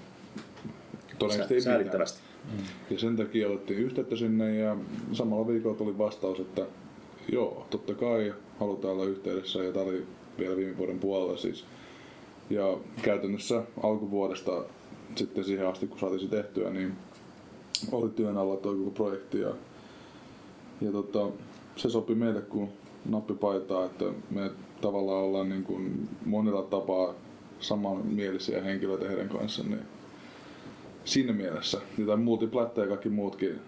[1.19, 1.73] todennäköisesti ei mitään.
[1.73, 2.19] Säälittävästi.
[2.89, 4.77] Ja sen takia otettiin yhteyttä sinne ja
[5.11, 6.65] samalla viikolla tuli vastaus, että
[7.31, 10.05] joo, totta kai halutaan olla yhteydessä ja tämä oli
[10.39, 11.65] vielä viime vuoden puolella siis.
[12.49, 14.63] Ja käytännössä alkuvuodesta
[15.15, 16.93] sitten siihen asti, kun saatiin se tehtyä, niin
[17.91, 19.53] oli työn alla tuo koko projekti ja,
[20.81, 21.27] ja tota,
[21.75, 22.69] se sopi meille kuin
[23.05, 24.51] nappipaitaa, että me
[24.81, 27.13] tavallaan ollaan niin kuin monella tapaa
[27.59, 29.81] samanmielisiä henkilöitä heidän kanssa, niin
[31.05, 31.81] siinä mielessä.
[31.97, 33.59] Ja tämä multiplatta ja kaikki muutkin.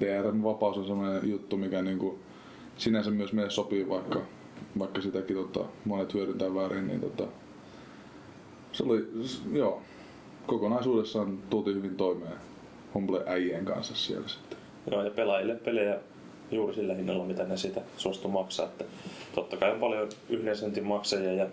[0.00, 2.18] DRM-vapaus on sellainen juttu, mikä niinku
[2.76, 4.22] sinänsä myös meille sopii, vaikka,
[4.78, 6.86] vaikka sitäkin tota, monet hyödyntää väärin.
[6.86, 7.24] Niin tota,
[8.72, 9.08] se oli,
[9.52, 9.82] joo,
[10.46, 12.36] kokonaisuudessaan tultiin hyvin toimeen
[12.94, 14.58] Humble äijien kanssa siellä sitten.
[14.90, 15.98] Joo, ja pelaajille pelejä
[16.50, 18.66] juuri sillä hinnalla, mitä ne sitä suostu maksaa.
[18.66, 18.84] Että
[19.34, 21.46] totta kai on paljon yhden sentin maksajia ja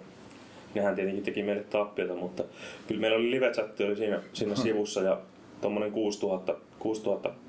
[0.75, 2.43] nehän tietenkin teki meille tappiota, mutta
[2.87, 3.51] kyllä meillä oli live
[3.87, 5.21] oli siinä, siinä sivussa ja
[5.61, 7.42] tuommoinen 6000, 6000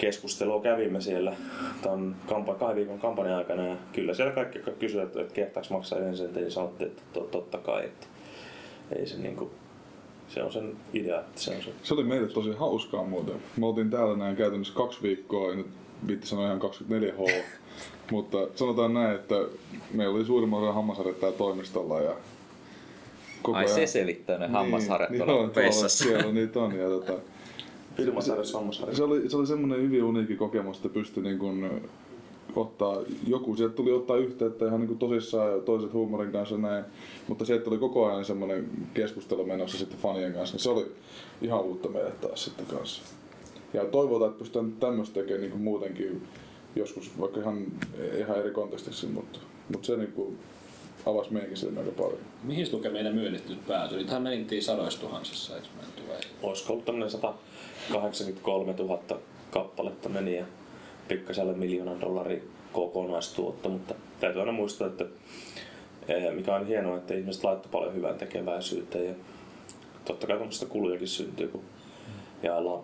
[0.00, 1.32] keskustelua kävimme siellä
[1.82, 5.68] tämän kampa, kahden viikon kampanjan aikana ja kyllä siellä kaikki, jotka kysyivät, että, että kehtaako
[5.70, 8.06] maksaa yhden sentin, niin sanottiin, että to- totta kai, että
[8.96, 9.50] ei se niinku,
[10.28, 13.34] se on sen idea, että se on se Se oli meille tosi hauskaa muuten.
[13.56, 15.66] Me oltiin täällä näin käytännössä kaksi viikkoa, en nyt
[16.06, 17.32] viitti sanoa ihan 24H,
[18.12, 19.34] mutta sanotaan näin, että
[19.94, 22.12] meillä oli suurimman osan hammasarjat täällä toimistolla ja
[23.42, 23.74] koko Ai ajan.
[23.74, 26.04] se selittää ne hammasharjat niin, tuolla joo, tuolla vessassa.
[26.04, 26.78] Siellä niitä on.
[26.78, 27.12] Ja tota,
[27.96, 28.96] Filmasarjassa hammasharja.
[28.96, 31.70] se oli, se oli semmoinen hyvin uniikki kokemus, että pystyi niin kuin
[32.56, 36.84] ottaa, joku sieltä tuli ottaa yhteyttä ihan niin kuin tosissaan ja toiset huumorin kanssa näin,
[37.28, 40.92] mutta se, että oli koko ajan semmoinen keskustelu menossa sitten fanien kanssa, niin se oli
[41.42, 43.02] ihan uutta meille taas sitten kanssa.
[43.74, 46.22] Ja toivotaan, että pystytään tämmöistä tekemään niin kuin muutenkin
[46.76, 47.66] joskus, vaikka ihan,
[48.18, 49.38] ihan eri kontekstissa, mutta,
[49.72, 50.38] mutta se niin kuin
[51.06, 52.18] avasi meidänkin sen aika paljon.
[52.42, 53.98] Mihin lukemiin ne myynnit nyt päätyi?
[53.98, 56.20] Niitähän mentiin sadoissa tuhansissa, eikö menty vai?
[56.42, 57.10] Olisiko ollut tämmöinen
[57.92, 59.00] 183 000
[59.50, 60.44] kappaletta meni ja
[61.08, 65.04] pikkaselle miljoonan dollarin kokonaistuotto, mutta täytyy aina muistaa, että
[66.08, 69.14] eh, mikä on hienoa, että ihmiset laittoi paljon hyvän tekeväisyyteen ja
[70.04, 71.62] totta kai tuommoista kulujakin syntyy, kun
[72.42, 72.82] jaellaan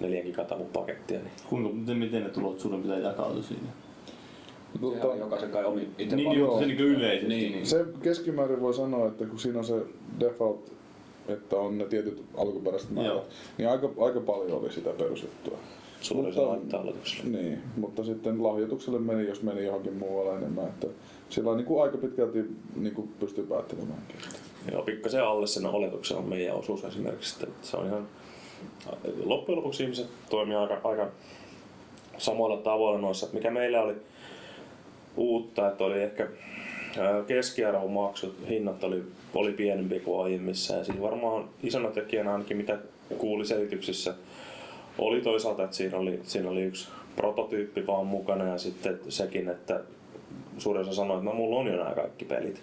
[0.00, 1.18] neljän gigatavun pakettia.
[1.18, 3.68] Niin Kuinka, miten, miten ne tulot suurin piirtein jakautuu siinä?
[5.02, 7.28] On jokaisen kai omi itse Niin, niin, se niin yleisesti.
[7.28, 7.66] Niin, niin.
[7.66, 9.82] Se keskimäärin voi sanoa, että kun siinä on se
[10.20, 10.72] default,
[11.28, 13.22] että on ne tietyt alkuperäiset määrät,
[13.58, 15.58] niin aika, aika paljon oli sitä perusjuttua.
[16.00, 16.34] suurin
[16.74, 17.38] aloitukselle.
[17.38, 20.66] Niin, mutta sitten lahjoitukselle meni, jos meni johonkin muualle enemmän.
[20.66, 20.86] Että
[21.28, 22.44] sillä on niin kuin aika pitkälti
[22.76, 24.16] niin kuin pystyy päättelemäänkin.
[24.72, 27.36] Joo, pikkasen alle sen oletuksen on meidän osuus esimerkiksi.
[27.42, 28.08] Että se on ihan,
[29.24, 31.08] loppujen lopuksi ihmiset toimii aika, aika
[32.18, 33.26] samoilla tavoilla noissa.
[33.32, 33.96] Mikä meillä oli
[35.16, 36.28] uutta, että oli ehkä
[36.98, 39.02] ää, keskiarvon maksut, hinnat oli,
[39.34, 40.74] oli pienempi kuin aiemmissa.
[40.74, 42.78] Ja siinä varmaan isona tekijänä ainakin mitä
[43.18, 44.14] kuuli selityksissä
[44.98, 49.80] oli toisaalta, että siinä oli, siinä oli yksi prototyyppi vaan mukana ja sitten sekin, että
[50.58, 52.62] suurin osa sanoi, että no mulla on jo nämä kaikki pelit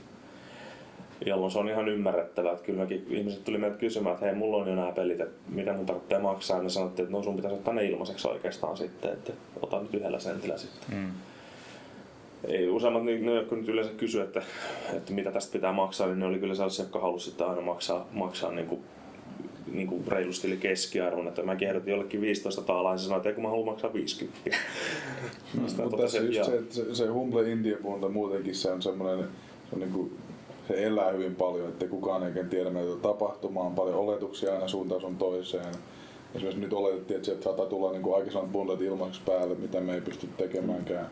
[1.26, 4.68] jolloin se on ihan ymmärrettävää, että kyllä ihmiset tuli meiltä kysymään, että hei, mulla on
[4.68, 7.56] jo nämä pelit, että mitä mun tarvitsee maksaa, ja ne sanottiin, että no sun pitäisi
[7.56, 10.98] ottaa ne ilmaiseksi oikeastaan sitten, että ota nyt yhdellä sentillä sitten.
[10.98, 11.12] Mm.
[12.48, 14.42] Ei useimmat, niin ne, jotka nyt yleensä kysyy, että,
[14.94, 18.08] että mitä tästä pitää maksaa, niin ne oli kyllä sellaisia, jotka halusivat sitten aina maksaa,
[18.12, 18.82] maksaa niin kuin,
[19.72, 23.30] niin kuin reilusti yli keskiarvon, että mä ehdotin jollekin 15 taalaa, niin se sanoi, että
[23.30, 24.40] ei, kun mä haluan maksaa 50.
[25.68, 26.46] Sitä Mutta tässä just joo.
[26.46, 29.28] se, että se, se Humble Indie puolta muutenkin se on semmoinen,
[29.70, 30.12] se, on niin kuin,
[30.68, 35.02] se elää hyvin paljon, että kukaan ei tiedä mitä tapahtumaa, on paljon oletuksia aina suuntaan
[35.02, 35.74] sun toiseen.
[36.36, 40.02] Esimerkiksi nyt oletettiin, että sieltä saattaa tulla niin aikaisemmat bundlet ilmaiseksi päälle, mitä me ei
[40.02, 41.10] pysty tekemäänkään.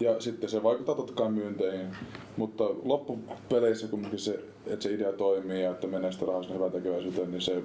[0.00, 1.96] Ja sitten se vaikuttaa totta kai myynteihin,
[2.36, 7.30] mutta loppupeleissä kumminkin se, että se idea toimii ja että menee sitä rahasta hyvää tekeväisyyteen,
[7.30, 7.62] niin se,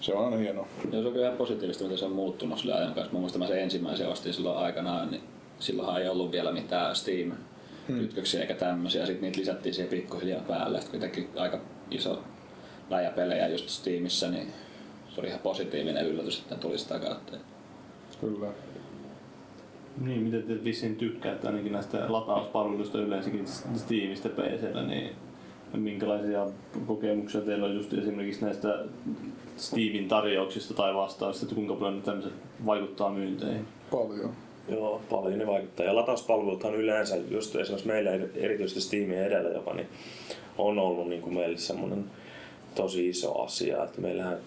[0.00, 0.68] se on aina hienoa.
[0.84, 3.12] Ja se on kyllä ihan positiivista, miten se on muuttunut sillä ajan kanssa.
[3.12, 5.22] Mä muistan, mä sen ensimmäisen ostin silloin aikanaan, niin
[5.58, 7.32] silloinhan ei ollut vielä mitään Steam
[7.86, 9.06] kytköksiä eikä tämmöisiä.
[9.06, 10.80] Sitten niitä lisättiin siihen pikkuhiljaa päälle.
[10.80, 11.60] Sitten kuitenkin aika
[11.90, 12.22] iso
[12.90, 14.52] läjä pelejä just Steamissa, niin
[15.14, 17.32] se oli ihan positiivinen yllätys, että ne tuli sitä kautta.
[18.20, 18.46] Kyllä.
[20.00, 25.10] Niin, miten te vissiin tykkäätte ainakin näistä latauspalveluista yleensäkin Steamista PCllä, niin
[25.72, 26.46] minkälaisia
[26.86, 28.84] kokemuksia teillä on just esimerkiksi näistä
[29.56, 32.32] Steamin tarjouksista tai vastaavista, että kuinka paljon ne tämmöiset
[32.66, 33.66] vaikuttaa myynteihin?
[33.90, 34.30] Paljon.
[34.68, 35.86] Joo, paljon ne vaikuttaa.
[35.86, 39.88] Ja latauspalveluthan yleensä, just esimerkiksi meillä erityisesti Steamin edellä jopa, niin
[40.58, 42.04] on ollut niin kuin meille semmoinen
[42.74, 44.38] tosi iso asia, että meillähän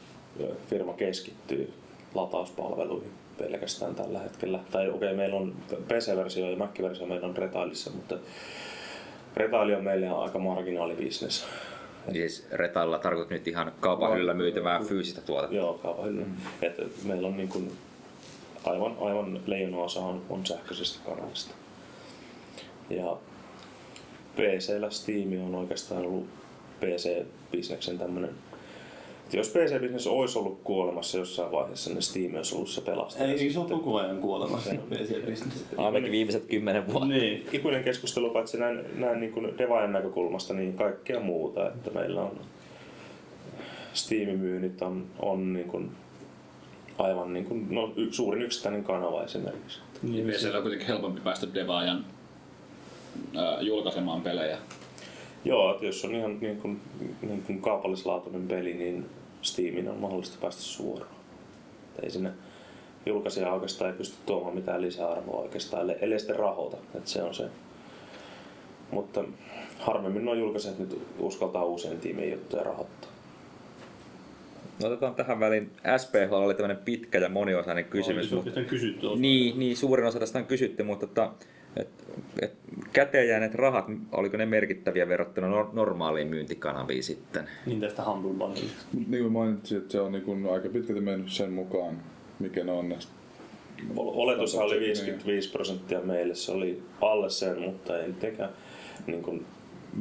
[0.67, 1.73] firma keskittyy
[2.15, 4.59] latauspalveluihin pelkästään tällä hetkellä.
[4.71, 5.55] Tai okei, okay, meillä on
[5.87, 8.15] PC-versio ja Mac-versio meillä on retailissa, mutta
[9.35, 11.45] retaili on meille aika marginaalibisnes.
[12.11, 15.55] Siis retalla tarkoitat nyt ihan kaupan hyllyllä myytävää fyysistä tuotetta.
[15.55, 16.23] Joo, kaupahylly.
[16.23, 16.35] Mm.
[16.61, 17.71] Että meillä on niin kuin
[18.65, 21.53] aivan, aivan leijona-osa on, on sähköisestä kanavasta.
[22.89, 23.17] Ja
[24.35, 26.27] PCllä Steam on oikeastaan ollut
[26.79, 28.35] PC-bisneksen tämmönen
[29.29, 33.31] että jos PC-bisnes olisi ollut kuolemassa jossain vaiheessa, niin Steam olisi ollut se pelastaja.
[33.31, 35.65] Ei, se on koko ajan kuolemassa PC-bisnes.
[35.77, 37.07] Ainakin viimeiset kymmenen vuotta.
[37.07, 37.45] Niin.
[37.51, 41.67] Ikuinen keskustelu paitsi näin, näin niin kuin devaajan näkökulmasta, niin kaikkea muuta.
[41.67, 42.39] Että meillä on
[43.93, 45.91] Steam-myynnit on, on niin kuin
[46.97, 49.79] aivan niin kuin, no, y- suurin yksittäinen kanava esimerkiksi.
[50.01, 52.05] Niin PCllä on kuitenkin helpompi päästä devaajan
[53.35, 54.57] ää, julkaisemaan pelejä.
[55.45, 56.81] Joo, että jos on ihan niin kuin,
[57.21, 59.05] niin kuin kaupallislaatuinen peli, niin
[59.41, 61.15] Steamin on mahdollista päästä suoraan.
[61.89, 62.31] Että ei sinne
[63.05, 66.77] julkaisija oikeastaan ei pysty tuomaan mitään lisäarvoa oikeastaan, ellei- ellei sitten rahoita.
[66.95, 67.45] Että se on se.
[68.91, 69.23] Mutta
[69.79, 73.09] harvemmin nuo julkaisijat nyt uskaltaa uusien tiimien juttuja rahoittaa.
[74.81, 75.71] No otetaan tähän väliin.
[75.97, 78.33] SPH oli tämmöinen pitkä ja moniosainen kysymys.
[78.33, 79.21] On mutta- kysytty osa.
[79.21, 81.29] Niin, niin, suurin osa tästä on kysytty, mutta että,
[81.79, 81.89] et,
[82.41, 82.53] et,
[82.93, 87.49] käteen jääneet rahat, oliko ne merkittäviä verrattuna nor- normaaliin myyntikanaviin sitten?
[87.65, 88.47] Niin tästä Humble
[89.07, 91.97] niin kuin mainitsin, että se on niin kuin aika pitkälti mennyt sen mukaan,
[92.39, 92.97] mikä ne on ne
[93.95, 94.85] Ol- Oletushan oli Niin.
[94.85, 98.49] 55 prosenttia meille, se oli alle sen, mutta ei mitenkään
[99.07, 99.45] niin kuin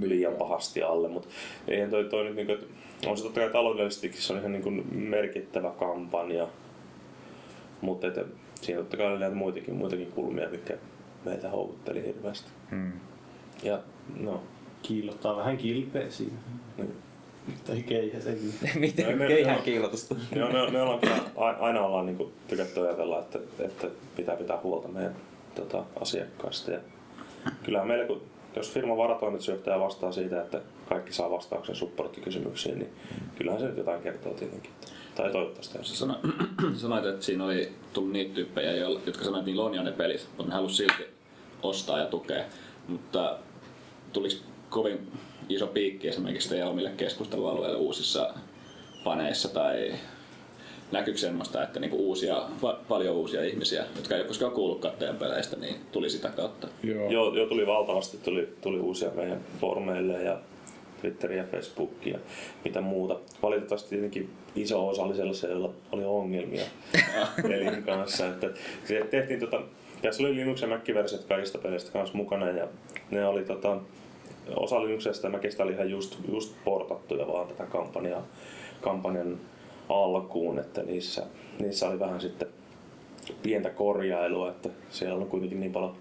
[0.02, 1.28] liian pahasti alle, mutta
[1.68, 2.66] eihän toi, toi nyt niinku, että
[3.06, 6.48] on se totta kai taloudellisestikin se on ihan niinku merkittävä kampanja,
[7.80, 8.06] mutta
[8.54, 10.76] siinä totta kai oli näitä muitakin, muitakin kulmia, mitkä
[11.28, 12.48] meitä houkutteli hirveästi.
[12.70, 12.92] Hmm.
[13.62, 13.78] Ja
[14.20, 14.42] no,
[14.82, 16.36] Kiillottaa vähän kilpeä siinä.
[16.76, 16.92] niin.
[17.66, 18.54] Tai keihä sekin.
[18.74, 19.62] Miten No, no.
[19.64, 20.14] kiilotusta?
[20.36, 21.18] Joo, me, me ollaan kyllä,
[21.60, 25.16] aina ollaan niin tykätty ajatella, että, että pitää pitää huolta meidän
[25.54, 26.70] tota, asiakkaista.
[26.70, 26.78] Ja
[27.62, 28.22] kyllähän meillä, kun,
[28.56, 32.92] jos firman varatoimitusjohtaja vastaa siitä, että kaikki saa vastauksen supporttikysymyksiin, niin
[33.38, 34.70] kyllähän se nyt jotain kertoo tietenkin.
[35.14, 35.78] Tai toivottavasti.
[35.82, 36.20] Sä sano,
[36.74, 40.28] sanoit, että siinä oli tullut niitä tyyppejä, jotka sanoivat, että niillä on jo ne pelit,
[40.36, 41.17] mutta ne halusi silti
[41.62, 42.44] ostaa ja tukea.
[42.88, 43.38] Mutta
[44.12, 44.36] tuliko
[44.70, 45.12] kovin
[45.48, 48.34] iso piikki esimerkiksi teidän omille keskustelualueille uusissa
[49.04, 49.94] faneissa tai
[50.92, 55.16] näkyykö semmoista, että niinku uusia, va- paljon uusia ihmisiä, jotka ei ole koskaan kuullutkaan teidän
[55.16, 56.68] peleistä, niin tuli sitä kautta?
[56.82, 57.10] Joo.
[57.10, 60.38] Joo, joo, tuli valtavasti, tuli, tuli uusia meidän foorumeille ja
[61.00, 62.20] Twitteriä, Facebookia ja
[62.64, 63.16] mitä muuta.
[63.42, 66.64] Valitettavasti tietenkin iso osa oli sellaisia, joilla oli ongelmia
[67.48, 68.26] pelin kanssa.
[68.28, 68.50] Että
[68.84, 69.60] se tehtiin tota,
[70.02, 72.68] tässä oli Linux ja Mac-versiot kaikista peleistä kanssa mukana ja
[73.10, 73.80] ne oli tota,
[74.56, 78.26] osa Linuxesta ja Macista oli ihan just, just portattuja vaan tätä kampanjaa,
[78.80, 79.40] kampanjan
[79.88, 81.26] alkuun, että niissä,
[81.58, 82.48] niissä oli vähän sitten
[83.42, 85.96] pientä korjailua, että siellä on kuitenkin niin paljon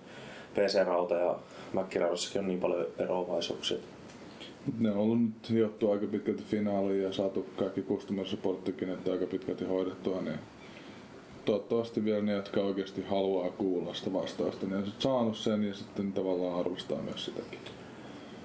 [0.54, 1.36] PC-rauta ja
[1.74, 3.78] Mac-raudassakin on niin paljon eroavaisuuksia.
[4.80, 9.26] Ne on ollut nyt hiottu aika pitkälti finaaliin ja saatu kaikki customer supporttikin että aika
[9.26, 10.39] pitkälti hoidettua, niin
[11.48, 16.14] toivottavasti vielä ne, jotka oikeasti haluaa kuulla sitä vastausta, niin on saanut sen ja sitten
[16.14, 17.60] tavallaan arvostaa myös sitäkin.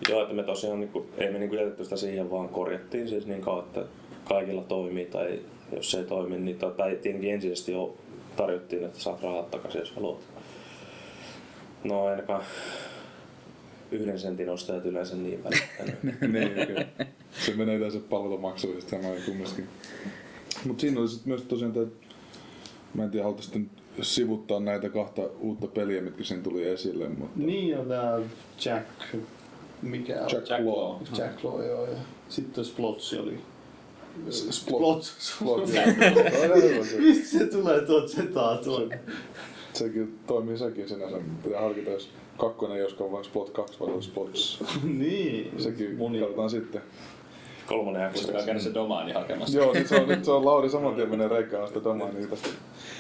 [0.09, 3.41] Joo, että me tosiaan niinku, ei me niinku jätetty sitä siihen, vaan korjattiin siis niin
[3.41, 3.85] kauan, että
[4.25, 5.41] kaikilla toimii tai
[5.77, 7.95] jos se ei toimi, niin to, tai tietenkin ensisijaisesti jo
[8.37, 10.21] tarjottiin, että saat rahat takaisin, jos haluat.
[11.85, 12.45] No ainakaan
[13.91, 16.03] yhden sentin ostajat yleensä niin välittänyt.
[16.33, 16.87] niin, kyllä.
[17.31, 19.69] Se menee yleensä palvelumaksuista samoin kumminkin.
[20.65, 21.87] Mut siinä oli sit myös tosiaan tää,
[22.95, 23.71] mä en tiedä haluta sitten
[24.03, 28.19] sivuttaa näitä kahta uutta peliä, mitkä siinä tuli esille, mutta Niin on tää
[28.65, 28.87] Jack...
[29.83, 30.29] Mikä on?
[30.33, 30.77] Jack, Jack Law.
[30.77, 31.01] Law.
[31.19, 31.87] Jack Law, joo.
[31.87, 31.97] Ja
[32.29, 33.39] sitten Splotsi oli.
[34.31, 35.03] Splot.
[35.05, 35.67] Splot.
[35.67, 35.69] Splot.
[35.75, 36.85] joo.
[36.99, 39.01] Mistä se tulee tuot setaa tuonne?
[39.73, 41.17] Sekin toimii sekin sinänsä.
[41.45, 44.65] Pitää harkita, jos kakkonen joskaan vai Splot 2 vai olisi Splots.
[44.85, 45.53] niin.
[45.59, 46.21] Sekin Moni.
[46.21, 46.83] katsotaan sitten.
[47.67, 48.33] Kolmonen jakso.
[48.33, 49.59] käydä se domaani hakemassa.
[49.59, 52.49] Joo, nyt se on, nyt se on Lauri saman tien menee reikään sitä domaania tästä.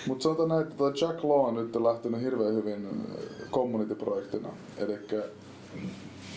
[0.06, 4.48] Mutta sanotaan näin, että Jack Law on nyt lähtenyt hirveän hyvin äh, community-projektina.
[4.76, 4.98] Eli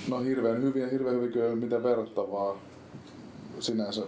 [0.10, 2.58] no hirveän hyvin ja hirveän hyvin kyllä mitään verrattavaa
[3.60, 4.02] sinänsä.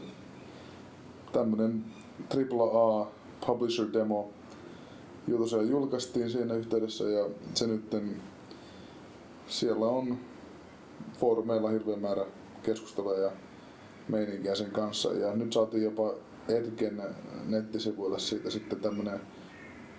[1.32, 1.86] Tämmönen
[2.52, 3.12] AAA
[3.48, 4.32] publisher demo
[5.28, 8.22] jota se julkaistiin siinä yhteydessä ja se nytten
[9.48, 10.18] siellä on
[11.20, 12.26] foorumeilla hirveän määrä
[12.64, 13.32] keskustelua ja
[14.08, 15.14] meininkiä sen kanssa.
[15.14, 16.14] Ja nyt saatiin jopa
[16.50, 17.02] Edgen
[17.46, 19.20] nettisivuille siitä sitten tämmönen,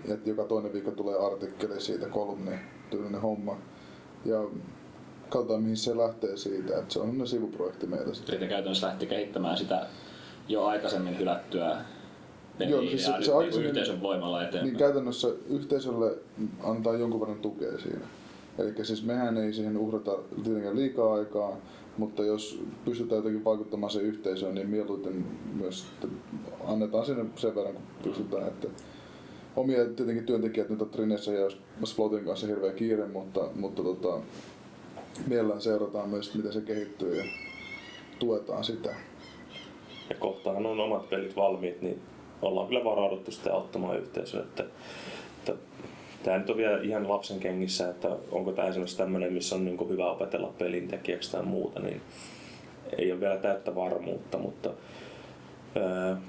[0.05, 2.59] että joka toinen viikko tulee artikkeli siitä, kolumni
[2.91, 3.59] tyylinen homma.
[4.25, 4.45] Ja
[5.29, 8.35] katsotaan mihin se lähtee siitä, että se on sivuprojekti meillä sitten.
[8.39, 9.87] Eli käytännössä lähti kehittämään sitä
[10.49, 11.77] jo aikaisemmin hylättyä
[12.59, 14.65] peliä Joo, siis se- se aikaisemmin- yhteisön voimalla eteenpäin.
[14.65, 16.19] Niin käytännössä yhteisölle
[16.65, 18.07] antaa jonkun verran tukea siinä.
[18.59, 21.57] Eli siis mehän ei siihen uhrata tietenkään liikaa aikaa,
[21.97, 25.87] mutta jos pystytään jotenkin vaikuttamaan siihen yhteisöön, niin mieluiten myös
[26.67, 28.47] annetaan sinne sen verran, kun pystytään.
[28.49, 28.69] Että
[29.59, 31.51] omia tietenkin työntekijät nyt on Trinessä ja
[31.85, 34.21] Splotin kanssa hirveä kiire, mutta, mutta tota,
[35.27, 37.25] mielellään seurataan myös, miten se kehittyy ja
[38.19, 38.95] tuetaan sitä.
[40.11, 42.01] Ja kohtahan on omat pelit valmiit, niin
[42.43, 44.41] ollaan kyllä varauduttu sitten auttamaan yhteisöä.
[44.41, 44.65] Että,
[45.39, 45.55] että
[46.23, 49.89] tämä nyt on vielä ihan lapsen kengissä, että onko tämä esimerkiksi tämmöinen, missä on niin
[49.89, 52.01] hyvä opetella pelintekijäksi tai muuta, niin
[52.99, 54.71] ei ole vielä täyttä varmuutta, mutta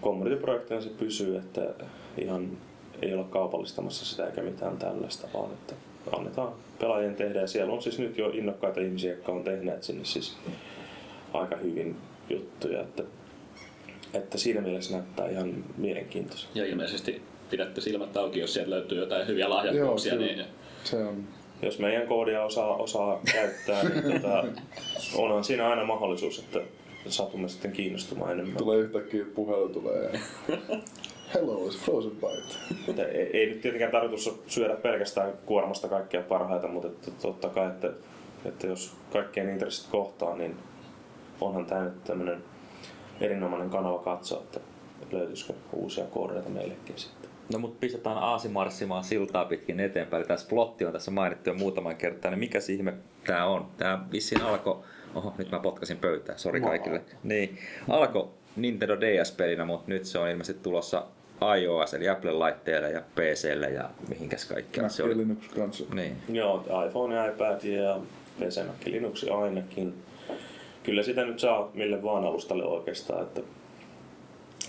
[0.01, 1.73] community-projektina se pysyy, että
[2.17, 2.57] ihan
[3.01, 5.75] ei olla kaupallistamassa sitä eikä mitään tällaista, vaan että
[6.11, 7.41] annetaan pelaajien tehdä.
[7.41, 10.37] Ja siellä on siis nyt jo innokkaita ihmisiä, jotka on tehneet sinne siis
[11.33, 11.95] aika hyvin
[12.29, 13.03] juttuja, että,
[14.13, 16.49] että siinä mielessä näyttää ihan mielenkiintoista.
[16.55, 20.45] Ja ilmeisesti pidätte silmät auki, jos sieltä löytyy jotain hyviä lahjakkuuksia, Joo, niin.
[20.83, 21.23] Se on
[21.61, 24.45] Jos meidän koodia osaa, osaa käyttää, niin tota,
[25.15, 26.59] onhan siinä aina mahdollisuus, että
[27.07, 28.57] satumme sitten kiinnostumaan enemmän.
[28.57, 30.11] Tulee yhtäkkiä puhelu tulee
[31.33, 32.75] Hello, it's Frozen Bite.
[32.87, 37.67] Mutta ei, ei nyt tietenkään tarkoitus syödä pelkästään kuormasta kaikkea parhaita, mutta että totta kai,
[37.67, 37.91] että,
[38.45, 40.55] että jos kaikkien intressit kohtaa, niin
[41.41, 42.43] onhan tämä nyt tämmöinen
[43.21, 44.59] erinomainen kanava katsoa, että
[45.11, 47.29] löytyisikö uusia koodeita meillekin sitten.
[47.53, 50.27] No mut pistetään Aasi marssimaan siltaa pitkin eteenpäin.
[50.27, 52.31] Tämä splotti on tässä mainittu jo muutaman kertaan.
[52.31, 53.67] Niin mikä ihme tää on?
[53.77, 54.79] Tää vissiin alkoi...
[55.15, 56.37] Oho, nyt mä potkasin pöytää.
[56.37, 57.01] Sori kaikille.
[57.23, 57.57] Niin,
[57.89, 61.05] alkoi Nintendo DS-pelinä, mutta nyt se on ilmeisesti tulossa
[61.59, 65.17] iOS eli Apple-laitteelle ja PClle ja mihinkäs kaikkialla se oli.
[65.17, 65.83] Linux kanssa.
[65.93, 66.17] Niin.
[66.29, 67.99] Joo, iPhone ja iPad ja
[68.39, 69.93] PC Mac Linux ainakin.
[70.83, 73.41] Kyllä sitä nyt saa mille vaan alustalle oikeastaan, että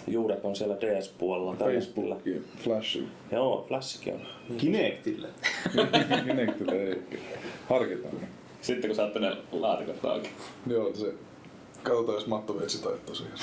[0.07, 1.57] juuret on siellä DS-puolella.
[1.57, 3.09] Facebookiin, Flashiin.
[3.33, 4.27] Joo, Flashikin on.
[4.59, 5.29] Kinectille.
[6.27, 7.03] Kinectille ei.
[7.69, 8.15] Harkitaan.
[8.63, 10.31] Sitten kun saatte ne laatikot auki.
[10.67, 11.15] Joo, se...
[11.83, 13.35] Katsotaan, jos Matto veitsi taittaa siihen.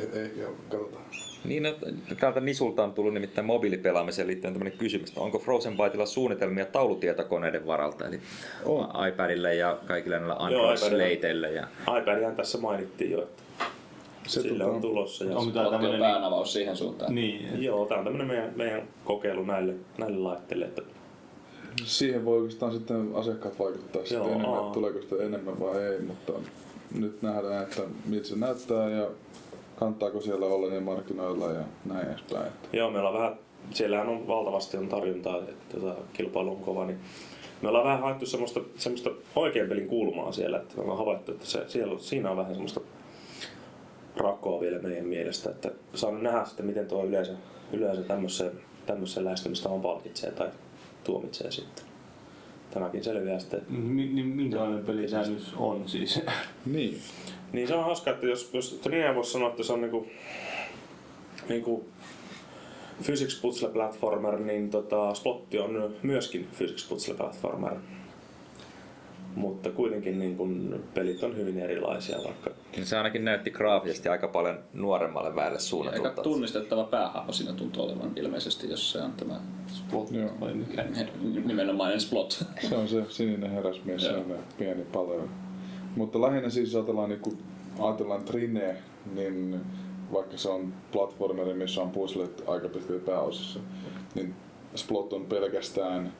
[0.00, 1.04] Ei, ei, joo, katsotaan.
[1.44, 1.74] Niin, no,
[2.20, 7.66] täältä Nisulta on tullut nimittäin mobiilipelaamiseen liittyen tämmöinen kysymys, että onko Frozen Bytella suunnitelmia taulutietokoneiden
[7.66, 8.20] varalta, eli
[8.64, 8.88] On.
[9.08, 10.60] iPadille ja kaikille näillä iPadilla.
[10.70, 11.50] Android-sleiteille.
[11.50, 11.68] Ja...
[12.00, 13.42] iPadihan tässä mainittiin jo, että
[14.26, 15.24] Se sille tota- on tulossa.
[15.24, 16.00] Ja Onko jo tämmönen...
[16.00, 17.14] päänavaus siihen suuntaan.
[17.14, 20.82] Niin, Joo, tämä on tämmöinen meidän, meidän kokeilu näille, näille laitteille, että
[21.84, 24.60] Siihen voi oikeastaan sitten asiakkaat vaikuttaa sitten Joo, enemmän, aa.
[24.60, 26.32] että tuleeko sitä enemmän vai ei, mutta
[26.98, 29.06] nyt nähdään, että miltä se näyttää ja
[29.78, 32.46] kannattaako siellä olla niin markkinoilla ja näin edespäin.
[32.46, 33.36] Että Joo, meillä on vähän,
[33.70, 36.98] siellähän on valtavasti on tarjontaa, että tota, kilpailu on kova, niin
[37.62, 41.46] me ollaan vähän haettu semmoista, semmoista oikean pelin kulmaa siellä, että me ollaan havaittu, että
[41.46, 42.80] se, siellä, on- siinä on vähän semmoista
[44.16, 47.32] rakkoa vielä meidän mielestä, että saan nähdä sitten, miten tuo yleensä,
[47.72, 48.52] yleensä tämmöiseen,
[48.86, 50.48] tämmöiseen lähestymistavan palkitsee tai
[51.04, 51.84] tuomitsee sitten.
[52.70, 53.62] Tämäkin selviää sitten.
[53.68, 56.20] Mi- niin minkälainen pelisäännös on siis?
[56.66, 56.98] niin,
[57.52, 60.06] Niin se on hauska, että jos, jos Trinea voisi sanoa, että se on niinku,
[61.48, 61.88] niinku
[63.04, 67.74] Physics Puzzle Platformer, niin tota, Splotti on myöskin Physics Puzzle Platformer.
[69.34, 74.28] Mutta kuitenkin niin kun, pelit on hyvin erilaisia, vaikka Niin Se ainakin näytti graafisesti aika
[74.28, 76.22] paljon nuoremmalle väelle Aika suunnatulta.
[76.22, 80.30] tunnistettava päähahmo siinä tuntuu olevan ilmeisesti, jos se on tämä Spot Joo.
[80.40, 80.84] vai mikä?
[81.44, 82.44] nimenomainen Splot.
[82.68, 85.28] se on se sininen herrasmies, se on pieni paljon.
[85.96, 87.38] Mutta lähinnä siis ajatellaan, niin kun
[87.78, 88.76] ajatellaan Trine,
[89.14, 89.60] niin
[90.12, 93.60] vaikka se on platformeri, missä on puzzlet aika pitkälti pääosassa,
[94.14, 94.34] niin
[94.74, 96.12] Splot on pelkästään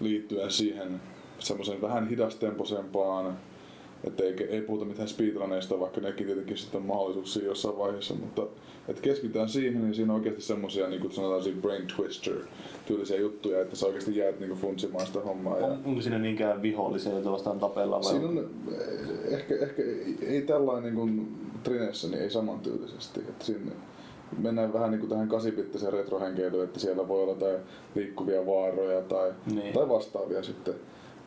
[0.00, 1.00] liittyen siihen
[1.38, 3.38] semmoisen vähän hidastemposempaan,
[4.04, 8.46] että ei, ei puhuta mitään speedruneista, vaikka nekin tietenkin sitten on mahdollisuuksia jossain vaiheessa, mutta
[8.88, 12.34] et keskitytään siihen, niin siinä on oikeasti semmoisia, niin kuin sanotaan siinä brain twister
[12.86, 15.58] tyylisiä juttuja, että sä oikeasti jäät niin funtsimaan sitä hommaa.
[15.58, 19.82] Ja On, onko siinä niinkään vihollisia, joita vastaan tapellaan vai Siinä on eh, ehkä, ehkä
[20.22, 23.20] ei, tällainen niin kuin Trinessä, niin ei samantyylisesti.
[23.20, 23.72] Että siinä
[24.38, 27.56] mennään vähän niin kuin tähän kasipittiseen retrohenkeilyyn, että siellä voi olla jotain
[27.94, 29.72] liikkuvia vaaroja tai, Niin.
[29.74, 30.74] tai vastaavia sitten.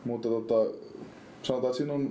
[0.04, 0.54] Mutta tota,
[1.42, 2.10] sanotaan, että siinä on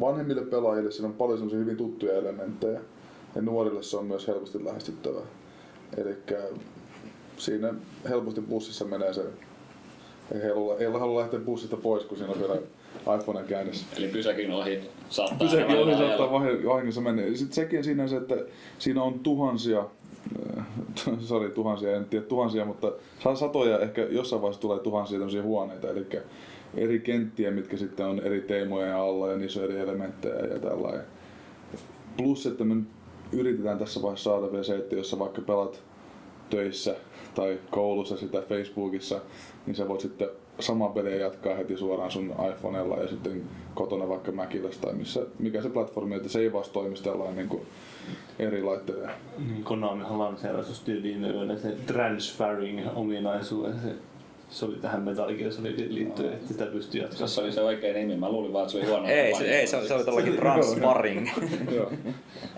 [0.00, 2.80] vanhemmille pelaajille siinä on paljon semmoisia hyvin tuttuja elementtejä
[3.34, 5.22] ja nuorille se on myös helposti lähestyttävää.
[5.96, 6.16] Eli
[7.36, 7.74] siinä
[8.08, 9.24] helposti bussissa menee se,
[10.34, 12.56] ei halua, ei halua lähteä bussista pois, kun siinä on vielä
[13.16, 13.86] iPhoneen käynnissä.
[13.96, 17.22] Eli pysäkin ohi saattaa Pysäkin ohi saattaa vahingossa mennä.
[17.22, 18.34] Sitten sekin siinä se, että
[18.78, 19.84] siinä on tuhansia,
[20.58, 20.66] äh,
[21.20, 25.88] sorry tuhansia, en tiedä tuhansia, mutta saa satoja, ehkä jossain vaiheessa tulee tuhansia tämmöisiä huoneita,
[25.88, 26.06] eli
[26.74, 31.04] eri kenttiä, mitkä sitten on eri teemoja alla ja niissä on eri elementtejä ja tällainen.
[32.16, 32.76] Plus, että me
[33.32, 35.82] yritetään tässä vaiheessa saada vielä se, että jos sä vaikka pelat
[36.50, 36.96] töissä
[37.34, 39.20] tai koulussa sitä Facebookissa,
[39.66, 40.28] niin sä voit sitten
[40.60, 43.42] samaa peliä jatkaa heti suoraan sun iPhonella ja sitten
[43.74, 47.48] kotona vaikka Macilla tai missä, mikä se platformi, että se ei vasta toimisi tällainen niin
[47.48, 47.62] kuin
[48.38, 49.10] eri laitteiden.
[49.38, 53.80] Niin, Konamihan lanseerasi just viime yönä se transferring-ominaisuuden.
[53.82, 53.94] Se,
[54.50, 57.28] se oli tähän Metal Gear Solidiin liittyen, että sitä pystyy jatkamaan.
[57.28, 58.16] Se oli se oikein nimi.
[58.20, 59.06] Mä luulin vaan, että se oli huono.
[59.08, 61.28] Ei, se, ei, se, oli- se oli todellakin Transmaring.
[61.76, 61.92] Joo.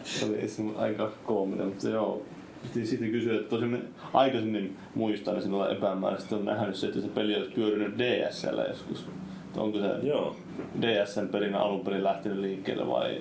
[0.05, 2.23] Se oli aika koominen, mutta joo.
[2.63, 3.83] Piti sitten kysyä, että tosiaan
[4.13, 9.07] aikaisemmin muistan, että sinulla epämääräisesti on nähnyt se, että se peli olisi pyörinyt DSL joskus.
[9.47, 10.37] Että Onko se joo.
[10.81, 13.21] DSn perinä alun perin lähtenyt liikkeelle vai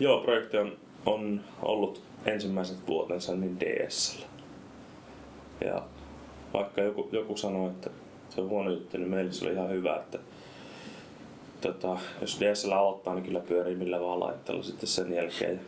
[0.00, 0.72] Joo, projekti on,
[1.06, 4.22] on ollut ensimmäiset vuotensa niin DSL.
[5.64, 5.82] Ja
[6.54, 7.90] vaikka joku, joku sanoi, että
[8.28, 10.18] se on huono juttu, niin meille se oli ihan hyvä, että
[11.60, 15.60] tota, jos DSL aloittaa, niin kyllä pyörii millä vaan laitteella sitten sen jälkeen.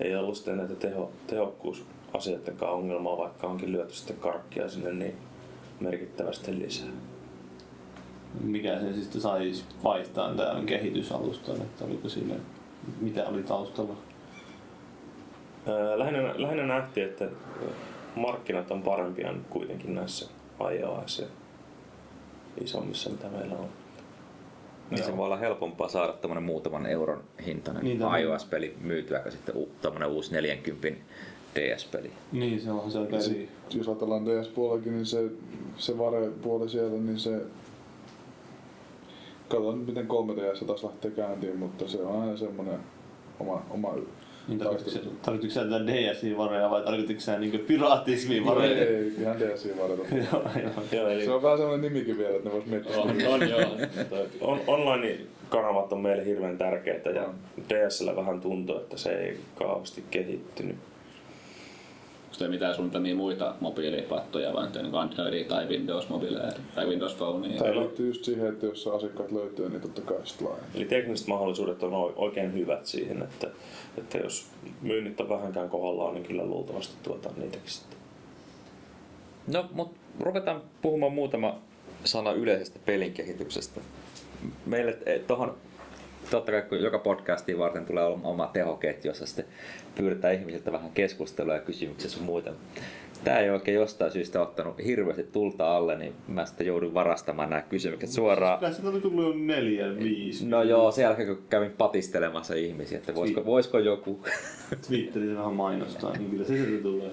[0.00, 5.16] Ja ei ollut sitten näitä teho, tehokkuusasioidenkaan ongelmaa, vaikka onkin lyöty sitten karkkia sinne niin
[5.80, 6.88] merkittävästi lisää.
[8.40, 12.34] mikä se sitten saisi vaihtaa tämän kehitysalustan, että oliko siinä,
[13.00, 13.96] mitä oli taustalla?
[15.66, 17.28] Ää, Lähinnä, lähinnä nähtiin, että
[18.16, 20.30] markkinat on parempia nyt kuitenkin näissä
[20.78, 21.26] iOS ja
[22.64, 23.68] isommissa, mitä meillä on.
[24.90, 29.32] Niin se voi olla helpompaa saada tämmönen muutaman euron hintainen Niin, niin, iOS-peli myytyä, kuin
[29.32, 30.88] sitten u- tämmönen uusi 40
[31.54, 32.10] DS-peli.
[32.32, 33.48] Niin, se onhan se aika Ja eri.
[33.74, 35.30] jos ajatellaan DS-puolellakin, niin se,
[35.76, 37.40] se vare-puoli siellä, niin se...
[39.48, 42.80] Katsotaan nyt miten 3DS taas lähtee käyntiin, mutta se on aina semmonen
[43.40, 43.94] oma, oma
[44.48, 48.86] Niin tarkoititko sä- tarkoititko sä tätä DSI-vareja vai tarkoititko sä niinku piraattismi-vareja?
[48.88, 50.02] Ei, ihan DSi varata.
[50.32, 50.70] Joo, joo.
[50.92, 52.96] Joo, eli Se on vähän semmonen nimikin vielä, että ne vois miettiä.
[52.96, 53.60] On, on joo.
[54.40, 57.28] on, online-kanavat on meille hirveän tärkeitä ja.
[57.68, 60.76] DSL vähän tuntuu, että se ei kauheasti kehittynyt.
[62.32, 67.58] Onko teillä mitään suunnitelmia muita mobiilipattoja vai niin Android tai Windows mobiileja tai Windows Phonea?
[67.58, 70.70] Tämä liittyy just siihen, että jos asiakkaat löytyy, niin totta kai sit laajenee.
[70.74, 73.48] Eli tekniset mahdollisuudet on oikein hyvät siihen, että,
[73.98, 74.46] että jos
[74.82, 77.98] myynnit on vähänkään kohdallaan, niin kyllä luultavasti tuotaan niitäkin sitten.
[79.46, 81.58] No, mutta ruvetaan puhumaan muutama
[82.04, 83.80] sana yleisestä pelin kehityksestä.
[84.66, 85.56] Meille eh, tohon,
[86.30, 89.44] totta kai kun joka podcastiin varten tulee olla oma tehoketju, jossa sitten
[89.94, 92.52] pyydetään ihmisiltä vähän keskustelua ja kysymyksiä sun muuta.
[93.24, 97.62] Tämä ei oikein jostain syystä ottanut hirveästi tulta alle, niin mä sitten joudun varastamaan nämä
[97.62, 98.58] kysymykset suoraan.
[98.58, 100.46] Kyllä sitä oli tullut jo neljä, viisi.
[100.46, 104.24] No joo, sen jälkeen kun kävin patistelemassa ihmisiä, että voisiko, voisiko joku
[104.86, 107.10] Twitterissä vähän mainostaa, niin kyllä se sieltä tulee.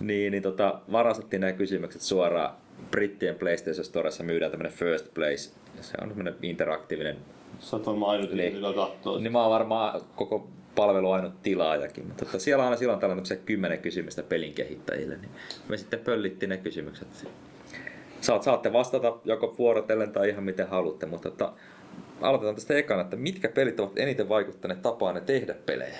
[0.00, 2.54] Niin, niin tota, varastettiin nämä kysymykset suoraan.
[2.90, 5.50] Brittien PlayStation Storessa myydään tämmönen First Place.
[5.80, 7.16] Se on tämmönen interaktiivinen.
[7.62, 8.62] Sä oot varmaan ainut, Niin.
[8.62, 9.18] joka katsoo.
[9.18, 12.06] Niin mä oon varmaan koko palvelu ainut tilaajakin.
[12.06, 15.16] Mutta tota, siellä on aina silloin tällainen se kymmenen kysymystä pelin kehittäjille.
[15.16, 15.30] Niin
[15.68, 17.08] me sitten pöllittiin ne kysymykset.
[18.20, 21.52] Saat, saatte vastata joko vuorotellen tai ihan miten haluatte, mutta tota,
[22.20, 25.98] aloitetaan tästä ekana, että mitkä pelit ovat eniten vaikuttaneet tapaanne tehdä pelejä?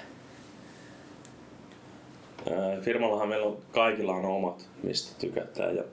[2.51, 5.85] Ää, Firmallahan meillä on, kaikilla on omat, mistä tykätään ja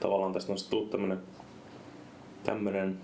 [0.00, 1.18] tavallaan tästä on tullut tämmönen,
[2.44, 2.98] tämmönen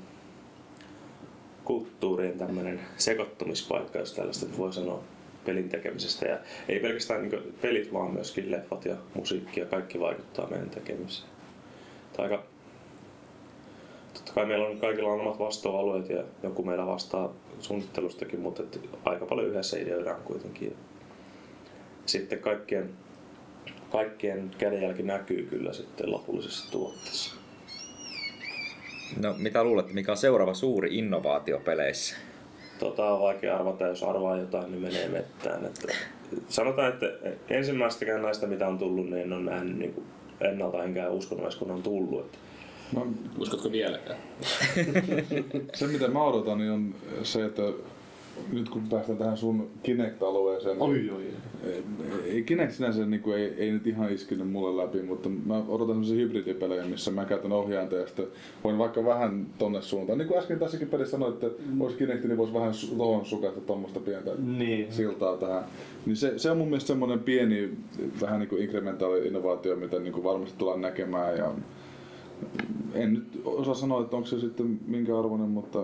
[1.64, 5.02] kulttuurien tämmönen sekoittumispaikka, jos tällaista voi sanoa
[5.44, 6.26] pelin tekemisestä.
[6.26, 6.38] Ja
[6.68, 11.28] ei pelkästään niin pelit, vaan myöskin leffat ja musiikki ja kaikki vaikuttaa meidän tekemiseen.
[12.18, 12.42] Aika...
[14.14, 18.80] Totta kai meillä on kaikilla on omat vastuualueet ja joku meillä vastaa suunnittelustakin, mutta et
[19.04, 20.76] aika paljon yhdessä ideoidaan kuitenkin.
[22.06, 22.90] Sitten kaikkien,
[23.92, 27.43] kaikkien kädenjälki näkyy kyllä sitten lopullisessa tuotteessa.
[29.20, 32.16] No mitä luulet, mikä on seuraava suuri innovaatio peleissä?
[32.78, 35.64] Tota on vaikea arvata, jos arvaa jotain, niin menee mettään.
[35.64, 35.94] Että
[36.48, 37.06] sanotaan, että
[37.50, 40.06] ensimmäistäkään näistä, mitä on tullut, niin en ole nähnyt niin kuin
[40.40, 42.20] ennalta enkä uskonut kun on tullut.
[42.20, 42.38] Että
[42.92, 43.00] Mä,
[43.38, 44.18] Uskotko vieläkään?
[45.74, 47.62] se mitä mä odotan niin on se, että
[48.52, 51.22] nyt kun päästään tähän sun Kinect-alueeseen, Oi, niin oi,
[52.24, 55.94] ei, Kinect sinänsä niin kuin, ei, ei, nyt ihan iskenyt mulle läpi, mutta mä odotan
[55.94, 58.26] sellaisia hybridipelejä, missä mä käytän ohjainta ja sitten
[58.64, 60.18] voin vaikka vähän tonne suuntaan.
[60.18, 63.60] Niin kuin äsken tässäkin pelissä sanoit, että olisi Kinect, niin voisi vähän su- tohon sukasta
[63.60, 64.92] tuommoista pientä Niin.
[64.92, 65.64] siltaa tähän.
[66.06, 67.70] Niin se, se on mun mielestä semmoinen pieni,
[68.20, 71.36] vähän niin kuin inkrementaali innovaatio, mitä niin kuin varmasti tullaan näkemään.
[71.36, 71.52] Ja
[72.94, 75.82] en nyt osaa sanoa, että onko se sitten minkä arvoinen, mutta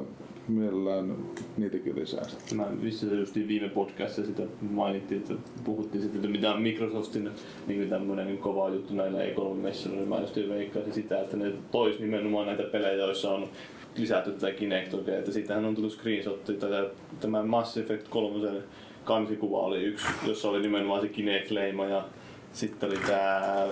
[0.51, 1.17] mielellään
[1.57, 2.23] niitäkin lisää.
[2.55, 5.35] Mä vissiin justiin viime podcastissa sitä mainittiin, että
[5.65, 7.31] puhuttiin sitten, että mitä on Microsoftin
[7.67, 12.47] niin tämmöinen kova juttu näillä E3-messuilla, niin mä justiin veikkaisin sitä, että ne tois nimenomaan
[12.47, 13.49] näitä pelejä, joissa on
[13.97, 16.87] lisätty tätä Kinect että siitähän on tullut screenshotti, tätä,
[17.21, 18.63] tämä Mass Effect 3
[19.05, 22.05] kansikuva oli yksi, jossa oli nimenomaan se Kinect-leima ja
[22.53, 23.71] sitten oli tää äh,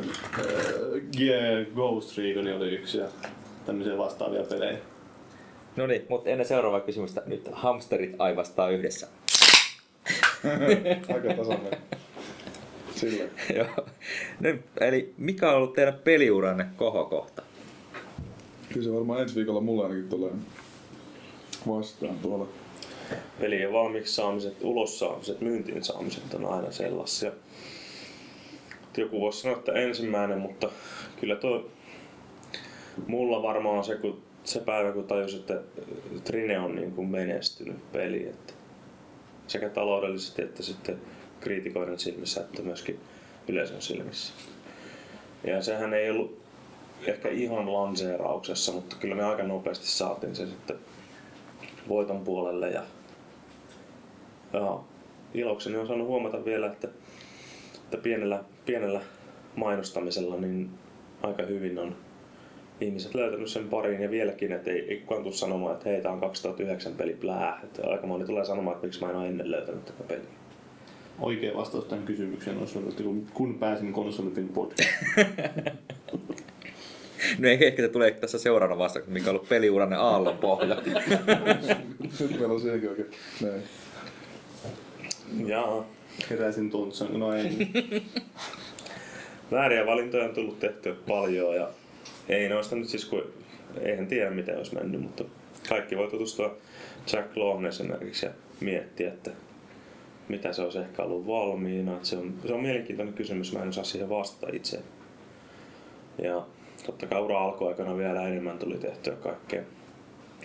[1.75, 3.09] Ghost Recon oli yksi ja
[3.67, 4.79] tämmöisiä vastaavia pelejä.
[5.79, 9.09] No niin, mutta ennen seuraavaa kysymystä nyt hamsterit aivastaa yhdessä.
[11.15, 11.79] Aika tasainen.
[12.95, 13.25] Sillä.
[13.57, 13.87] Joo.
[14.41, 17.43] Nyt, eli mikä on ollut teidän peliuranne kohokohta?
[18.73, 20.33] Kyllä se varmaan ensi viikolla mulle ainakin tulee
[21.69, 22.49] vastaan tuolla.
[23.41, 27.33] pelien valmiiksi saamiset, ulos saamiset, myyntiin saamiset on aina sellaisia.
[28.97, 30.71] Joku voisi sanoa, että ensimmäinen, mutta
[31.21, 31.71] kyllä tuo
[33.07, 35.61] mulla varmaan on se, kun, se päivä, kun tajus, että
[36.25, 38.29] Trine on niin kuin menestynyt peli.
[38.29, 38.53] Että
[39.47, 40.99] sekä taloudellisesti että sitten
[41.41, 43.01] kriitikoiden silmissä että myöskin
[43.49, 44.33] yleisön silmissä.
[45.45, 46.39] Ja sehän ei ollut
[47.07, 50.77] ehkä ihan lanseerauksessa, mutta kyllä me aika nopeasti saatiin se sitten
[51.89, 52.83] voiton puolelle ja,
[54.53, 54.79] ja
[55.35, 56.89] ilokseni on saanut huomata vielä, että,
[57.85, 59.01] että pienellä, pienellä
[59.57, 60.71] mainostamisella niin
[61.23, 61.97] aika hyvin on
[62.81, 66.13] ihmiset löytänyt sen pariin ja vieläkin, että ei, ei kukaan tule sanomaan, että hei, tää
[66.13, 67.61] on 2009 peli plää.
[67.65, 70.25] Että aika moni tulee sanomaan, että miksi mä en ole ennen löytänyt tätä peliä.
[71.21, 74.91] Oikea vastaus tähän kysymykseen olisi ollut, että kun, kun pääsin konsolipin podcast.
[77.39, 80.77] No ei, ehkä se tulee tässä seuraavana vasta, mikä on ollut peliuranne aallonpohja.
[82.01, 83.11] Nyt meillä on siihenkin oikein.
[83.43, 83.63] Näin.
[85.47, 85.85] Jaa.
[86.31, 87.51] Heräsin tuntsan, no ei.
[89.51, 91.69] Vääriä valintoja on tullut tehtyä paljon ja
[92.29, 93.23] ei noista nyt siis kun,
[93.81, 95.25] eihän tiedä miten olisi mennyt, mutta
[95.69, 96.57] kaikki voi tutustua
[97.13, 99.31] Jack Lawhon esimerkiksi ja miettiä, että
[100.29, 101.99] mitä se olisi ehkä ollut valmiina.
[102.03, 104.81] Se, on, se on mielenkiintoinen kysymys, mä en osaa siihen vastata itse.
[106.23, 106.47] Ja
[106.87, 109.63] totta kai ura alkuaikana vielä enemmän tuli tehtyä kaikkea,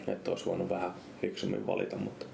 [0.08, 2.26] että olisi voinut vähän fiksummin valita, mutta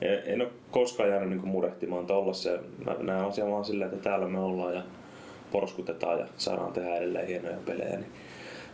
[0.00, 2.50] en, en ole koskaan jäänyt niin murehtimaan tollassa.
[2.84, 4.82] Mä näen asian vaan silleen, että täällä me ollaan ja
[5.52, 7.96] porskutetaan ja saadaan tehdä edelleen hienoja pelejä.
[7.96, 8.12] Niin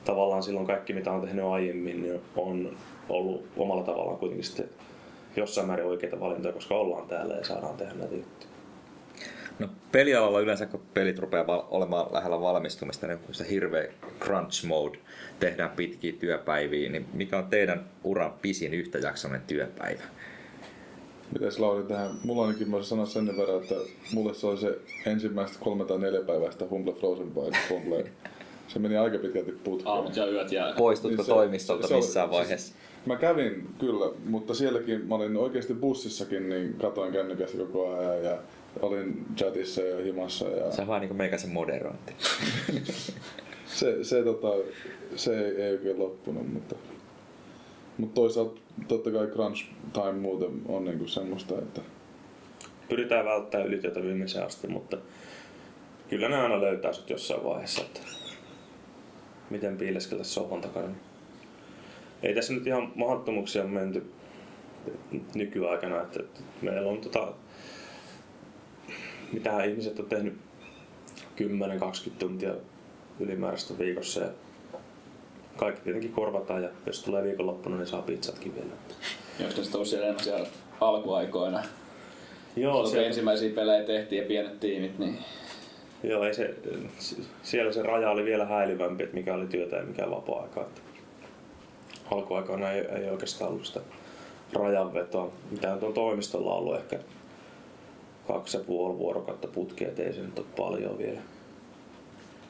[0.07, 2.77] tavallaan silloin kaikki, mitä on tehnyt aiemmin, niin on
[3.09, 4.69] ollut omalla tavallaan kuitenkin sitten
[5.37, 8.51] jossain määrin oikeita valintoja, koska ollaan täällä ja saadaan tehdä näitä juttuja.
[9.59, 13.89] No pelialalla yleensä, kun pelit rupeaa val- olemaan lähellä valmistumista, niin se hirveä
[14.21, 14.99] crunch mode,
[15.41, 20.03] tehdään pitkiä työpäiviä, niin mikä on teidän uran pisin yhtäjaksoinen työpäivä?
[21.33, 22.11] Mites Lauri tähän?
[22.25, 23.75] Mulla ainakin mä sanoa sen verran, että
[24.15, 28.05] mulle se oli se ensimmäistä kolme tai neljä päivästä Humble Frozen Bite Humble.
[28.69, 29.89] Se meni aika pitkälti putkeen.
[29.95, 30.75] Aamut ja yöt jää.
[30.79, 32.75] Poistutko Niin se- toimistolta se oli- missään siis- vaiheessa?
[33.07, 38.39] Mä kävin kyllä, mutta sielläkin mä olin oikeasti bussissakin, niin katoin kännykästä koko ajan ja
[38.83, 40.49] olin chatissa ja himassa.
[40.49, 42.13] Ja Se on vaan niin meikäisen moderointi.
[43.67, 44.49] se, se, tota,
[45.17, 46.75] se ei, ei oikein loppunut, mutta,
[47.99, 51.81] mutta toisaalta totta kai crunch time muuten on niinku semmoista, että
[52.89, 54.97] Pyritään välttämään ylityötä viimeiseen asti, mutta
[56.11, 58.01] kyllä ne aina löytää sut jossain vaiheessa, että
[59.51, 60.89] miten piileskellä sohvan takana.
[62.23, 64.07] Ei tässä nyt ihan mahdottomuuksia on menty
[65.35, 66.21] nykyaikana, että,
[66.63, 67.33] meillä on tota,
[69.33, 70.35] mitä ihmiset on tehnyt
[71.41, 72.55] 10-20 tuntia
[73.21, 74.29] ylimääräistä viikossa ja
[75.57, 78.71] kaikki tietenkin korvataan ja jos tulee viikonloppuna, niin saa pizzatkin vielä.
[79.41, 80.49] Onko ne sitten ollut siellä siellä
[80.81, 81.63] alkuaikoina?
[82.57, 85.19] Joo, kun sieltä- ensimmäisiä pelejä tehtiin ja pienet tiimit, niin
[86.07, 86.55] Joo, ei se,
[87.43, 90.65] siellä se raja oli vielä häilyvämpi, että mikä oli työtä ja mikä vapaa-aikaa.
[90.65, 90.81] Että
[92.11, 93.81] Alkuaikana ei, ei oikeastaan ollut sitä
[94.53, 95.33] rajanvetoa.
[95.51, 96.99] Mitä on toimistolla ollut ehkä
[98.27, 101.21] kaksi ja puoli vuorokautta putkea, ei se nyt ole paljon vielä.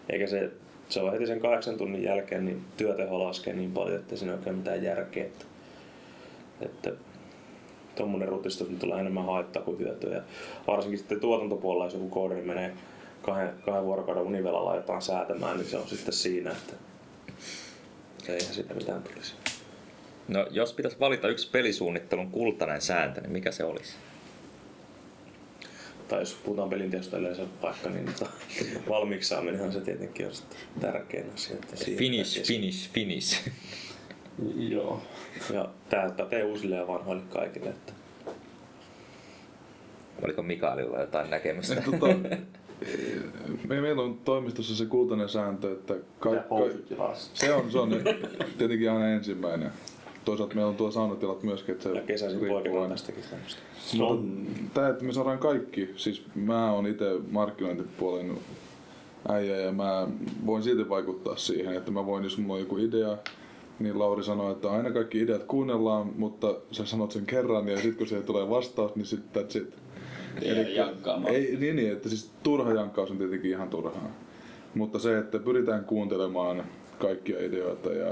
[0.08, 0.50] Eikä se,
[0.88, 4.38] se on heti sen kahdeksan tunnin jälkeen, niin työteho laskee niin paljon, että siinä ei
[4.38, 5.24] oikein mitään järkeä.
[5.24, 5.44] Että,
[6.62, 6.90] että
[7.94, 10.14] tuommoinen rutistus tulee enemmän haittaa kuin hyötyä.
[10.14, 10.22] Ja
[10.66, 12.72] varsinkin sitten tuotantopuolella, jos joku menee
[13.26, 16.72] kahden, kahden vuorokauden univelalla jotain säätämään, niin se on sitten siinä, että
[18.28, 19.34] eihän siitä mitään tulisi.
[20.28, 23.94] No jos pitäisi valita yksi pelisuunnittelun kultainen sääntö, niin mikä se olisi?
[26.08, 28.30] Tai jos puhutaan pelinteosta yleensä paikka, niin tota,
[28.88, 31.54] valmiiksi saaminenhan se tietenkin on sitten tärkein asia.
[31.56, 33.50] Että Finish, finish, finish.
[34.56, 35.02] Joo.
[35.52, 37.68] Ja tämä pätee uusille ja vanhoille kaikille.
[37.68, 37.92] Että
[40.22, 41.74] Oliko Mikaelilla jotain näkemystä?
[41.74, 42.06] tota,
[43.68, 47.30] meillä on toimistossa se kultainen sääntö, että ka, Ja ka, housut jalassa.
[47.34, 47.90] se on, se on
[48.58, 49.70] tietenkin aina ensimmäinen.
[50.24, 52.94] Toisaalta meillä on tuo saunatilat myöskin, että se ja kesäisin riippuu poiketaan aina.
[52.94, 53.60] tästäkin semmoista.
[53.96, 54.42] Mutta
[54.74, 58.38] tämä, että me saadaan kaikki, siis mä oon itse markkinointipuolen
[59.28, 60.08] äijä ja mä
[60.46, 63.18] voin silti vaikuttaa siihen, että mä voin, jos mulla on joku idea,
[63.78, 67.96] niin Lauri sanoi, että aina kaikki ideat kuunnellaan, mutta sä sanot sen kerran ja sitten
[67.96, 69.74] kun siihen tulee vastaus, niin sitten that's it.
[70.42, 71.34] Jäädä jankkaamaan.
[71.34, 74.10] Ei, niin, niin, että siis turha jankkaus on tietenkin ihan turhaa.
[74.74, 76.64] Mutta se, että pyritään kuuntelemaan
[76.98, 78.08] kaikkia ideoita ja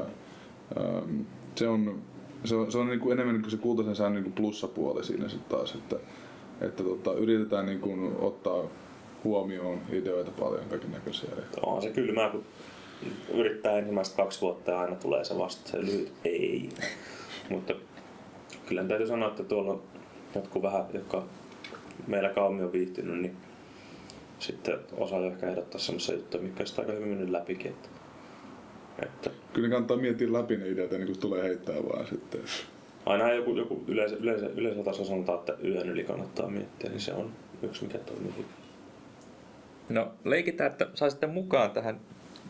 [0.80, 1.20] ähm,
[1.54, 2.02] se on,
[2.44, 5.04] se on, se on niin kuin enemmän niin kuin se kultaisen sään niin kuin plussapuoli
[5.04, 5.96] siinä sitten taas, että,
[6.60, 8.64] että tota, yritetään niin kuin ottaa
[9.24, 11.30] huomioon ideoita paljon kaiken näköisiä.
[11.62, 12.44] On se kylmää, kun
[13.34, 16.68] yrittää ensimmäistä kaksi vuotta ja aina tulee se vasta se lyhyt ei.
[17.50, 17.74] Mutta
[18.66, 19.82] kyllä täytyy sanoa, että tuolla on
[20.34, 21.24] jotkut vähän, jotka
[22.06, 23.36] meillä kauemmin on viihtynyt, niin
[24.38, 27.70] sitten osaa ehkä ehdottaa semmoisia juttuja, mitkä on aika hyvin mennyt läpikin.
[27.70, 27.88] Että,
[29.02, 32.40] että Kyllä kannattaa miettiä läpi ne ideat ennen kuin tulee heittää vaan sitten.
[33.06, 37.12] aina joku, joku yleisö, yleisö, yleisellä tasolla sanotaan, että yön yli kannattaa miettiä, niin se
[37.12, 38.46] on yksi, mikä toimii hyvin.
[39.88, 42.00] No leikitään, että saisitte mukaan tähän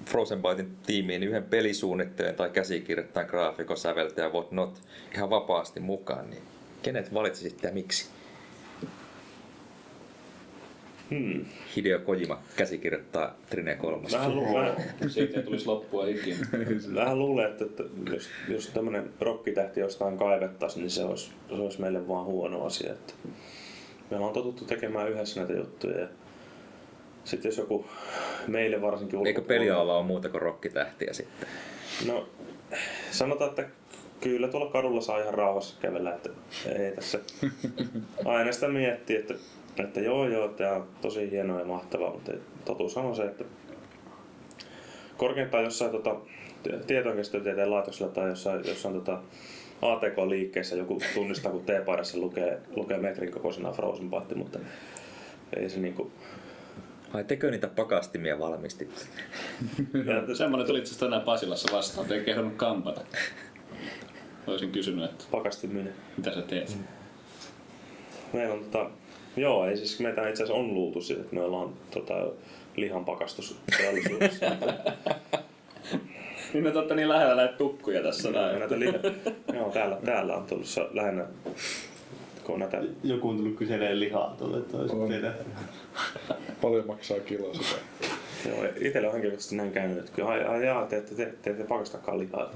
[0.07, 4.81] Frozen Bytein tiimiin yhden pelisuunnittelijan tai käsikirjoittajan, graafikon, säveltäjä, what not,
[5.15, 6.43] ihan vapaasti mukaan, niin
[6.83, 8.09] kenet valitsisitte ja miksi?
[11.11, 11.45] Hmm.
[11.77, 14.09] Hideo Kojima käsikirjoittaa Trine 3.
[14.13, 14.77] Vähän, lu- vähän,
[15.09, 16.37] Siitä ei tulisi loppua ikinä.
[16.95, 17.83] Vähän luulen, että, että
[18.13, 22.93] jos, jos tämmöinen rokkitähti jostain kaivettaisiin, niin se olisi, se olisi meille vaan huono asia.
[22.93, 23.13] Että
[24.11, 25.99] me ollaan totuttu tekemään yhdessä näitä juttuja.
[25.99, 26.09] Ja
[27.25, 27.87] sitten jos joku
[28.47, 31.49] meille varsinkin Eikö pelialalla ole muuta kuin rokkitähtiä sitten?
[32.07, 32.29] No,
[33.11, 33.67] sanotaan, että
[34.21, 36.31] kyllä tuolla kadulla saa ihan rauhassa kävellä, että
[36.67, 37.19] ei tässä
[38.25, 39.35] aina sitä miettii, että,
[39.79, 42.33] että joo joo, tämä on tosi hienoa ja mahtavaa, mutta
[42.65, 43.45] totuus on se, että
[45.17, 46.17] korkeintaan jossain tota,
[46.87, 49.21] tietokonkäsityötieteen laitoksella tai jossain, jossain tota,
[49.83, 54.59] ATK-liikkeessä joku tunnistaa, kun T-paidassa lukee, lukee metrin kokoisena Frozen Patti, mutta
[55.57, 56.13] ei se niinku...
[57.13, 58.89] Ai tekö niitä pakastimia valmisti?
[60.29, 63.01] Ja Semmoinen tuli itse asiassa tänään Pasilassa vastaan, ei kehdannut kampata.
[64.47, 65.95] Olisin kysynyt, että pakastiminen.
[66.17, 66.79] mitä sä teet.
[68.33, 68.91] Meillä on tota,
[69.37, 72.15] joo, ei siis meitä itse asiassa on luultu siitä, että me ollaan tota,
[72.77, 74.47] lihanpakastusteollisuudessa.
[76.53, 78.59] Niin me totta niin lähellä näitä tukkuja tässä Näin, näin.
[78.59, 78.93] näitä liha,
[79.55, 81.25] joo, täällä, täällä on tullut se lähinnä,
[82.45, 85.11] kun näitä, Joku on tullut kyselemään lihaa tuolle, että olisi On.
[86.63, 87.77] Paljon maksaa kilo sitä.
[88.49, 91.51] Joo, itsellä on henkilökohtaisesti näin käynyt, että kyllä, ai, ai jaa, te ette, te, te
[91.51, 92.51] ette pakastakaan lihaa.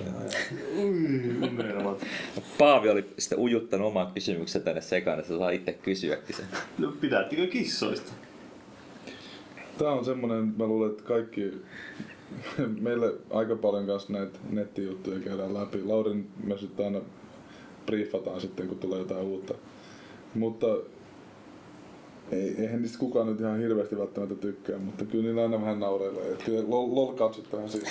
[2.58, 6.46] Paavi oli sitten ujuttanut oman kysymyksen tänne sekaan, että se saa itse kysyäkin sen.
[6.78, 8.12] No pidättekö kissoista?
[9.78, 11.52] Tää on semmonen, mä luulen, että kaikki,
[12.80, 15.82] meille aika paljon kanssa näitä nettijuttuja käydään läpi.
[15.84, 17.00] Laurin me sitten aina
[17.86, 19.54] briefataan sitten, kun tulee jotain uutta.
[20.34, 20.66] Mutta
[22.32, 26.36] ei, eihän niistä kukaan nyt ihan hirveästi välttämättä tykkää, mutta kyllä niillä aina vähän naureilee.
[26.44, 27.84] Kyllä lol, lol katsotaan siis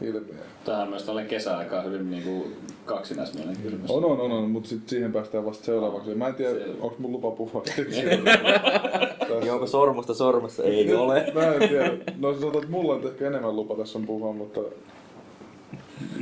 [0.00, 0.34] ilmiö.
[0.64, 2.46] Tähän myös tälle kesäaikaan hyvin niinku
[2.84, 3.90] kaksinaismielinen kysymys.
[3.90, 6.14] On, on, on, on mutta sit siihen päästään vasta seuraavaksi.
[6.14, 7.62] Mä en tiedä, Se- onko mun lupa puhua.
[9.52, 10.62] Onko sormusta sormessa?
[10.62, 11.32] Ei ole.
[11.34, 11.96] Mä en tiedä.
[12.18, 14.60] No sanotaan, että mulla on ehkä enemmän lupa tässä on puhua, mutta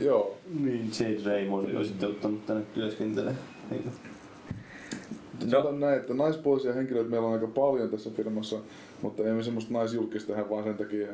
[0.03, 0.35] joo.
[0.61, 3.39] Niin, Jade Raymond on sitten ottanut tänne työskentelemään.
[5.45, 8.57] No, Sanotaan näin, että naispuolisia henkilöitä meillä on aika paljon tässä firmassa,
[9.03, 11.09] mutta emme semmoista naisjulkista tehdä vaan sen takia,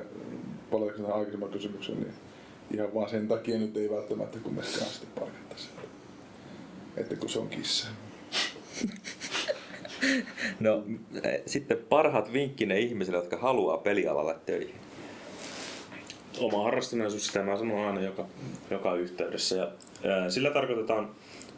[0.71, 2.15] palataanko tähän aikaisemman kysymykseen, niin
[2.71, 5.75] ihan vaan sen takia nyt ei välttämättä, kun me sitten parkettaisiin.
[6.97, 7.87] Että kun se on kissa.
[10.61, 10.85] no
[11.23, 14.75] eh, sitten parhaat vinkkinne ihmisille, jotka haluaa pelialalle töihin.
[16.39, 18.27] oma harrastuneisuus, sitä mä sanon aina joka,
[18.71, 19.57] joka yhteydessä.
[19.57, 19.73] Ja,
[20.05, 21.11] ää, sillä tarkoitetaan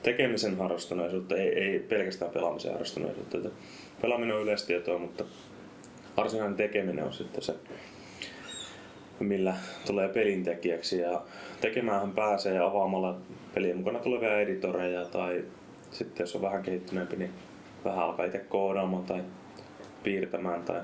[0.07, 3.37] tekemisen harrastuneisuutta, ei, ei pelkästään pelaamisen harrastuneisuutta.
[3.37, 3.51] Että
[4.03, 5.25] pelaaminen on yleistietoa, mutta
[6.17, 7.55] varsinainen tekeminen on sitten se,
[9.21, 9.55] millä
[9.87, 10.99] tulee pelintekijäksi.
[10.99, 11.23] Ja
[11.61, 13.17] tekemäänhän pääsee avaamalla
[13.55, 15.45] pelien mukana tulevia editoreja tai
[15.91, 17.31] sitten jos on vähän kehittyneempi, niin
[17.85, 19.23] vähän alkaa itse koodaamaan tai
[20.03, 20.81] piirtämään tai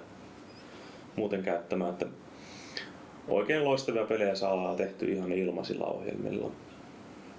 [1.17, 1.91] muuten käyttämään.
[1.91, 2.07] Että
[3.29, 6.51] oikein loistavia pelejä saa tehty ihan ilmaisilla ohjelmilla.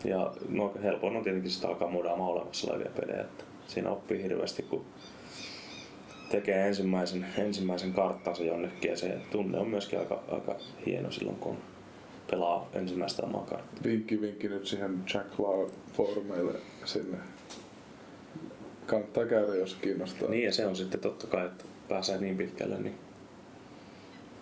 [0.04, 3.22] Ja no, helpoin on tietenkin sitä alkaa modaamaan olemassa olevia pelejä.
[3.22, 4.86] Että siinä oppii hirveästi, kun
[6.30, 10.56] tekee ensimmäisen, ensimmäisen karttansa jonnekin ja se tunne on myöskin aika, aika
[10.86, 11.58] hieno silloin, kun
[12.32, 13.84] pelaa ensimmäistä omaa karttaa.
[13.84, 16.54] Vinkki vinkki nyt siihen Jack Law foorumeille
[16.86, 17.18] sinne.
[18.86, 20.30] Kannattaa käydä, jos kiinnostaa.
[20.30, 22.96] Niin ja se on sitten totta kai, että pääsee niin pitkälle, niin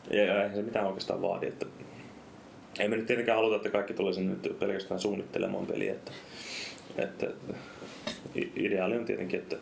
[0.09, 1.65] ja ja eihän se mitään oikeastaan vaadi, että
[2.79, 6.11] ei me nyt tietenkään haluta, että kaikki tulee sinne nyt pelkästään suunnittelemaan peliä, että,
[6.97, 7.27] että
[8.55, 9.55] ideaali on tietenkin, että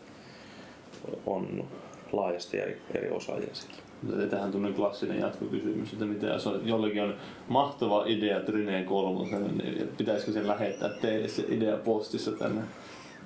[1.26, 1.68] on
[2.11, 3.76] laajasti eri, eri osaajia siitä.
[4.02, 7.15] Mutta Tähän tulee klassinen jatkokysymys, että mitä jos on, jollekin on
[7.48, 12.61] mahtava idea Trineen kolmosen, niin pitäisikö sen lähettää teille se idea postissa tänne?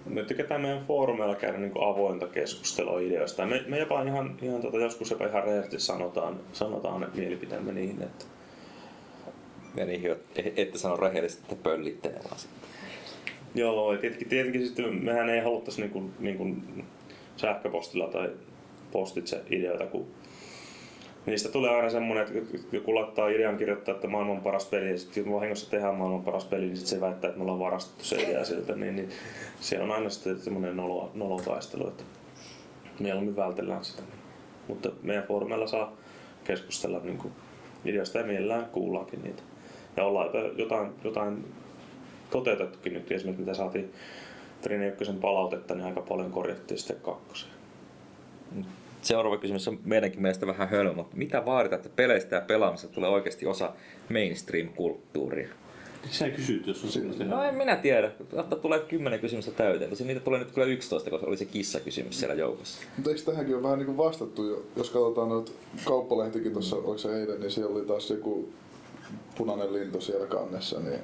[0.06, 3.46] Me tykätään meidän foorumeilla käydä niin avointa keskustelua ideoista.
[3.46, 8.26] Me, me jopa ihan, ihan tota, joskus jopa ihan rehellisesti sanotaan, sanotaan mielipiteemme niihin, että
[9.76, 12.70] Ja niihin, et- ette sano rehellisesti, että pöllitte vaan sitten.
[13.56, 16.64] Joo, tietenkin, tietenkin sitten mehän ei haluttaisi niin kuin, niin kuin
[17.38, 18.30] sähköpostilla tai
[18.92, 20.08] postitse ideoita, kun
[21.26, 25.34] niistä tulee aina semmoinen, että joku laittaa idean kirjoittaa, että maailman paras peli, ja sitten
[25.34, 28.46] vahingossa tehdään maailman paras peli, niin sitten se väittää, että me ollaan varastettu se idea
[28.46, 29.10] siltä, niin, niin
[29.60, 32.04] se on aina sitten semmoinen nolo, nolotaistelu, että
[33.00, 34.02] mieluummin vältellään sitä.
[34.68, 35.98] Mutta meidän foorumeilla saa
[36.44, 37.34] keskustella niin kuin
[37.86, 39.44] ideoista ja mielellään kuullaankin niitä.
[39.98, 41.46] Ja ollaan jotain, jotain
[42.30, 43.94] toteutettukin nyt, esimerkiksi mitä saatiin
[44.62, 47.54] Trine ykkösen palautetta, niin aika paljon korjattiin sitten kakkoseen.
[49.02, 53.10] Seuraava kysymys on meidänkin mielestä vähän hölmö, mutta mitä vaaditaan, että peleistä ja pelaamisesta tulee
[53.10, 53.74] oikeasti osa
[54.10, 55.48] mainstream-kulttuuria?
[56.10, 58.12] Sä kysyt, jos on semmoista No en minä tiedä.
[58.34, 59.90] Ottaa tulee 10 kysymystä täyteen.
[59.90, 62.82] Tosin niitä tulee nyt kyllä 11, koska oli se kissakysymys siellä joukossa.
[62.98, 64.64] Mutta eikö tähänkin ole vähän niin kuin vastattu jo?
[64.76, 65.52] Jos katsotaan noita
[65.86, 68.50] kauppalehtikin tuossa, oliko se eilen, niin siellä oli taas joku
[69.38, 70.80] punainen lintu siellä kannessa.
[70.80, 71.00] Niin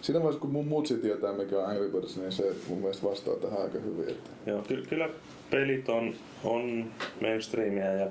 [0.00, 3.34] siinä vaiheessa, kun mun mutsi tietää, mikä on Angry Birds, niin se mun mielestä vastaa
[3.34, 4.08] tähän aika hyvin.
[4.08, 5.08] Että Joo, ky- kyllä
[5.50, 6.14] pelit on,
[6.44, 6.90] on
[7.20, 8.06] mainstreamia ja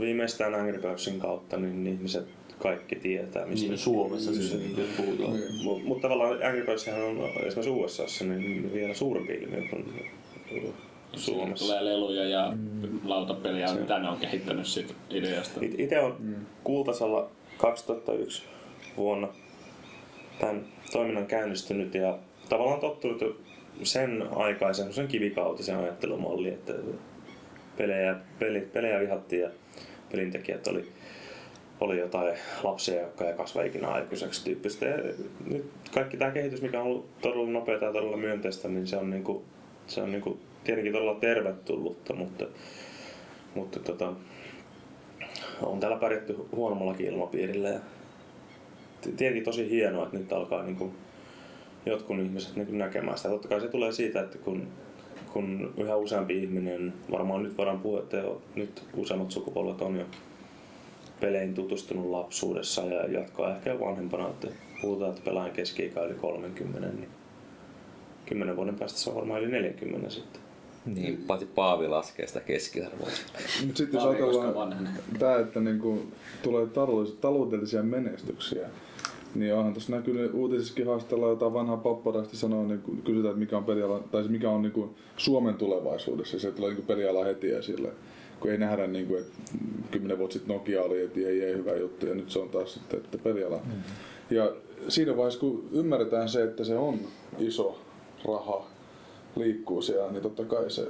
[0.00, 2.26] viimeistään Angry Birdsin kautta niin ihmiset
[2.58, 5.38] kaikki tietää, mistä Niin, Suomessa siis, jos puhutaan.
[5.64, 9.84] Mutta mut tavallaan Angry Birdshän on esimerkiksi USAssa niin vielä suurempi ilmiö kuin
[11.14, 11.64] Suomessa.
[11.64, 12.52] Tulee leluja ja
[13.04, 15.60] lautapeliä, mitä ne on kehittänyt siitä ideasta.
[15.78, 18.42] Itse on Kultasalla 2001
[18.96, 19.28] vuonna
[20.40, 22.18] tämän toiminnan käynnistynyt ja
[22.48, 23.42] tavallaan tottunut
[23.82, 26.72] sen aikaisen sen kivikautisen ajattelumalli, että
[27.76, 29.50] pelejä, peli, pelejä vihattiin ja
[30.12, 30.92] pelintekijät oli,
[31.80, 34.86] oli jotain lapsia, jotka ei kasva ikinä aikuiseksi tyyppistä.
[34.86, 34.96] Ja
[35.46, 39.10] nyt kaikki tämä kehitys, mikä on ollut todella nopeaa ja todella myönteistä, niin se on,
[39.10, 39.44] niinku,
[39.86, 42.44] se on niinku tietenkin todella tervetullutta, mutta,
[43.54, 44.12] mutta tota,
[45.66, 47.68] on täällä pärjätty huonommallakin ilmapiirillä.
[47.68, 47.80] Ja
[49.16, 50.92] tietenkin tosi hienoa, että nyt alkaa niin kuin
[51.86, 53.28] jotkut ihmiset niin kuin näkemään sitä.
[53.28, 54.68] Totta kai se tulee siitä, että kun,
[55.32, 60.04] kun yhä useampi ihminen, varmaan nyt voidaan puhua, että jo, nyt useammat sukupolvet on jo
[61.20, 64.48] peleihin tutustunut lapsuudessa ja jatkaa ehkä vanhempana, että
[64.82, 67.08] puhutaan, että pelaajan keski-ikä yli 30, niin
[68.26, 70.49] 10 vuoden päästä se on varmaan yli 40 sitten.
[70.86, 73.08] Niin, paitsi Paavi laskee sitä keskiarvoa.
[73.66, 74.88] Mutta sitten jos ajatellaan
[75.18, 76.02] tämä, että niinku
[76.42, 76.66] tulee
[77.20, 78.68] taloudellisia, menestyksiä,
[79.34, 83.56] niin onhan tuossa näkynyt uutisissakin haastella jotain vanhaa papparasti sanoa, niin kun kysytään, että mikä
[83.56, 87.50] on peliala, tai se mikä on niin kuin Suomen tulevaisuudessa, se tulee niin peliala heti
[87.50, 87.88] esille.
[88.40, 89.32] Kun ei nähdä, niin kuin, että
[89.90, 92.74] kymmenen vuotta sitten Nokia oli, että ei, ei hyvä juttu, ja nyt se on taas
[92.74, 93.56] sitten, että peliala.
[93.56, 93.82] Mm-hmm.
[94.30, 94.52] Ja
[94.88, 96.98] siinä vaiheessa, kun ymmärretään se, että se on
[97.38, 97.78] iso
[98.28, 98.66] raha,
[99.36, 100.86] liikkuu siellä, niin totta kai se,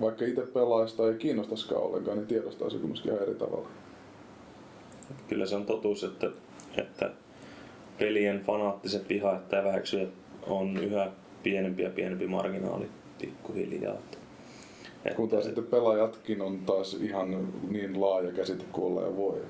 [0.00, 3.68] vaikka itse pelaisi tai ei kiinnostaisikaan ollenkaan, niin tiedostaa se kumminkin ihan eri tavalla.
[5.28, 6.30] Kyllä se on totuus, että,
[6.76, 7.10] että
[7.98, 10.08] pelien fanaattiset vihaajat ja väheksyjät
[10.46, 11.10] on yhä
[11.42, 12.88] pienempi ja pienempi marginaali
[13.20, 13.94] pikkuhiljaa.
[13.94, 14.18] Että,
[15.16, 19.42] Kun taas sitten pelaajatkin on taas ihan niin laaja käsite kuin olla ja voi.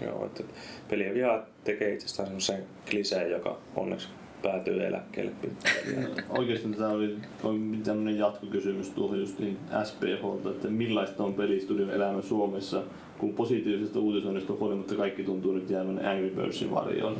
[0.00, 0.44] Joo, että
[0.90, 4.08] pelien vihaajat tekee itsestään semmoisen kliseen, joka onneksi
[4.44, 6.10] päätyy eläkkeelle pikkuhiljaa.
[6.38, 12.82] Oikeastaan tämä oli, oli tämmöinen jatkokysymys tuohon justiin SPHlta, että millaista on pelistudion elämä Suomessa,
[13.18, 17.16] kun positiivisesta uutisoinnista huolimatta kaikki tuntuu nyt jäävän Angry Birdsin varjoon.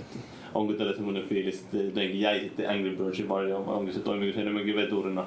[0.54, 4.34] Onko teillä semmoinen fiilis, että te jotenkin jäisitte Angry Birdsin varjoon vai onko se toimiko
[4.34, 5.26] se enemmänkin veturina?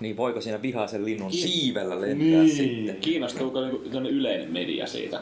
[0.00, 2.48] Niin voiko siinä vihaisen linnun siivellä lentää Niin.
[2.50, 2.96] sitten?
[2.96, 5.20] Kiinnostuuko niinku yleinen media siitä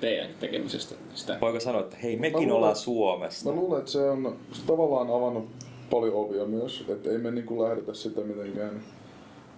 [0.00, 0.94] teidän tekemisestä?
[1.14, 1.38] Sitä?
[1.40, 3.50] Voiko sanoa, että hei, mekin luulen- ollaan Suomesta?
[3.50, 5.48] Mä luulen, että se on se tavallaan avannut
[5.90, 8.82] paljon ovia myös, että ei me niinku lähdetä sitä mitenkään.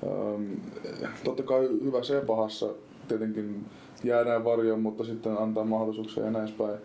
[0.06, 0.52] Ähm,
[1.24, 2.66] totta kai hyvässä ja pahassa
[3.08, 3.66] tietenkin
[4.04, 6.78] jäädään varjoon, mutta sitten antaa mahdollisuuksia ja näin päin.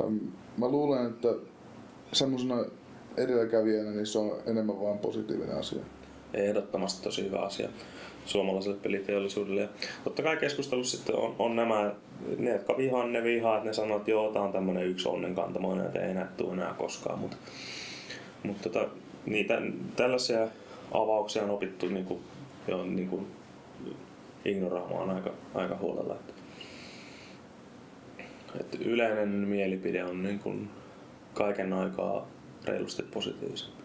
[0.00, 0.16] Ähm,
[0.56, 1.28] mä luulen, että
[2.12, 2.64] semmoisena
[3.16, 5.82] edelläkävijänä niin se on enemmän vaan positiivinen asia.
[6.34, 7.68] Ehdottomasti tosi hyvä asia
[8.26, 9.60] suomalaiselle peliteollisuudelle.
[9.60, 9.68] Ja
[10.04, 11.92] totta kai keskustelussa sitten on, on nämä,
[12.38, 15.86] ne jotka vihaa, ne vihaa, että ne sanoo, että joo, tää on tämmönen yksi onnenkantamoinen,
[15.86, 17.18] että ei enää tule enää koskaan.
[17.18, 17.36] Mutta,
[18.42, 18.88] mutta tota,
[19.26, 19.62] niitä,
[19.96, 20.48] tällaisia
[20.92, 22.20] avauksia on opittu niin kuin,
[22.68, 23.26] jo niin kuin,
[24.44, 26.14] ignoraamaan aika, aika huolella.
[26.14, 26.32] Että,
[28.60, 30.70] että yleinen mielipide on niin kuin
[31.34, 32.28] kaiken aikaa
[32.64, 33.82] reilusti positiivisempi.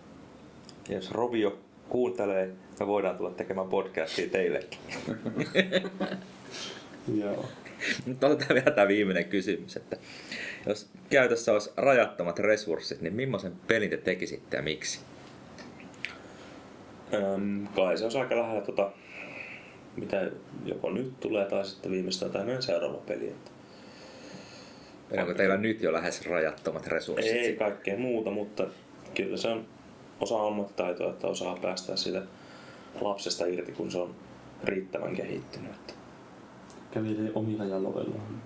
[0.89, 1.59] Jos Rovio
[1.89, 4.79] kuuntelee, me voidaan tulla tekemään podcastia teillekin.
[7.21, 7.45] Joo.
[8.05, 9.97] Mutta otetaan vielä tämä viimeinen kysymys, että
[10.67, 14.99] jos käytössä olisi rajattomat resurssit, niin millaisen pelin te tekisitte ja miksi?
[17.13, 18.91] Öm, kai se on aika lähellä tota,
[19.95, 20.31] mitä
[20.65, 23.27] joko nyt tulee tai sitten viimeistään tai meidän seuraava peli.
[23.27, 23.51] Että
[25.11, 27.35] Eli onko teillä nyt jo lähes rajattomat resurssit?
[27.35, 28.67] ei kaikkea muuta, mutta
[29.13, 29.65] kyllä se on
[30.19, 32.21] osa ammattitaitoa, että osaa päästä siitä
[33.01, 34.15] lapsesta irti, kun se on
[34.63, 35.95] riittävän kehittynyt.
[36.91, 38.41] Kävelee omilla jaloillaan.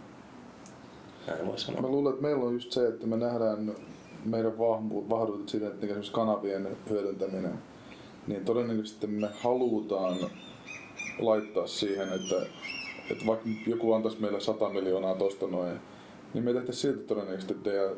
[1.27, 1.89] näin voi Mä sanoa.
[1.91, 3.75] luulen, että meillä on just se, että me nähdään
[4.25, 7.53] meidän vahvu- vahvuudet siinä, että esimerkiksi kanavien hyödyntäminen,
[8.27, 10.17] niin todennäköisesti me halutaan
[11.19, 12.35] laittaa siihen, että,
[13.11, 15.79] että vaikka joku antaisi meille 100 miljoonaa tosta noin,
[16.33, 17.89] niin me tehtäisiin silti todennäköisesti teidän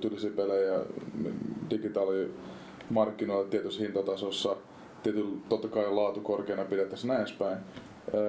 [0.00, 0.80] tyylisiä pelejä
[1.70, 4.56] digitaalimarkkinoilla tietyssä hintatasossa,
[5.02, 7.58] tietyllä totta kai laatu korkeana pidettäisiin näin edespäin.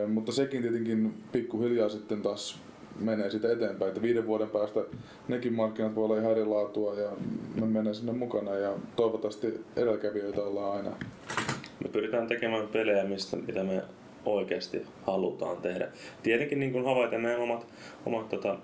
[0.08, 2.60] Mutta sekin tietenkin pikkuhiljaa sitten taas
[3.00, 4.80] menee siitä eteenpäin, että viiden vuoden päästä
[5.28, 7.10] nekin markkinat voi olla ihan eri laatua ja
[7.56, 10.90] me menee sinne mukana ja toivottavasti edelläkävijöitä ollaan aina.
[11.84, 13.84] Me pyritään tekemään pelejä, mistä, mitä me
[14.26, 15.88] oikeasti halutaan tehdä.
[16.24, 17.68] Tietenkin niin kuin havaiten meidän omat,
[18.06, 18.58] omat tota,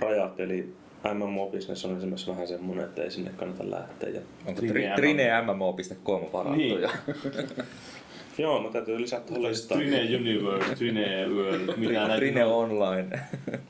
[0.00, 0.72] rajat, eli
[1.04, 4.08] MMO-business on esimerkiksi vähän semmoinen, että ei sinne kannata lähteä.
[4.08, 6.80] Ja, Onko Trine tri- trinemmo.com varattu Niin.
[6.80, 6.88] jo?
[8.38, 9.80] joo, mä täytyy lisätä tuohon listaan.
[9.80, 13.20] Trine Universe, Trine World, mitä näitä Trine Online.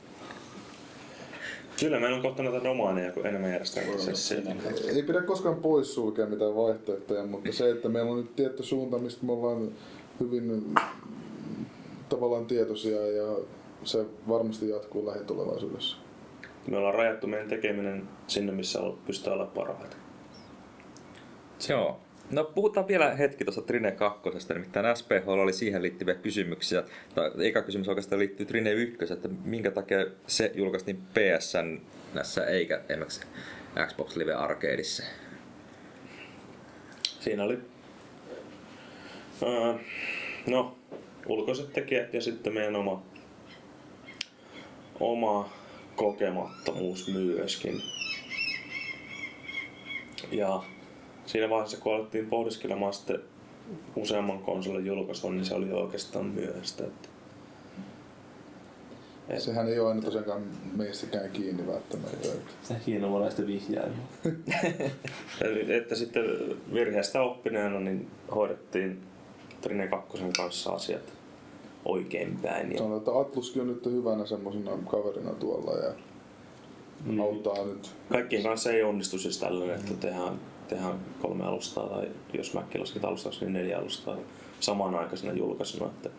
[1.79, 4.57] Kyllä meillä on kohta näitä romaaneja, kun enemmän järjestetään.
[4.95, 9.25] Ei pidä koskaan poissulkea mitään vaihtoehtoja, mutta se, että meillä on nyt tietty suunta, mistä
[9.25, 9.71] me ollaan
[10.19, 10.63] hyvin
[12.09, 13.35] tavallaan tietoisia ja
[13.83, 15.97] se varmasti jatkuu lähitulevaisuudessa.
[16.67, 19.97] Me ollaan rajattu meidän tekeminen sinne, missä pystytään olla parhaita.
[21.69, 21.99] Joo.
[22.31, 24.29] No puhutaan vielä hetki tuosta Trine 2.
[24.53, 26.83] Nimittäin SPH oli siihen liittyviä kysymyksiä.
[27.15, 29.97] Tai eka kysymys oikeastaan liittyy Trine 1, että minkä takia
[30.27, 31.81] se julkaistiin PSN
[32.13, 33.21] näissä eikä esimerkiksi
[33.87, 35.03] Xbox Live Arcadeissa.
[37.19, 37.57] Siinä oli
[39.45, 39.79] ää,
[40.47, 40.77] no,
[41.25, 43.03] ulkoiset tekijät ja sitten meidän oma,
[44.99, 45.49] oma
[46.01, 47.81] kokemattomuus myöskin.
[50.31, 50.63] Ja
[51.25, 53.19] siinä vaiheessa, kun alettiin pohdiskelemaan sitten
[53.95, 56.83] useamman konsolin julkaisua, niin se oli oikeastaan myöhäistä.
[56.83, 57.09] Että
[59.39, 60.41] Sehän ei ole aina tosiaankaan
[60.75, 62.27] meistäkään kiinni välttämättä.
[62.27, 63.93] että- Se hienovaraista vihjailu.
[65.41, 66.23] Eli että sitten
[66.73, 69.01] virheestä oppineena niin hoidettiin
[69.61, 71.01] Trine 2 kanssa asiat
[71.85, 72.71] oikein päin.
[72.71, 75.93] Ja Sanotaan, että Atluskin on nyt hyvänä semmoisena kaverina tuolla ja
[77.05, 77.19] Mm.
[77.19, 77.95] auttaa nyt.
[78.11, 83.05] kaikkien kanssa ei onnistu siis tällainen, että tehdään, tehdään kolme alustaa tai jos Mäkki lasket
[83.05, 84.17] alustaksi, niin neljä alustaa
[84.59, 85.85] samanaikaisena julkaisuna.
[85.85, 86.09] Että,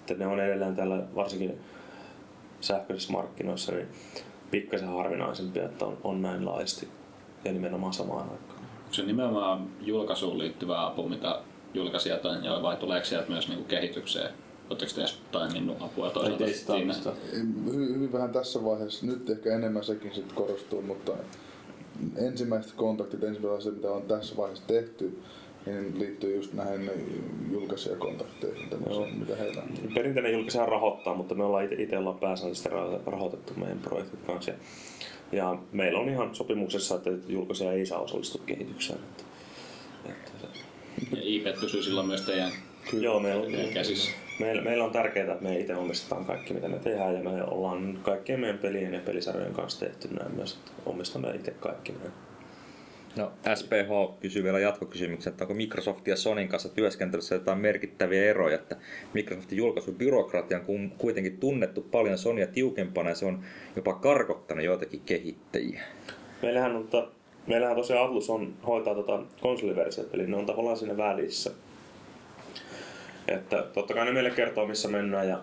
[0.00, 1.58] että ne on edelleen tällä varsinkin
[2.60, 3.88] sähköisissä markkinoissa niin
[4.50, 6.88] pikkasen harvinaisempia, että on, on näin laajasti
[7.44, 8.58] ja nimenomaan samaan aikaan.
[8.82, 11.40] Onko se nimenomaan julkaisuun liittyvä apu, mitä
[11.74, 14.34] julkaisijat tarjoaa, vai tuleeko sieltä myös niinku kehitykseen?
[14.70, 16.46] Oletteko te edes toiminut apua Tai toisaalta
[16.76, 16.94] siinä?
[17.72, 21.12] hyvin vähän tässä vaiheessa, nyt ehkä enemmän sekin sit korostuu, mutta
[22.16, 25.18] ensimmäiset kontaktit, ensimmäiset asiat, mitä on tässä vaiheessa tehty,
[25.66, 26.90] niin liittyy just näihin
[27.52, 29.92] julkaisijakontakteihin, tämmöisiin, mitä heillä on.
[29.94, 34.50] Perinteinen julkaisija rahoittaa, mutta me ollaan itse ollaan pääsääntöisesti ra- rahoitettu meidän projektit kanssa.
[34.50, 34.56] Ja,
[35.32, 38.98] ja meillä on ihan sopimuksessa, että julkaisija ei saa osallistua kehitykseen.
[38.98, 39.24] Että,
[40.10, 42.52] että se, Ja IP pysyy silloin myös teidän
[42.92, 44.10] Joo, meillä, teidän käsissä.
[44.40, 47.98] Meillä, meillä on tärkeää, että me itse omistetaan kaikki, mitä me tehdään, ja me ollaan
[48.02, 52.12] kaikkien meidän pelien ja pelisarjojen kanssa tehty näin myös, että omistamme itse kaikki näin.
[53.16, 58.54] No, SPH kysyy vielä jatkokysymyksen, että onko Microsoft ja Sonin kanssa työskentelyssä jotain merkittäviä eroja,
[58.54, 58.76] että
[59.12, 63.44] Microsoftin julkaisubyrokratia on ku- kuitenkin tunnettu paljon Sonia tiukempana ja se on
[63.76, 65.82] jopa karkottanut joitakin kehittäjiä.
[66.42, 67.08] Meillähän, on, tota,
[67.46, 71.50] meillähän tosiaan Atlus on, hoitaa tota konsoliversiot, eli ne on tavallaan siinä välissä.
[73.28, 75.38] Että totta kai ne meille kertoo, missä mennään ja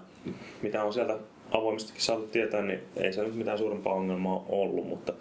[0.62, 1.18] mitä on sieltä
[1.52, 5.14] avoimestikin saatu tietää, niin ei se nyt mitään suurempaa ongelmaa ollut, mutta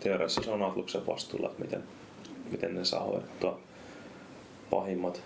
[0.00, 1.82] teoriassa se on Atluksen vastuulla, että miten,
[2.50, 3.60] miten ne saa hoidettua
[4.70, 5.22] pahimmat,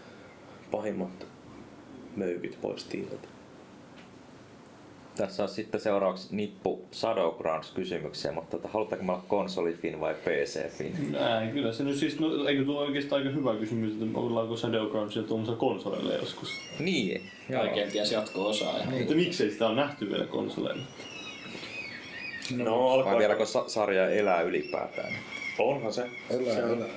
[0.71, 1.27] pahimmat
[2.17, 3.36] möykyt pois tiiltä.
[5.16, 11.12] Tässä on sitten seuraavaksi nippu Shadowgrounds kysymykseen, mutta tota, halutaanko me olla konsolifin vai PC-fin?
[11.12, 15.22] Näin, kyllä se nyt siis, no, eikö tuo oikeastaan aika hyvä kysymys, että ollaanko Shadowgroundsia
[15.22, 16.48] tuommoisella konsoleilla joskus?
[16.78, 17.60] Niin, joo.
[17.62, 18.78] Tai kenties jatko-osaa.
[18.78, 20.82] Ja Että miksei sitä on nähty vielä konsoleilla?
[22.56, 25.12] No, alkaa, Vai vieläkö sa- sarja elää ylipäätään?
[25.59, 26.10] onhan se.
[26.30, 26.88] Elää, se on- elää.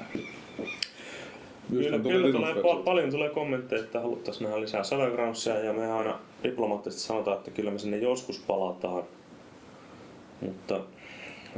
[1.70, 6.20] Kyllä, kyllä tulee, pa- paljon tulee kommentteja, että haluttaisiin nähdä lisää Shadowgroundsia ja me aina
[6.44, 9.04] diplomaattisesti sanotaan, että kyllä me sinne joskus palataan.
[10.42, 10.80] Mutta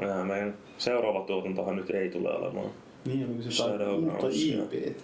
[0.02, 2.72] ää, meidän seuraava tuotantohan nyt ei tule olemaan.
[3.06, 4.28] Niin, onko se uutta.
[4.32, 5.04] IPtä?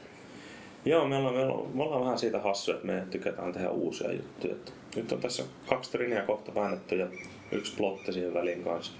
[0.86, 4.14] Joo, me ollaan, me, ollaan, me ollaan vähän siitä hassuja, että me tykätään tehdä uusia
[4.14, 4.54] juttuja.
[4.54, 7.08] Että nyt on tässä kaksi trinia kohta väännetty ja
[7.52, 8.91] yksi plotti siihen väliin kanssa.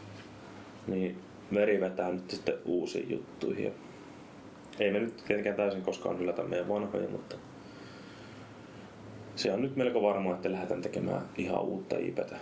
[0.88, 1.18] Niin
[1.54, 3.74] veri vetää nyt sitten uusiin juttuihin.
[4.80, 7.36] Ei me nyt tietenkään täysin koskaan hylätä meidän vanhoja, mutta
[9.38, 12.36] se on nyt melko varmaa, että lähdetään tekemään ihan uutta IPtä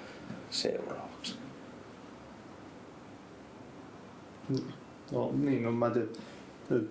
[0.50, 1.36] seuraavaksi.
[5.12, 6.08] No niin, no mä en tiedä.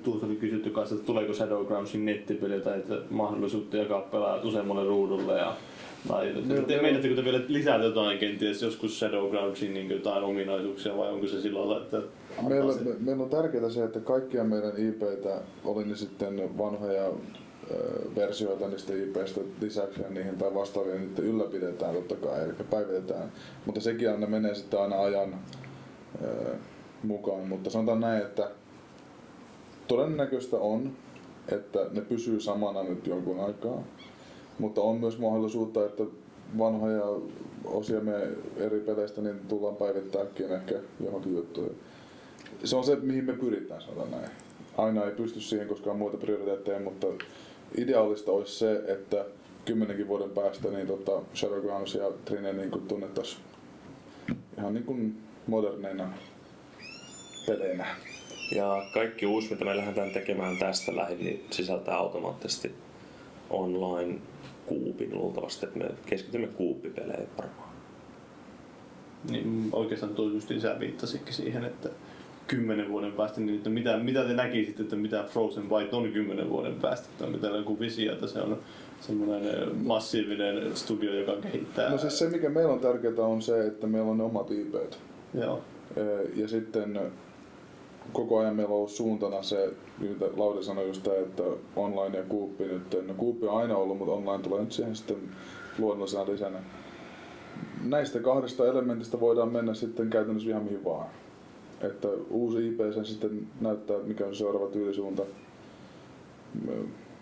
[0.02, 5.39] Tuossa oli kysytty kanssa, että tuleeko Shadowgroundsin nettipeli tai että mahdollisuutta jakaa pelaajat useammalle ruudulle
[5.39, 5.56] ja
[6.09, 6.35] tai
[6.66, 11.40] te, meinaatteko te vielä lisätä jotain kenties joskus Shadowgroundsin niin jotain ominaisuuksia vai onko se
[11.40, 12.01] sillä lailla, että
[12.48, 17.10] Meillä, me, meillä on tärkeää se, että kaikkia meidän IPtä, oli ne sitten vanhoja
[18.16, 23.32] versioita niistä IPistä lisäksi niihin tai vastaavia, niitä ylläpidetään totta kai, eli päivitetään.
[23.66, 25.35] Mutta sekin aina menee sitten aina ajan
[27.03, 27.49] mukaan.
[27.49, 28.51] Mutta sanotaan näin, että
[29.89, 30.93] todennäköistä on,
[31.49, 33.82] että ne pysyy samana nyt jonkun aikaa.
[34.59, 36.03] Mutta on myös mahdollisuutta, että
[36.59, 37.05] vanhoja
[37.65, 40.74] osia me eri peleistä niin tullaan päivittääkin ehkä
[41.05, 41.74] johonkin juttuun.
[42.65, 44.28] Se on se, mihin me pyritään, sanotaan näin.
[44.78, 47.07] Aina ei pysty siihen, koska on muita prioriteetteja, mutta
[47.76, 49.24] ideaalista olisi se, että
[49.64, 53.42] kymmenenkin vuoden päästä niin tota Shadowgrounds ja Trine niin kuin tunnettaisiin
[54.59, 56.12] ihan niin kuin moderneina
[57.46, 57.86] peleinä.
[58.55, 62.74] Ja kaikki uusi, mitä me lähdetään tekemään tästä lähin, niin sisältää automaattisesti
[63.51, 64.18] online
[64.66, 67.74] kuupin luultavasti, että me keskitymme kuuppipeleihin varmaan.
[69.30, 71.90] Niin oikeastaan tuo just sä viittasitkin siihen, että
[72.47, 76.51] kymmenen vuoden päästä, niin että mitä, mitä te näkisitte, että mitä Frozen White on kymmenen
[76.51, 77.09] vuoden päästä?
[77.12, 78.59] Että onko teillä joku visio, että se on
[79.01, 81.91] semmoinen eh, massiivinen studio, joka kehittää?
[81.91, 84.99] No siis se, mikä meillä on tärkeää, on se, että meillä on ne omat IPt.
[85.35, 85.61] Joo.
[85.97, 87.01] Ö, Ja sitten
[88.12, 91.43] koko ajan meillä on ollut suuntana se, mitä Lauri sanoi just tämä, että
[91.77, 93.07] online ja kuuppi nyt.
[93.07, 95.16] No kuuppi on aina ollut, mutta online tulee nyt siihen sitten
[95.79, 96.59] luonnollisena lisänä.
[97.85, 101.07] Näistä kahdesta elementistä voidaan mennä sitten käytännössä ihan mihin vaan.
[101.80, 105.22] Että uusi IP sen sitten näyttää, mikä on se seuraava tyylisuunta.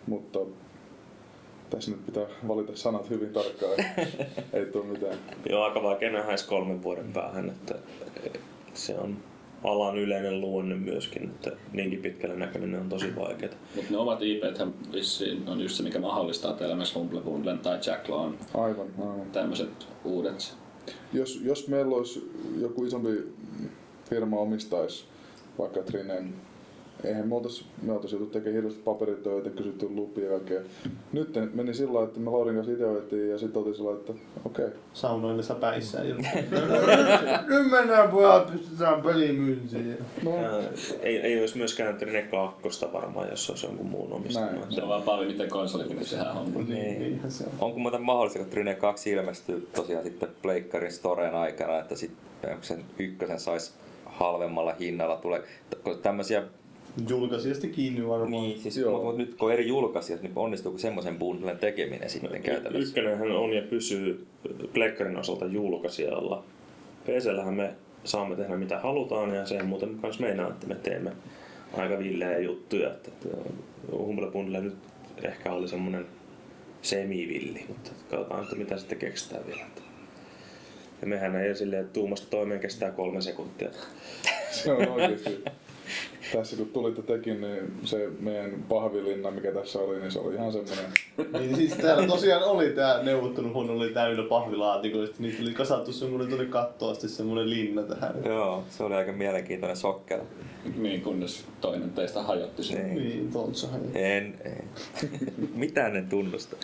[0.06, 0.38] Mutta
[1.70, 3.72] tässä nyt pitää valita sanat hyvin tarkkaan,
[4.52, 5.18] ei tule mitään.
[5.50, 7.74] Joo, aika vaikea nähdä edes kolmen vuoden päähän, että
[8.74, 9.16] se on
[9.64, 13.52] alan yleinen luonne myöskin, että niinkin pitkälle näkeminen on tosi vaikeaa.
[13.76, 14.42] Mutta ne omat ip
[14.92, 19.30] vissiin on just se, mikä mahdollistaa teillä myös Humble Bundlen tai Jacklawn Aivan, aivan.
[19.32, 20.56] tämmöiset uudet.
[21.12, 23.10] Jos, jos meillä olisi joku isompi
[24.10, 25.04] firma omistaisi
[25.58, 26.34] vaikka Trinen,
[27.04, 30.60] eihän me oltais, me oltais joutu tekemään hirveästi paperitöitä, kysytty lupia ja kaikkea.
[31.12, 34.12] Nyt meni sillä lailla, että me Laurin kanssa ideoitiin ja sitten oltiin sillä lailla, että
[34.44, 34.64] okei.
[34.64, 34.78] Okay.
[34.92, 36.08] Saunoillessa päissään.
[36.08, 36.14] Ja...
[37.48, 39.98] Nyt mennään pojat, pistetään pelimyyntiin.
[40.22, 40.60] No, Ja
[41.00, 44.48] ei, ei olisi myöskään ne kakkosta varmaan, jos se olisi jonkun muun omistama.
[44.70, 46.66] Se on vaan paljon, miten konsolifini sehän on.
[46.68, 47.30] niin, on.
[47.60, 52.84] Onko muuten mahdollista, kun Trine 2 ilmestyy tosiaan sitten Pleikkarin Storeen aikana, että sitten sen
[52.98, 53.72] ykkösen saisi
[54.22, 55.42] halvemmalla hinnalla tulee
[56.02, 56.42] tämmöisiä,
[57.08, 58.30] Julkaisijasta kiinni varmaan.
[58.30, 62.42] niin siis mutta, mutta nyt kun on eri julkaisijat, niin onnistuuko semmoisen bundlen tekeminen sitten
[62.42, 62.88] käytännössä?
[62.88, 64.26] Ykkönenhän on ja pysyy
[64.72, 66.44] Plekkarin osalta julkaisijalla.
[67.04, 67.74] PCllähän me
[68.04, 71.12] saamme tehdä mitä halutaan ja se on muuten myös meinaa, että me teemme
[71.76, 72.90] aika villejä juttuja.
[72.90, 73.10] Että
[73.92, 74.76] Humble Bundle nyt
[75.22, 76.06] ehkä oli semmoinen
[76.82, 79.62] semivilli, mutta katsotaan, että mitä sitten keksitään vielä.
[81.02, 83.70] Ja mehän ei silleen, että tuumasta toimeen kestää kolme sekuntia.
[84.50, 85.44] se on oikeesti.
[86.32, 90.52] Tässä kun tulitte tekin, niin se meidän pahvilinna, mikä tässä oli, niin se oli ihan
[90.52, 90.84] semmoinen.
[91.32, 96.46] Niin siis täällä tosiaan oli tää neuvotteluhuone oli täynnä pahvilaatikoista, niitä oli kasattu semmonen tuonne
[96.46, 98.14] kattoon asti semmonen linna tähän.
[98.24, 100.24] Joo, se oli aika mielenkiintoinen sokkela.
[100.76, 102.86] Niin, kunnes toinen teistä hajotti sen.
[102.86, 102.96] Niin.
[102.96, 103.80] Niin, tontsahan.
[103.94, 104.64] En, en.
[105.54, 106.56] Mitään en tunnusta.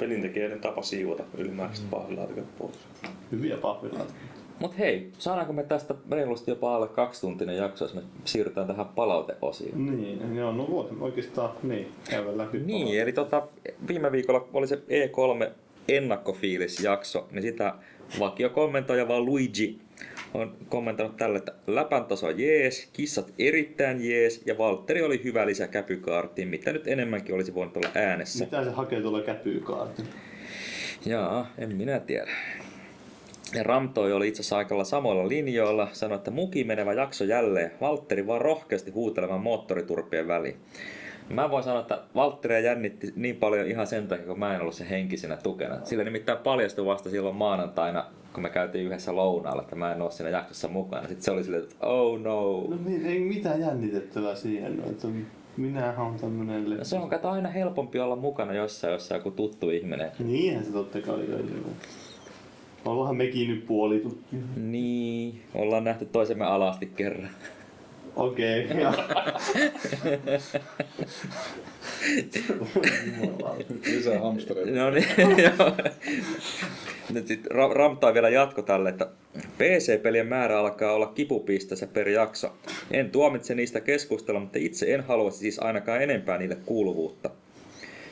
[0.00, 2.78] Pelintekijöiden tapa siivota ylimääräiset pahvilaatikot pois.
[3.32, 4.30] Hyviä pahvilaatikoita.
[4.60, 9.86] Mut hei, saadaanko me tästä reilusti jopa alle kaksituntinen jakso, jos me siirrytään tähän palauteosioon?
[9.86, 12.58] Niin, joo, no voisin oikeastaan niin, käydä läpi.
[12.58, 13.48] Niin, eli tota,
[13.88, 15.50] viime viikolla oli se E3
[15.88, 17.74] ennakkofiilisjakso, niin sitä
[18.18, 19.78] vakiokommentoija vaan Luigi
[20.34, 25.68] on kommentoinut tälle, että läpän taso jees, kissat erittäin jees ja Valtteri oli hyvä lisä
[25.68, 28.44] käpykaartiin, mitä nyt enemmänkin olisi voinut olla äänessä.
[28.44, 30.04] Mitä se hakee tuolla käpykaartin?
[31.06, 32.30] Jaa, en minä tiedä.
[33.54, 38.26] Ja Ramtoi oli itse asiassa aikalla samoilla linjoilla, sanoi, että muki menevä jakso jälleen, Valtteri
[38.26, 40.56] vaan rohkeasti huutelemaan moottoriturpien väliin.
[41.30, 44.74] Mä voin sanoa, että Valtteria jännitti niin paljon ihan sen takia, kun mä en ollut
[44.74, 45.84] se henkisenä tukena.
[45.84, 50.10] Sillä nimittäin paljastui vasta silloin maanantaina, kun me käytiin yhdessä lounaalla, että mä en ole
[50.10, 51.08] siinä jaksossa mukana.
[51.08, 52.60] Sitten se oli silleen, että oh no.
[52.68, 55.08] No niin, ei mitään jännitettävää siihen, no, että
[55.56, 59.70] minähän on tämmönen No se on kato aina helpompi olla mukana jossain, jossa joku tuttu
[59.70, 60.10] ihminen.
[60.18, 61.70] Niinhän se totta kai on joo.
[62.84, 64.42] Ollaanhan mekin nyt puoli tuttuja.
[64.56, 67.30] Niin, ollaan nähty toisemme alasti kerran.
[68.16, 68.64] Okei.
[68.64, 68.92] Okay.
[73.86, 74.70] Lisää hamstereita.
[74.70, 75.06] No niin,
[75.58, 75.72] joo.
[77.10, 79.06] Nyt sit Ra- Ramtaa vielä jatko tälle, että
[79.58, 82.52] PC-pelien määrä alkaa olla kipupisteessä per jakso.
[82.90, 87.30] En tuomitse niistä keskustella, mutta itse en haluaisi siis ainakaan enempää niille kuuluvuutta.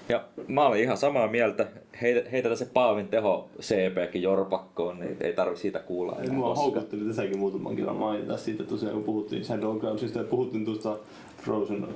[0.09, 1.67] Ja mä olin ihan samaa mieltä.
[2.03, 7.05] Heitä, heitä se Paavin teho CPkin jorpakkoon, niin ei tarvi siitä kuulla enää Mua houkatteli
[7.05, 10.97] tässäkin muutaman kerran mainita siitä tosiaan, kun puhuttiin Shadowgroundsista ja puhuttiin tuosta
[11.43, 11.87] Frozen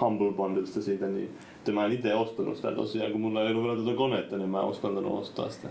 [0.00, 3.62] Humble Bundlesta siitä, niin että mä en itse ostanut sitä tosiaan, kun mulla ei ollut
[3.64, 5.68] vielä tuota konetta, niin mä en uskaltanut ostaa sitä.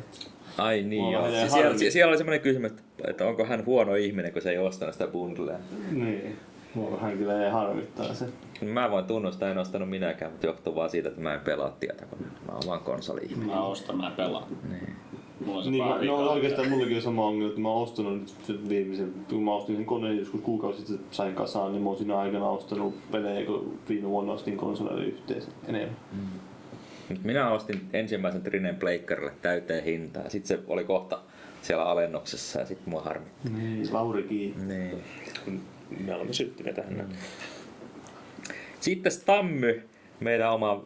[0.57, 1.23] Ai niin joo.
[1.47, 4.93] siellä, siellä oli semmoinen kysymys, että- että onko hän huono ihminen, kun se ei ostanut
[4.93, 5.57] sitä bundlea.
[5.91, 6.35] Niin.
[6.75, 8.25] Mua vähän kyllä ei harmittaa se.
[8.61, 12.39] Mä voin tunnustaa, en ostanut minäkään, mutta johtuu vaan siitä, että mä en pelaa tietokonetta.
[12.47, 14.47] Mä oon vaan konsoli Mä ostan, mä pelaan.
[15.45, 18.35] Mulla on Niin, pari no oikeastaan mullakin on sama ongelma, että mä oon ostanut nyt
[18.43, 21.97] sen viimeisen, kun mä ostin sen koneen joskus kuukausi sitten sain kasaan, niin mä oon
[21.97, 25.97] siinä aikana ostanut pelejä, kun viime vuonna ostin konsoleille yhteensä enemmän.
[27.09, 30.31] Mut minä ostin ensimmäisen Trinen pleikkarille täyteen hintaan.
[30.31, 31.19] Sitten se oli kohta
[31.61, 33.49] siellä alennuksessa ja sitten mua harmitti.
[33.49, 34.65] Niin, Lauri kiittää.
[34.65, 35.01] Niin.
[36.05, 36.93] Me olemme syttyneet tähän.
[36.93, 37.05] Mm.
[38.79, 39.83] Sitten Stammy,
[40.19, 40.83] meidän oma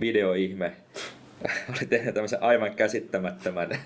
[0.00, 0.72] videoihme,
[1.70, 3.78] oli tehnyt tämmöisen aivan käsittämättömän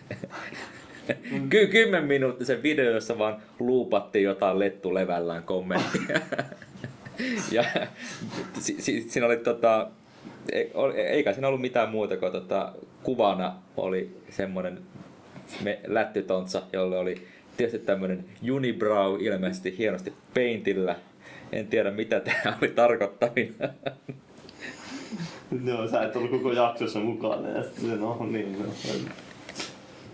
[1.49, 6.21] Ky- kymmen minuuttisen video, jossa vaan luupattiin jotain lettu levällään kommenttia.
[7.53, 7.65] ja
[8.59, 9.91] si- si- siinä oli tota,
[10.75, 12.73] ol- eikä siinä ollut mitään muuta kuin tota,
[13.03, 14.79] kuvana oli semmoinen
[15.62, 17.27] me, lättytontsa, jolle oli
[17.57, 20.97] tietysti tämmöinen unibrow ilmeisesti hienosti paintillä.
[21.53, 23.55] En tiedä mitä tämä oli tarkoittaminen.
[25.65, 28.65] Joo, sä et ollut koko jaksossa mukana ja sitten se, no niin, no.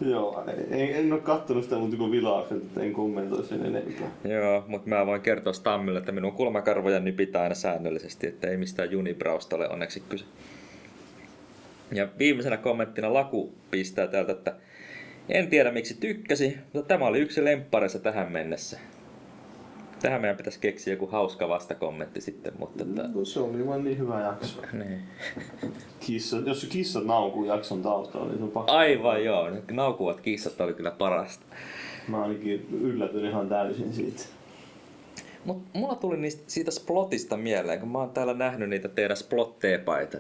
[0.00, 4.10] Joo, en, en ole kattonut sitä muuta kuin vilaukset, että en kommentoi sen enempää.
[4.24, 8.96] Joo, mutta mä voin kertoa Stammille, että minun kulmakarvoja nypitään aina säännöllisesti, että ei mistään
[8.96, 10.24] unibrausta ole onneksi kyse.
[11.92, 14.54] Ja viimeisenä kommenttina Laku pistää täältä, että
[15.28, 18.78] en tiedä miksi tykkäsi, mutta tämä oli yksi lemppareissa tähän mennessä.
[20.02, 23.02] Tähän meidän pitäisi keksiä joku hauska vastakommentti sitten, mutta että...
[23.14, 24.62] No, se oli vaan niin hyvä jakso.
[24.72, 25.02] Niin.
[26.00, 28.72] Kissa, jos kissat naukuu jakson taustalla, niin se on pakko.
[28.72, 31.46] Aivan joo, ne naukuvat kissat oli kyllä parasta.
[32.08, 34.22] Mä ainakin yllätyin ihan täysin siitä.
[35.44, 40.18] Mut mulla tuli niistä, siitä splotista mieleen, kun mä oon täällä nähnyt niitä teidän splot-teepaita.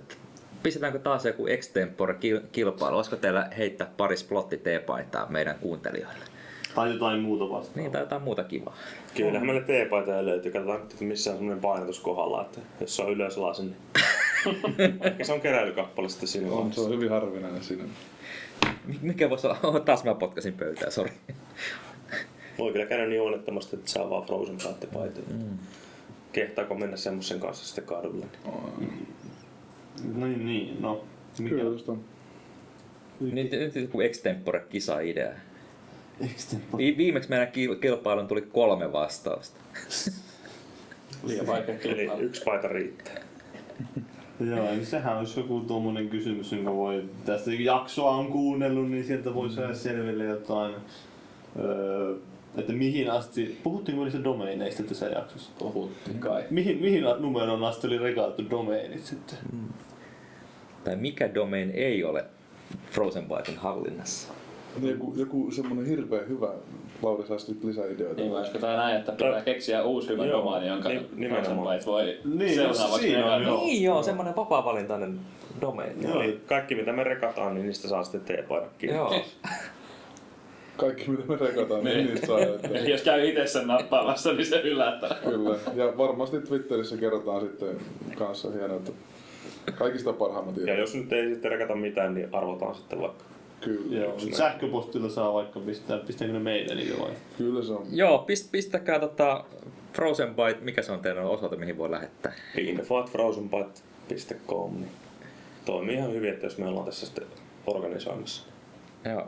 [0.66, 2.96] Pistetäänkö taas joku extempore kil- kilpailu?
[2.96, 6.24] Olisiko teillä heittää pari splotti-teepaitaa meidän kuuntelijoille?
[6.74, 7.82] Tai jotain muuta vastaavaa.
[7.82, 8.76] Niin, tai jotain muuta kivaa.
[9.16, 10.52] Kyllähän meille teepaitoja löytyy.
[10.52, 13.76] Katsotaan, että missä on semmoinen painotus kohdalla, että jos se on ylöslasin,
[14.78, 17.84] niin ehkä se on keräilykappale sitten sinun On, se on hyvin harvinainen siinä.
[18.86, 19.58] Mi- Mikä voisi olla?
[19.62, 21.12] Oh, taas mä potkasin pöytää, sori.
[22.58, 24.56] Voi kyllä käydä niin onnettomasti, että saa vaan Frozen
[24.94, 25.26] paitoja.
[25.30, 25.58] Mm.
[26.32, 28.26] Kehtaako mennä semmoisen kanssa sitten kadulle?
[30.14, 31.04] Niin, niin, no.
[31.38, 31.50] Mikä?
[31.50, 32.00] Kyllä just on.
[33.20, 35.30] Nyt, nyt joku extempore kisa-idea.
[36.20, 36.84] Extempore.
[36.84, 39.56] Vi- viimeksi meidän kil- kilpailun tuli kolme vastausta.
[41.24, 42.22] Liian vaikea Eli kilpailu.
[42.22, 43.14] yksi paita riittää.
[44.40, 49.34] Joo, niin sehän olisi joku tuommoinen kysymys, jonka voi, tästä jaksoa on kuunnellut, niin sieltä
[49.34, 50.74] voi saada selville jotain,
[51.58, 52.14] öö,
[52.56, 55.50] että mihin asti, puhuttiinko niistä domeineista tässä jaksossa?
[55.58, 56.44] Puhuttiin kai.
[56.50, 59.38] Mihin, mihin numeroon asti oli regaattu domeinit sitten?
[60.84, 62.24] Tai mikä domain ei ole
[62.90, 64.28] Frozen Bytein hallinnassa?
[64.82, 66.48] Joku, joku semmonen hirveän hyvä.
[67.02, 68.20] Lauri saisi nyt lisää ideoita.
[68.20, 70.88] Niin voisiko tää näin, että pitää keksiä uusi hyvä Joo, domaini, jonka.
[71.28, 73.60] Frozenbyte voi Niin, seuraavaksi siinä on joo.
[73.60, 75.20] Niin joo, semmoinen vapaa-valintainen
[75.60, 76.02] domain.
[76.02, 76.22] Joo.
[76.22, 78.90] Eli kaikki mitä me rekataan, niin niistä saa sitten teepaidakin.
[78.90, 79.14] Joo.
[80.76, 82.40] Kaikki mitä me rekataan, niin niistä saa.
[82.40, 85.16] Että, Eli jos käy itse sen nappaamassa, niin se yllättää.
[85.24, 85.58] kyllä.
[85.74, 87.76] Ja varmasti Twitterissä kerrotaan sitten
[88.18, 88.92] kanssa hienoa, että
[89.74, 90.78] kaikista parhaimmat Ja ideat.
[90.78, 93.24] jos nyt ei sitten rekata mitään, niin arvotaan sitten vaikka.
[93.60, 93.98] Kyllä.
[94.00, 97.10] Joo, sähköpostilla saa vaikka pistää, pistääkö ne meille niitä vai?
[97.38, 97.86] Kyllä se on.
[97.92, 99.44] Joo, pist, pistäkää tota
[99.92, 102.32] Frozen Byte, mikä se on teidän osoite, mihin voi lähettää?
[102.58, 104.90] info.frozenbyte.com niin
[105.64, 107.24] toimii ihan hyvin, että jos me ollaan tässä sitten
[107.66, 108.42] organisoimassa.
[109.04, 109.26] Joo.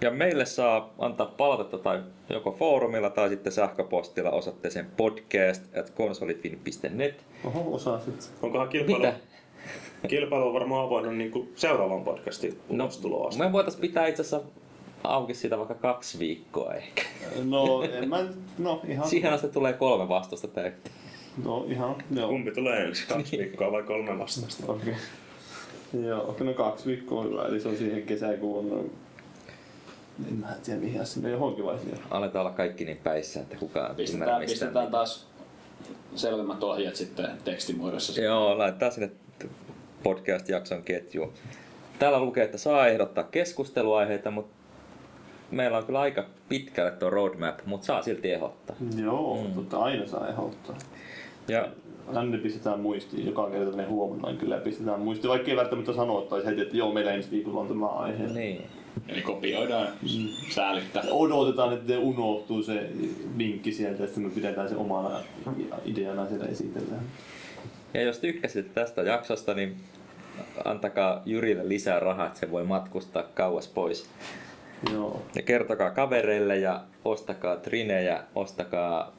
[0.00, 7.24] Ja meille saa antaa palautetta tai joko foorumilla tai sitten sähköpostilla osoitteeseen podcast at konsolifin.net.
[7.44, 8.28] Oho, osaa sitten.
[8.42, 9.14] Onkohan kilpailu, Mitä?
[10.08, 13.38] kilpailu on varmaan avoinut niin kuin seuraavan podcastin No, asti.
[13.38, 14.40] me voitaisiin pitää itse asiassa
[15.04, 17.02] auki siitä vaikka kaksi viikkoa ehkä.
[17.44, 18.24] No, en mä,
[18.58, 20.90] no ihan, Siihen asti tulee kolme vastausta täyttä.
[21.44, 22.28] no ihan, joo.
[22.28, 23.08] Kumpi tulee ensin?
[23.08, 24.72] Kaksi viikkoa vai kolme vastausta?
[24.72, 24.94] Okei.
[26.06, 28.90] Joo, okei, no kaksi viikkoa on hyvä, eli se on siihen kesäkuun,
[30.28, 31.98] en mä tiedä mihin asti, no johonkin vaiheeseen.
[32.10, 34.68] Aletaan olla kaikki niin päissä, että kukaan ei ymmärrä Pistetään, mistään.
[34.68, 35.26] pistetään taas
[36.14, 38.20] selvemmät ohjeet sitten tekstimuodossa.
[38.20, 39.10] Joo, laitetaan sinne
[40.02, 41.32] podcast-jakson ketjuun.
[41.98, 44.56] Täällä lukee, että saa ehdottaa keskusteluaiheita, mutta
[45.50, 48.76] meillä on kyllä aika pitkälle tuo roadmap, mutta saa silti ehdottaa.
[49.02, 49.54] Joo, mm.
[49.54, 50.76] totta aina saa ehdottaa.
[51.48, 51.68] Ja
[52.14, 56.60] Tänne pistetään muistiin, joka kerta ne huomenna kyllä pistetään muistiin, vaikka ei välttämättä sanottaisi heti,
[56.60, 58.26] että joo, meillä ensi viikolla on tämä aihe.
[58.26, 58.62] niin.
[59.08, 59.88] Eli kopioidaan
[60.50, 61.02] säälittä.
[61.10, 62.90] Odotetaan, että ne unohtuu se
[63.38, 65.20] vinkki sieltä, sitten me pidetään se omana
[65.84, 67.02] ideana siellä esitellään.
[67.94, 69.76] Ja jos tykkäsit tästä jaksosta, niin
[70.64, 74.08] antakaa Jyrille lisää rahaa, että se voi matkustaa kauas pois.
[74.92, 75.22] Joo.
[75.34, 79.16] Ja kertokaa kavereille ja ostakaa trinejä, ostakaa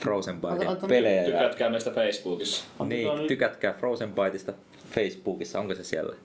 [0.00, 1.24] Frozen Bytein pelejä.
[1.24, 2.64] Tykätkää meistä Facebookissa.
[2.84, 4.52] niin, tykätkää Frozen Byteista
[4.90, 6.16] Facebookissa, onko se siellä?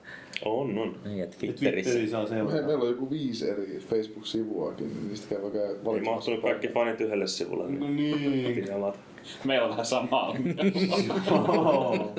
[0.44, 0.96] On, on.
[1.04, 1.90] Niin, että Ja Twitterissä.
[1.90, 2.66] Twitterissä on Me, seuraava.
[2.66, 6.10] meillä on joku viisi eri Facebook-sivuakin, niin niistä käy vaikka Ei valitsemassa.
[6.10, 7.70] mahtunut kaikki fanit yhdelle sivulle.
[7.70, 8.30] No Niin.
[8.30, 8.54] niin.
[8.54, 8.98] Piti alata.
[9.44, 10.34] Meillä on vähän samaa
[11.54, 12.12] Joo.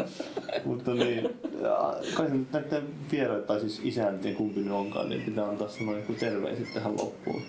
[0.65, 1.29] Mutta niin,
[1.61, 6.13] ja kai näiden vieraiden, tai siis isäntien kumpi ne onkaan, niin pitää antaa semmoinen joku
[6.19, 7.41] terveiset tähän loppuun.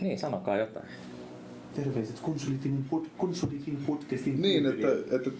[0.00, 0.86] Niin, sanokaa jotain.
[1.76, 5.30] Terveiset konsolifinin, pod, konsolifinin podcastin Niin, että, että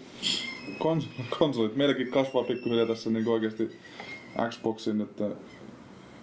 [0.79, 1.09] kons,
[1.39, 3.71] konsolit, meilläkin kasvaa pikkuhiljaa tässä niin oikeasti
[4.49, 5.25] Xboxin, että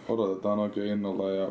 [0.09, 1.48] odotetaan oikein innolla ja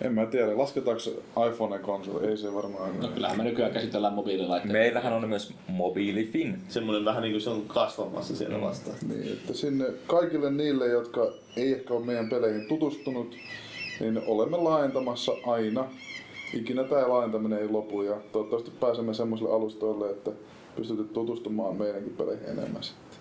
[0.00, 1.02] en mä tiedä, lasketaanko
[1.48, 3.00] iPhone konsoli, ei se varmaan.
[3.00, 4.72] No kyllähän me nykyään käsitellään mobiililaitteita.
[4.72, 6.62] Meillähän on myös mobiilifin.
[6.68, 8.96] Semmoinen vähän niin kuin se on kasvamassa siellä vastaan.
[9.08, 13.36] Niin, että sinne kaikille niille, jotka ei ehkä ole meidän peleihin tutustunut,
[14.00, 15.84] niin olemme laajentamassa aina.
[16.54, 20.30] Ikinä tämä laajentaminen ei lopu ja toivottavasti pääsemme semmoisille alustoille, että
[20.76, 23.18] pystytte tutustumaan meidänkin peleihin enemmän sitten.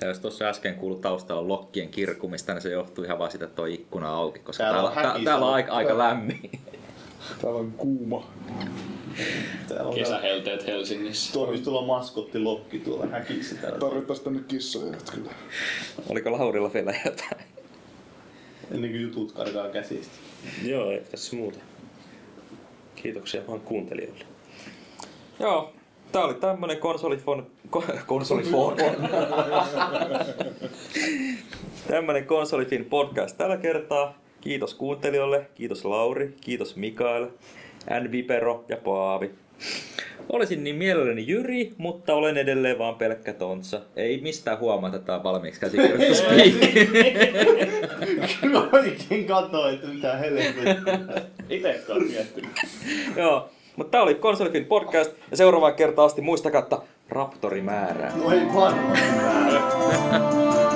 [0.00, 3.56] Ja jos tuossa äsken kuului taustalla lokkien kirkumista, niin se johtuu ihan vaan siitä, että
[3.56, 6.50] toi ikkuna auki, koska Täällä täällä, on täällä, täällä on aika, aika lämmin.
[7.40, 8.26] Täällä on kuuma.
[9.68, 11.32] Täällä on Kesähelteet Helsingissä.
[11.32, 13.78] Tuo on tuolla maskottilokki tuolla häkissä täällä.
[13.78, 15.30] Tarvittaisi tänne kissoja nyt kyllä.
[16.08, 17.44] Oliko Laurilla vielä jotain?
[18.70, 20.14] Ennen kuin jutut karkaa käsistä.
[20.64, 21.58] Joo, ei tässä muuta.
[22.94, 24.24] Kiitoksia vaan kuuntelijoille.
[25.40, 25.72] Joo,
[26.12, 27.46] tää oli tämmönen konsolifon...
[27.70, 28.76] Ko, konsolifon...
[31.88, 34.18] tämmönen konsolifin podcast tällä kertaa.
[34.40, 37.28] Kiitos kuuntelijoille, kiitos Lauri, kiitos Mikael,
[38.00, 38.12] N.
[38.12, 39.30] Vipero ja Paavi.
[40.28, 43.80] Olisin niin mielelläni Jyri, mutta olen edelleen vaan pelkkä tontsa.
[43.96, 46.54] Ei mistään huomata, että tää on valmiiksi käsikirjoitettu speak.
[48.40, 50.76] Kyllä oikein katsoin, että mitä helvettiä.
[51.50, 52.50] Itse miettinyt.
[53.16, 53.50] Joo,
[53.80, 56.78] mutta tää oli Konsolifin podcast ja seuraavaan kertaan asti muistakaa, että
[57.08, 58.12] Raptori määrää.
[58.16, 59.04] No ei varmasti.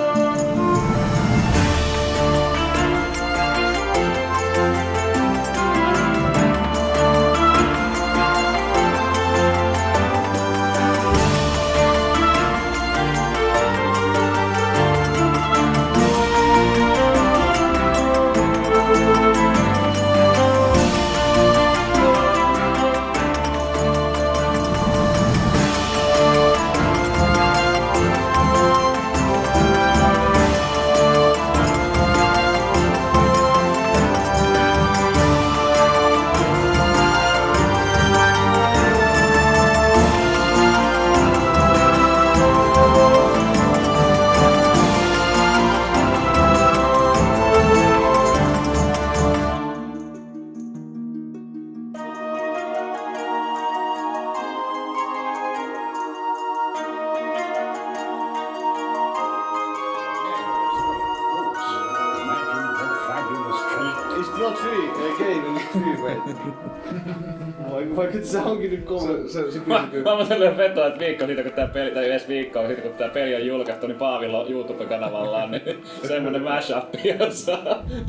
[68.64, 69.28] onkin nyt kolme.
[69.28, 72.06] Se, se, se Mä, mä oon sellainen veto, että viikko siitä kun tää peli, tai
[72.06, 75.62] edes viikko siitä kun tää peli on julkaistu, niin Paavilla on YouTube-kanavallaan niin
[76.08, 77.58] semmonen mashup, jossa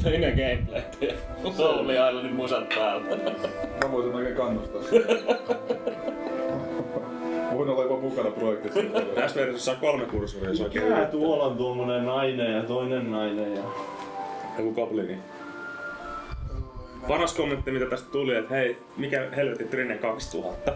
[0.03, 1.14] gameplayt ja
[1.52, 3.06] Soul Islandin musat päällä.
[3.84, 4.82] mä voisin oikein kannustaa.
[7.53, 8.80] Voin olla jopa mukana projektissa.
[9.15, 13.61] Tässä versiossa on kolme kursoria, Mikä tuolla on tuommoinen nainen ja toinen nainen ja...
[14.57, 15.18] Joku goblini.
[17.07, 20.73] Paras kommentti, mitä tästä tuli, että hei, mikä helvetti Trine 2000?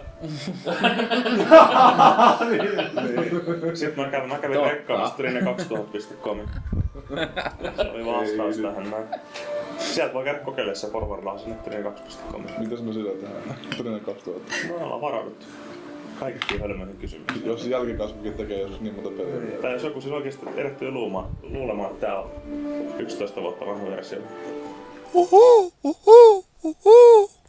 [3.74, 6.48] Sitten mä kävin, mä kävin rekkaamassa trine2000.comin.
[7.76, 9.04] Se oli vastaus tähän näin.
[9.78, 12.42] Sieltä voi käydä kokeilemaan se forwardlaan sinne trine2.com.
[12.58, 13.56] Mitä sinä sillä tehdään?
[13.76, 14.52] Todennäköisesti 2000.
[14.68, 15.46] Me ollaan varauduttu
[16.20, 17.46] kaikkiin hölmöihin kysymyksiin.
[17.46, 19.58] Jos jälkikasvukin tekee joskus niin monta peliä.
[19.62, 22.30] Tai jos joku siis oikeesti erehtyy luulemaan, luulemaan että tää on
[22.98, 24.18] 11 vuotta vanha versio.
[25.12, 25.36] 呜呼
[25.82, 26.12] 呜呼
[26.62, 27.39] 呜呼。